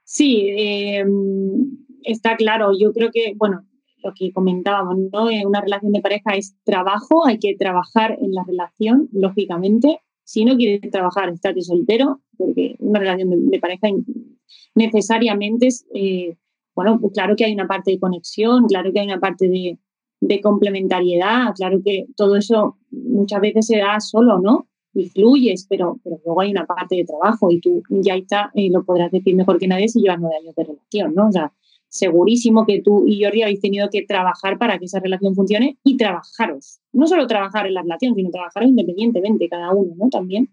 sí, 0.04 0.48
em, 0.48 1.86
está 2.04 2.36
claro. 2.36 2.72
Yo 2.78 2.92
creo 2.92 3.10
que, 3.12 3.34
bueno, 3.36 3.64
lo 4.02 4.12
que 4.14 4.32
comentábamos, 4.32 4.96
¿no? 5.12 5.28
Una 5.46 5.60
relación 5.60 5.92
de 5.92 6.00
pareja 6.00 6.34
es 6.36 6.56
trabajo, 6.64 7.26
hay 7.26 7.38
que 7.38 7.54
trabajar 7.56 8.16
en 8.20 8.32
la 8.32 8.44
relación, 8.44 9.08
lógicamente. 9.12 10.00
Si 10.24 10.44
no 10.44 10.56
quieres 10.56 10.90
trabajar, 10.90 11.28
estate 11.28 11.60
soltero, 11.62 12.20
porque 12.36 12.76
una 12.78 13.00
relación 13.00 13.50
de, 13.50 13.58
pareja 13.58 13.88
necesariamente 14.74 15.66
es, 15.66 15.86
eh, 15.94 16.36
bueno, 16.74 16.98
pues 17.00 17.12
claro 17.12 17.36
que 17.36 17.44
hay 17.44 17.52
una 17.52 17.66
parte 17.66 17.90
de 17.90 17.98
conexión, 17.98 18.66
claro 18.66 18.92
que 18.92 19.00
hay 19.00 19.06
una 19.06 19.20
parte 19.20 19.48
de, 19.48 19.78
complementariedad, 20.42 21.54
claro 21.56 21.80
que 21.84 22.06
todo 22.14 22.36
eso 22.36 22.76
muchas 22.90 23.40
veces 23.40 23.66
se 23.66 23.78
da 23.78 23.98
solo, 24.00 24.38
¿no? 24.38 24.68
Y 24.92 25.08
fluyes, 25.08 25.66
pero, 25.68 25.98
pero 26.04 26.20
luego 26.24 26.40
hay 26.42 26.50
una 26.50 26.66
parte 26.66 26.96
de 26.96 27.04
trabajo 27.04 27.50
y 27.50 27.60
tú 27.60 27.82
ya 27.88 28.14
está, 28.14 28.50
eh, 28.54 28.68
lo 28.70 28.84
podrás 28.84 29.10
decir 29.10 29.34
mejor 29.34 29.58
que 29.58 29.66
nadie 29.66 29.88
si 29.88 30.00
llevas 30.00 30.20
nueve 30.20 30.36
años 30.36 30.54
de 30.54 30.64
relación, 30.64 31.14
¿no? 31.14 31.28
O 31.28 31.32
sea, 31.32 31.52
segurísimo 31.90 32.64
que 32.64 32.80
tú 32.80 33.04
y 33.06 33.22
Jordi 33.22 33.42
habéis 33.42 33.60
tenido 33.60 33.90
que 33.90 34.02
trabajar 34.06 34.58
para 34.58 34.78
que 34.78 34.86
esa 34.86 35.00
relación 35.00 35.34
funcione 35.34 35.78
y 35.84 35.96
trabajaros. 35.96 36.80
No 36.92 37.06
solo 37.06 37.26
trabajar 37.26 37.66
en 37.66 37.74
la 37.74 37.82
relación, 37.82 38.14
sino 38.14 38.30
trabajar 38.30 38.62
independientemente 38.62 39.48
cada 39.48 39.72
uno, 39.72 39.92
¿no? 39.96 40.08
También. 40.08 40.48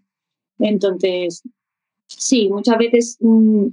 Entonces, 0.58 1.42
sí, 2.06 2.48
muchas 2.50 2.76
veces 2.76 3.18
mm, 3.20 3.66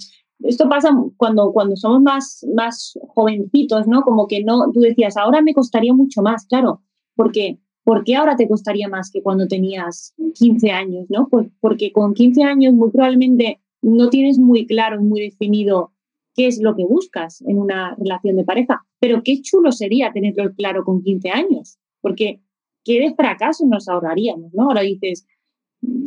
esto 0.44 0.70
pasa 0.70 0.90
cuando, 1.18 1.52
cuando 1.52 1.76
somos 1.76 2.02
más, 2.02 2.46
más 2.54 2.98
jovencitos, 3.08 3.88
¿no? 3.88 4.04
Como 4.04 4.28
que 4.28 4.44
no, 4.44 4.72
tú 4.72 4.82
decías, 4.82 5.18
ahora 5.18 5.42
me 5.42 5.54
costaría 5.54 5.94
mucho 5.94 6.22
más, 6.22 6.46
claro, 6.46 6.82
porque 7.16 7.58
¿por 7.84 8.04
qué 8.04 8.16
ahora 8.16 8.36
te 8.36 8.48
costaría 8.48 8.88
más 8.88 9.10
que 9.10 9.24
cuando 9.24 9.48
tenías 9.48 10.14
15 10.36 10.70
años, 10.70 11.06
¿no? 11.10 11.28
Pues 11.30 11.48
porque 11.60 11.92
con 11.92 12.14
15 12.14 12.44
años 12.44 12.74
muy 12.74 12.92
probablemente 12.92 13.60
no 13.82 14.10
tienes 14.10 14.38
muy 14.38 14.68
claro, 14.68 15.02
muy 15.02 15.22
definido 15.22 15.95
qué 16.36 16.48
es 16.48 16.62
lo 16.62 16.76
que 16.76 16.86
buscas 16.86 17.42
en 17.42 17.58
una 17.58 17.96
relación 17.96 18.36
de 18.36 18.44
pareja. 18.44 18.86
Pero 19.00 19.24
qué 19.24 19.42
chulo 19.42 19.72
sería 19.72 20.12
tenerlo 20.12 20.54
claro 20.54 20.84
con 20.84 21.02
15 21.02 21.30
años, 21.30 21.80
porque 22.02 22.42
qué 22.84 23.00
de 23.00 23.16
fracaso 23.16 23.66
nos 23.66 23.88
ahorraríamos, 23.88 24.54
¿no? 24.54 24.64
Ahora 24.64 24.82
dices, 24.82 25.26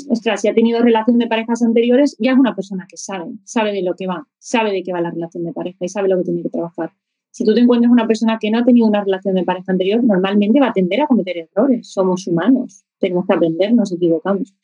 ostras, 0.08 0.40
si 0.42 0.48
ha 0.48 0.54
tenido 0.54 0.80
relación 0.80 1.18
de 1.18 1.26
parejas 1.26 1.62
anteriores, 1.62 2.16
ya 2.18 2.32
es 2.32 2.38
una 2.38 2.54
persona 2.54 2.86
que 2.88 2.96
sabe, 2.96 3.32
sabe 3.44 3.72
de 3.72 3.82
lo 3.82 3.94
que 3.94 4.06
va, 4.06 4.26
sabe 4.38 4.72
de 4.72 4.82
qué 4.82 4.92
va 4.92 5.00
la 5.00 5.10
relación 5.10 5.44
de 5.44 5.52
pareja 5.52 5.78
y 5.80 5.88
sabe 5.88 6.08
lo 6.08 6.18
que 6.18 6.24
tiene 6.24 6.42
que 6.42 6.50
trabajar. 6.50 6.92
Si 7.30 7.44
tú 7.44 7.54
te 7.54 7.60
encuentras 7.60 7.92
una 7.92 8.06
persona 8.06 8.38
que 8.40 8.50
no 8.50 8.58
ha 8.58 8.64
tenido 8.64 8.86
una 8.86 9.04
relación 9.04 9.34
de 9.34 9.44
pareja 9.44 9.72
anterior, 9.72 10.02
normalmente 10.02 10.60
va 10.60 10.68
a 10.68 10.72
tender 10.72 11.02
a 11.02 11.06
cometer 11.06 11.36
errores. 11.38 11.88
Somos 11.88 12.26
humanos, 12.26 12.84
tenemos 12.98 13.26
que 13.26 13.34
aprender, 13.34 13.74
nos 13.74 13.92
equivocamos. 13.92 14.54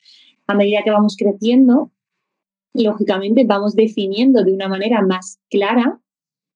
A 0.47 0.55
medida 0.55 0.83
que 0.83 0.91
vamos 0.91 1.17
creciendo, 1.17 1.93
lógicamente 2.75 3.45
vamos 3.45 3.75
definiendo 3.75 4.43
de 4.43 4.53
una 4.53 4.69
manera 4.69 5.01
más 5.03 5.39
clara 5.49 6.01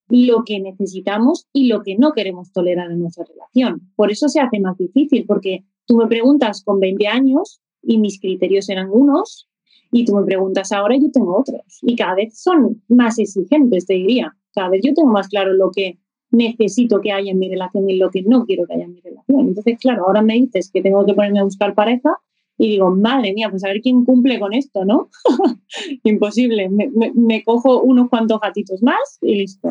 lo 0.08 0.44
que 0.44 0.60
necesitamos 0.60 1.46
y 1.52 1.68
lo 1.68 1.82
que 1.82 1.96
no 1.96 2.12
queremos 2.12 2.52
tolerar 2.52 2.90
en 2.90 3.00
nuestra 3.00 3.24
relación. 3.24 3.90
Por 3.94 4.10
eso 4.10 4.28
se 4.28 4.40
hace 4.40 4.58
más 4.58 4.76
difícil, 4.76 5.24
porque 5.26 5.64
tú 5.86 5.96
me 5.96 6.06
preguntas 6.06 6.62
con 6.64 6.80
20 6.80 7.06
años 7.06 7.60
y 7.82 7.98
mis 7.98 8.20
criterios 8.20 8.68
eran 8.68 8.88
unos, 8.90 9.48
y 9.90 10.04
tú 10.04 10.14
me 10.14 10.24
preguntas 10.24 10.72
ahora 10.72 10.96
y 10.96 11.02
yo 11.02 11.10
tengo 11.10 11.38
otros. 11.38 11.62
Y 11.82 11.96
cada 11.96 12.14
vez 12.14 12.38
son 12.38 12.82
más 12.88 13.18
exigentes, 13.18 13.86
te 13.86 13.94
diría. 13.94 14.36
Cada 14.52 14.68
vez 14.68 14.82
yo 14.84 14.92
tengo 14.94 15.10
más 15.10 15.28
claro 15.28 15.54
lo 15.54 15.70
que 15.70 15.98
necesito 16.30 17.00
que 17.00 17.12
haya 17.12 17.30
en 17.30 17.38
mi 17.38 17.48
relación 17.48 17.88
y 17.88 17.96
lo 17.96 18.10
que 18.10 18.22
no 18.22 18.44
quiero 18.44 18.66
que 18.66 18.74
haya 18.74 18.84
en 18.84 18.92
mi 18.92 19.00
relación. 19.00 19.48
Entonces, 19.48 19.78
claro, 19.78 20.04
ahora 20.06 20.22
me 20.22 20.34
dices 20.34 20.70
que 20.72 20.82
tengo 20.82 21.06
que 21.06 21.14
ponerme 21.14 21.40
a 21.40 21.44
buscar 21.44 21.74
pareja 21.74 22.18
y 22.58 22.70
digo, 22.70 22.90
madre 22.90 23.32
mía, 23.32 23.48
pues 23.50 23.64
a 23.64 23.68
ver 23.68 23.80
quién 23.80 24.04
cumple 24.04 24.40
con 24.40 24.52
esto, 24.52 24.84
¿no? 24.84 25.10
Imposible. 26.02 26.68
Me, 26.68 27.44
cojo 27.44 27.80
unos 27.80 28.08
cuantos 28.08 28.40
gatitos 28.40 28.82
más 28.82 29.18
y 29.22 29.36
listo. 29.36 29.68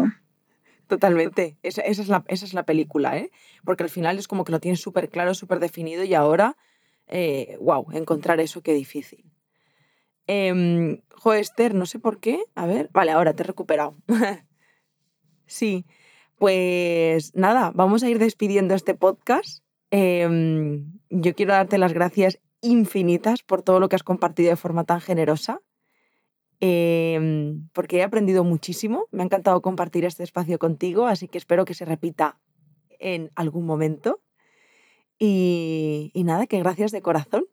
Totalmente. 0.87 1.57
Esa, 1.63 1.81
es 1.81 2.07
la, 2.07 2.23
esa, 2.27 2.45
es 2.45 2.53
la, 2.53 2.63
película, 2.63 3.17
¿eh? 3.17 3.29
Porque 3.65 3.83
al 3.83 3.89
final 3.89 4.17
es 4.17 4.29
como 4.29 4.45
que 4.45 4.53
lo 4.53 4.61
tienes 4.61 4.79
súper 4.79 5.09
claro, 5.09 5.33
súper 5.33 5.59
definido 5.59 6.05
y 6.05 6.13
ahora, 6.13 6.55
eh, 7.07 7.57
wow, 7.59 7.87
encontrar 7.91 8.39
eso 8.39 8.61
qué 8.61 8.73
difícil. 8.73 9.25
Eh, 10.27 11.01
jo, 11.13 11.33
Esther, 11.33 11.75
no 11.75 11.85
sé 11.85 11.99
por 11.99 12.21
qué. 12.21 12.41
A 12.55 12.67
ver, 12.67 12.89
vale, 12.93 13.11
ahora 13.11 13.33
te 13.33 13.43
he 13.43 13.47
recuperado. 13.47 13.97
sí, 15.45 15.85
pues 16.37 17.35
nada, 17.35 17.71
vamos 17.75 18.03
a 18.03 18.09
ir 18.09 18.17
despidiendo 18.17 18.75
este 18.75 18.95
podcast. 18.95 19.61
Em, 19.91 20.99
yo 21.09 21.33
quiero 21.35 21.53
darte 21.53 21.77
las 21.77 21.93
gracias 21.93 22.39
infinitas 22.61 23.43
por 23.43 23.61
todo 23.61 23.79
lo 23.79 23.89
que 23.89 23.95
has 23.95 24.03
compartido 24.03 24.49
de 24.49 24.55
forma 24.55 24.83
tan 24.83 25.01
generosa, 25.01 25.61
em, 26.59 27.67
porque 27.73 27.97
he 27.97 28.03
aprendido 28.03 28.43
muchísimo. 28.43 29.07
Me 29.11 29.21
ha 29.21 29.25
encantado 29.25 29.61
compartir 29.61 30.05
este 30.05 30.23
espacio 30.23 30.59
contigo, 30.59 31.07
así 31.07 31.27
que 31.27 31.37
espero 31.37 31.65
que 31.65 31.73
se 31.73 31.85
repita 31.85 32.39
en 32.99 33.31
algún 33.35 33.65
momento. 33.65 34.21
Y, 35.19 36.11
y 36.13 36.23
nada, 36.23 36.47
que 36.47 36.59
gracias 36.59 36.91
de 36.91 37.01
corazón. 37.01 37.45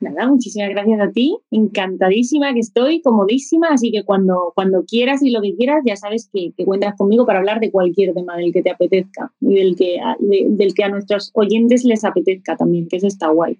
Nada, 0.00 0.28
muchísimas 0.28 0.70
gracias 0.70 1.00
a 1.00 1.10
ti. 1.10 1.36
Encantadísima 1.50 2.54
que 2.54 2.60
estoy, 2.60 3.02
comodísima. 3.02 3.68
Así 3.70 3.90
que 3.90 4.04
cuando, 4.04 4.52
cuando 4.54 4.84
quieras 4.84 5.22
y 5.22 5.30
lo 5.30 5.42
que 5.42 5.56
quieras, 5.56 5.82
ya 5.84 5.96
sabes 5.96 6.30
que, 6.32 6.52
cuentas 6.64 6.94
conmigo 6.96 7.26
para 7.26 7.40
hablar 7.40 7.58
de 7.58 7.72
cualquier 7.72 8.14
tema 8.14 8.36
del 8.36 8.52
que 8.52 8.62
te 8.62 8.70
apetezca 8.70 9.32
y 9.40 9.54
del 9.54 9.74
que, 9.74 9.98
a, 9.98 10.16
del 10.20 10.74
que 10.74 10.84
a 10.84 10.88
nuestros 10.88 11.30
oyentes 11.34 11.84
les 11.84 12.04
apetezca 12.04 12.56
también, 12.56 12.86
que 12.86 12.98
eso 12.98 13.08
está 13.08 13.28
guay. 13.28 13.58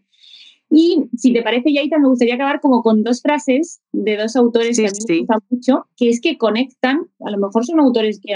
Y 0.71 1.09
si 1.17 1.33
te 1.33 1.43
parece, 1.43 1.73
Yaita, 1.73 1.99
me 1.99 2.09
gustaría 2.09 2.35
acabar 2.35 2.61
como 2.61 2.83
con 2.83 3.03
dos 3.03 3.23
frases 3.23 3.81
de 3.93 4.17
dos 4.17 4.37
autores 4.37 4.77
que 4.77 4.87
a 4.87 4.91
mí 4.91 4.99
me 5.09 5.19
gustan 5.21 5.41
mucho, 5.49 5.87
que 5.97 6.11
es 6.11 6.21
que 6.21 6.37
conectan, 6.37 7.09
a 7.21 7.31
lo 7.31 7.39
mejor 7.39 7.65
son 7.65 7.81
autores 7.81 8.21
que 8.21 8.35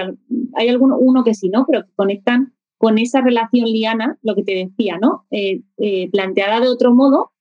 hay 0.54 0.68
alguno, 0.68 0.96
uno 0.98 1.24
que 1.24 1.34
sí, 1.34 1.50
¿no? 1.50 1.66
Pero 1.68 1.84
que 1.84 1.92
conectan 1.94 2.54
con 2.78 2.98
esa 2.98 3.20
relación 3.20 3.66
liana, 3.66 4.18
lo 4.22 4.34
que 4.34 4.42
te 4.42 4.54
decía, 4.54 4.98
¿no? 5.00 5.26
Eh, 5.30 5.60
eh, 5.76 6.10
planteada 6.10 6.60
de 6.60 6.68
otro 6.68 6.94
modo, 6.94 7.32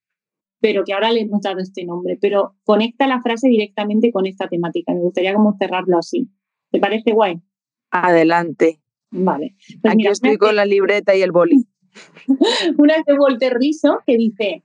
pero 0.62 0.84
que 0.86 0.93
ahora 0.93 1.12
le 1.12 1.22
hemos 1.22 1.41
dado 1.41 1.59
este 1.59 1.84
nombre, 1.84 2.18
pero 2.22 2.55
conecta 2.64 3.07
la 3.07 3.22
frase 3.22 3.49
directamente 3.49 4.12
con 4.12 4.28
esta 4.28 4.47
temática. 4.47 4.93
Me 4.93 5.01
gustaría 5.01 5.34
como 5.34 5.57
cerrarlo 5.57 5.97
así. 5.97 6.30
¿Te 6.70 6.80
parece 6.80 7.12
guay? 7.12 7.41
Adelante. 7.89 8.80
Vale. 9.09 9.55
Pues 9.82 9.93
Aquí 9.93 10.07
estoy 10.07 10.38
con 10.38 10.55
la 10.55 10.66
libreta 10.66 11.16
y 11.16 11.22
el 11.22 11.32
boli. 11.32 11.66
una 12.78 12.93
de 13.05 13.14
Walter 13.14 13.57
Rizzo 13.57 13.99
que 14.05 14.16
dice, 14.16 14.64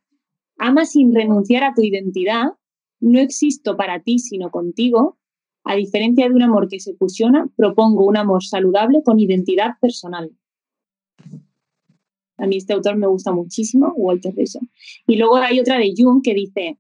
ama 0.59 0.85
sin 0.85 1.15
renunciar 1.15 1.65
a 1.65 1.75
tu 1.75 1.83
identidad, 1.83 2.53
no 3.01 3.19
existo 3.19 3.77
para 3.77 4.01
ti 4.01 4.19
sino 4.19 4.51
contigo, 4.51 5.19
a 5.65 5.75
diferencia 5.75 6.29
de 6.29 6.35
un 6.35 6.43
amor 6.43 6.69
que 6.69 6.79
se 6.79 6.95
fusiona, 6.95 7.49
propongo 7.57 8.05
un 8.05 8.17
amor 8.17 8.45
saludable 8.45 9.03
con 9.03 9.19
identidad 9.19 9.73
personal. 9.81 10.31
A 12.39 12.47
mí 12.47 12.57
este 12.57 12.73
autor 12.73 12.97
me 12.97 13.07
gusta 13.07 13.33
muchísimo, 13.33 13.93
Walter 13.97 14.35
Rizzo. 14.35 14.61
Y 15.07 15.17
luego 15.17 15.37
hay 15.37 15.59
otra 15.61 15.79
de 15.79 15.93
Jung 15.97 16.23
que 16.23 16.35
dice, 16.35 16.79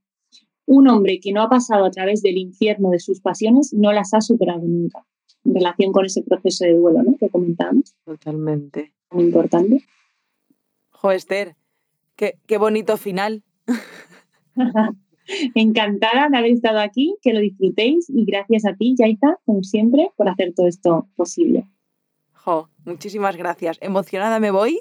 un 0.66 0.88
hombre 0.88 1.20
que 1.20 1.32
no 1.32 1.42
ha 1.42 1.48
pasado 1.48 1.84
a 1.84 1.90
través 1.90 2.22
del 2.22 2.36
infierno 2.36 2.90
de 2.90 2.98
sus 2.98 3.20
pasiones 3.20 3.72
no 3.72 3.92
las 3.92 4.12
ha 4.14 4.20
superado 4.20 4.62
nunca. 4.62 5.06
En 5.44 5.54
relación 5.54 5.92
con 5.92 6.04
ese 6.04 6.22
proceso 6.22 6.64
de 6.64 6.74
duelo 6.74 7.02
¿no? 7.02 7.16
que 7.18 7.28
comentamos. 7.28 7.94
Totalmente. 8.04 8.92
Muy 9.10 9.24
importante. 9.24 9.84
Jo, 10.90 11.12
Esther, 11.12 11.56
qué, 12.16 12.38
qué 12.46 12.58
bonito 12.58 12.96
final. 12.96 13.44
Encantada 15.54 16.28
de 16.30 16.36
haber 16.36 16.52
estado 16.52 16.80
aquí, 16.80 17.16
que 17.22 17.32
lo 17.32 17.40
disfrutéis 17.40 18.08
y 18.08 18.24
gracias 18.24 18.64
a 18.64 18.74
ti, 18.74 18.94
Yaita, 18.98 19.38
como 19.44 19.62
siempre, 19.62 20.10
por 20.16 20.28
hacer 20.28 20.52
todo 20.54 20.66
esto 20.66 21.08
posible. 21.16 21.66
Muchísimas 22.84 23.36
gracias. 23.36 23.78
Emocionada 23.80 24.38
me 24.40 24.50
voy 24.50 24.80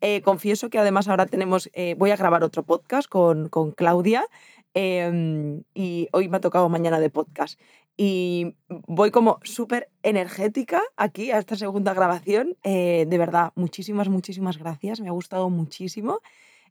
eh, 0.00 0.20
confieso 0.22 0.68
que 0.70 0.78
además 0.78 1.08
ahora 1.08 1.26
tenemos, 1.26 1.70
eh, 1.72 1.94
voy 1.98 2.10
a 2.10 2.16
grabar 2.16 2.44
otro 2.44 2.62
podcast 2.64 3.08
con, 3.08 3.48
con 3.48 3.72
Claudia 3.72 4.26
em, 4.74 5.62
y 5.74 6.08
hoy 6.12 6.28
me 6.28 6.36
ha 6.36 6.40
tocado 6.40 6.68
mañana 6.68 7.00
de 7.00 7.10
podcast. 7.10 7.58
Y 7.96 8.56
voy 8.68 9.10
como 9.10 9.40
súper 9.42 9.88
energética 10.02 10.82
aquí 10.96 11.30
a 11.30 11.38
esta 11.38 11.56
segunda 11.56 11.94
grabación. 11.94 12.56
Eh, 12.62 13.06
de 13.08 13.18
verdad, 13.18 13.52
muchísimas, 13.54 14.08
muchísimas 14.10 14.58
gracias. 14.58 15.00
Me 15.00 15.08
ha 15.08 15.12
gustado 15.12 15.48
muchísimo. 15.48 16.20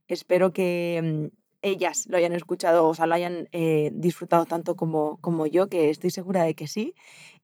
Espero 0.08 0.54
que 0.54 0.98
em, 0.98 1.32
ellas 1.66 2.08
lo 2.10 2.18
hayan 2.18 2.34
escuchado, 2.34 2.88
o 2.88 2.94
sea, 2.94 3.06
lo 3.06 3.16
hayan 3.16 3.50
disfrutado 3.94 4.46
tanto 4.46 4.76
como, 4.76 5.18
como 5.22 5.46
yo, 5.48 5.68
que 5.68 5.90
estoy 5.90 6.12
segura 6.12 6.44
de 6.44 6.54
que 6.54 6.68
sí. 6.68 6.94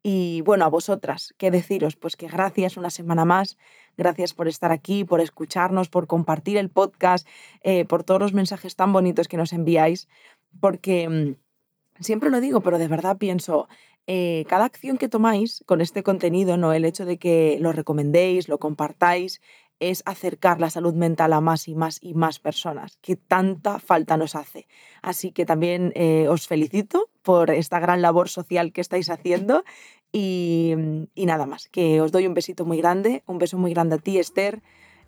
Y 0.04 0.42
bueno, 0.42 0.66
a 0.66 0.70
vosotras, 0.70 1.34
¿qué 1.38 1.52
deciros? 1.52 1.96
Pues 1.96 2.16
que 2.16 2.28
gracias 2.28 2.76
una 2.76 2.90
semana 2.90 3.24
más, 3.24 3.58
gracias 3.98 4.34
por 4.34 4.48
estar 4.48 4.72
aquí, 4.72 5.04
por 5.04 5.22
escucharnos, 5.22 5.90
por 5.90 6.08
compartir 6.08 6.58
el 6.58 6.70
podcast, 6.70 7.28
eh, 7.62 7.86
por 7.86 8.04
todos 8.04 8.20
los 8.20 8.34
mensajes 8.34 8.76
tan 8.76 8.94
bonitos 8.94 9.28
que 9.28 9.38
nos 9.38 9.54
enviáis, 9.54 10.08
porque 10.60 11.08
mm, 11.08 11.36
siempre 12.02 12.32
lo 12.32 12.42
digo, 12.42 12.62
pero 12.62 12.80
de 12.80 12.88
verdad 12.88 13.18
pienso, 13.18 13.68
eh, 14.08 14.44
cada 14.48 14.66
acción 14.66 14.98
que 14.98 15.08
tomáis 15.08 15.64
con 15.68 15.82
este 15.82 16.02
contenido, 16.02 16.58
¿no? 16.58 16.74
el 16.74 16.86
hecho 16.86 17.06
de 17.06 17.20
que 17.20 17.58
lo 17.62 17.72
recomendéis, 17.72 18.50
lo 18.50 18.58
compartáis, 18.58 19.40
es 19.82 20.04
acercar 20.06 20.62
la 20.62 20.70
salud 20.70 20.94
mental 20.94 21.34
a 21.34 21.42
más 21.42 21.68
y 21.68 21.76
más 21.76 21.98
y 22.02 22.14
más 22.14 22.40
personas, 22.40 22.98
que 23.02 23.18
tanta 23.18 23.80
falta 23.80 24.16
nos 24.16 24.36
hace. 24.36 24.68
Así 25.02 25.32
que 25.32 25.46
también 25.46 25.92
eh, 25.96 26.28
os 26.30 26.48
felicito 26.48 27.10
por 27.24 27.50
esta 27.50 27.80
gran 27.80 28.02
labor 28.02 28.30
social 28.30 28.72
que 28.72 28.80
estáis 28.80 29.10
haciendo 29.10 29.66
y, 30.14 30.76
nada 31.16 31.46
más, 31.46 31.68
que 31.68 32.00
os 32.00 32.12
doy 32.12 32.28
un 32.28 32.34
besito 32.34 32.64
muy 32.64 32.78
grande, 32.78 33.24
un 33.26 33.40
beso 33.40 33.58
muy 33.58 33.74
grande 33.74 33.96
a 33.96 33.98
ti, 33.98 34.20
Esther, 34.20 34.62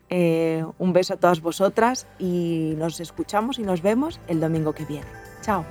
eh, 0.10 0.66
un 0.80 0.92
beso 0.92 1.14
a 1.14 1.18
todas 1.18 1.42
vosotras 1.42 2.08
y 2.20 2.74
nos 2.78 3.00
escuchamos 3.00 3.60
y 3.60 3.62
nos 3.62 3.82
vemos 3.82 4.20
el 4.28 4.40
domingo 4.40 4.74
que 4.74 4.86
viene. 4.86 5.08
Chao. 5.42 5.66